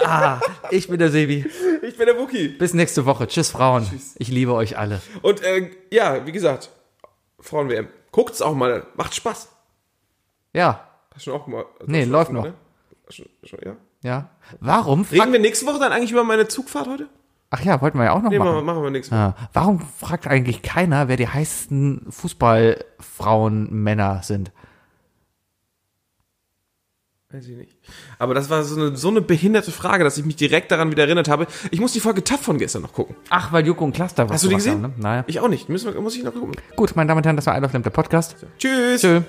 [0.05, 0.41] Ah,
[0.71, 1.47] ich bin der Sebi.
[1.83, 2.49] Ich bin der Wookie.
[2.49, 3.29] Bis nächste Woche.
[3.29, 3.89] Tschüss, Frauen.
[4.17, 5.01] Ich liebe euch alle.
[5.23, 6.71] Und äh, ja, wie gesagt,
[7.41, 7.89] Frauen-WM.
[8.11, 9.49] Guckt's auch mal, macht Spaß.
[10.55, 11.65] Ja, Hast du schon auch mal.
[11.87, 12.45] Nee, schon läuft noch.
[12.45, 12.55] ne?
[13.11, 13.77] Schon, schon, ja.
[14.03, 14.31] ja.
[14.61, 15.03] Warum?
[15.11, 17.09] Reden wir nächste Woche dann eigentlich über meine Zugfahrt heute?
[17.51, 18.83] Ach ja, wollten wir ja auch noch Nee, machen machen.
[18.83, 19.21] wir nächste Woche.
[19.21, 19.49] Ja.
[19.55, 24.53] Warum fragt eigentlich keiner, wer die heißesten Fußballfrauen Männer sind?
[27.31, 27.77] Weiß ich nicht.
[28.19, 31.05] Aber das war so eine, so eine behinderte Frage, dass ich mich direkt daran wieder
[31.05, 31.47] erinnert habe.
[31.71, 33.17] Ich muss die Folge TAF von gestern noch gucken.
[33.29, 34.83] Ach, weil Joko und Cluster was Hast du die gesehen?
[34.83, 35.03] Haben, ne?
[35.03, 35.25] Naja.
[35.27, 35.69] Ich auch nicht.
[35.69, 36.53] Müssen wir, muss ich noch gucken.
[36.77, 38.37] Gut, meine Damen und Herren, das war I Love Lamp, der Podcast.
[38.59, 39.03] Tschüss.
[39.03, 39.23] Tschö.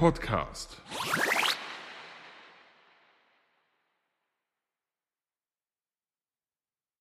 [0.00, 1.39] Podcast.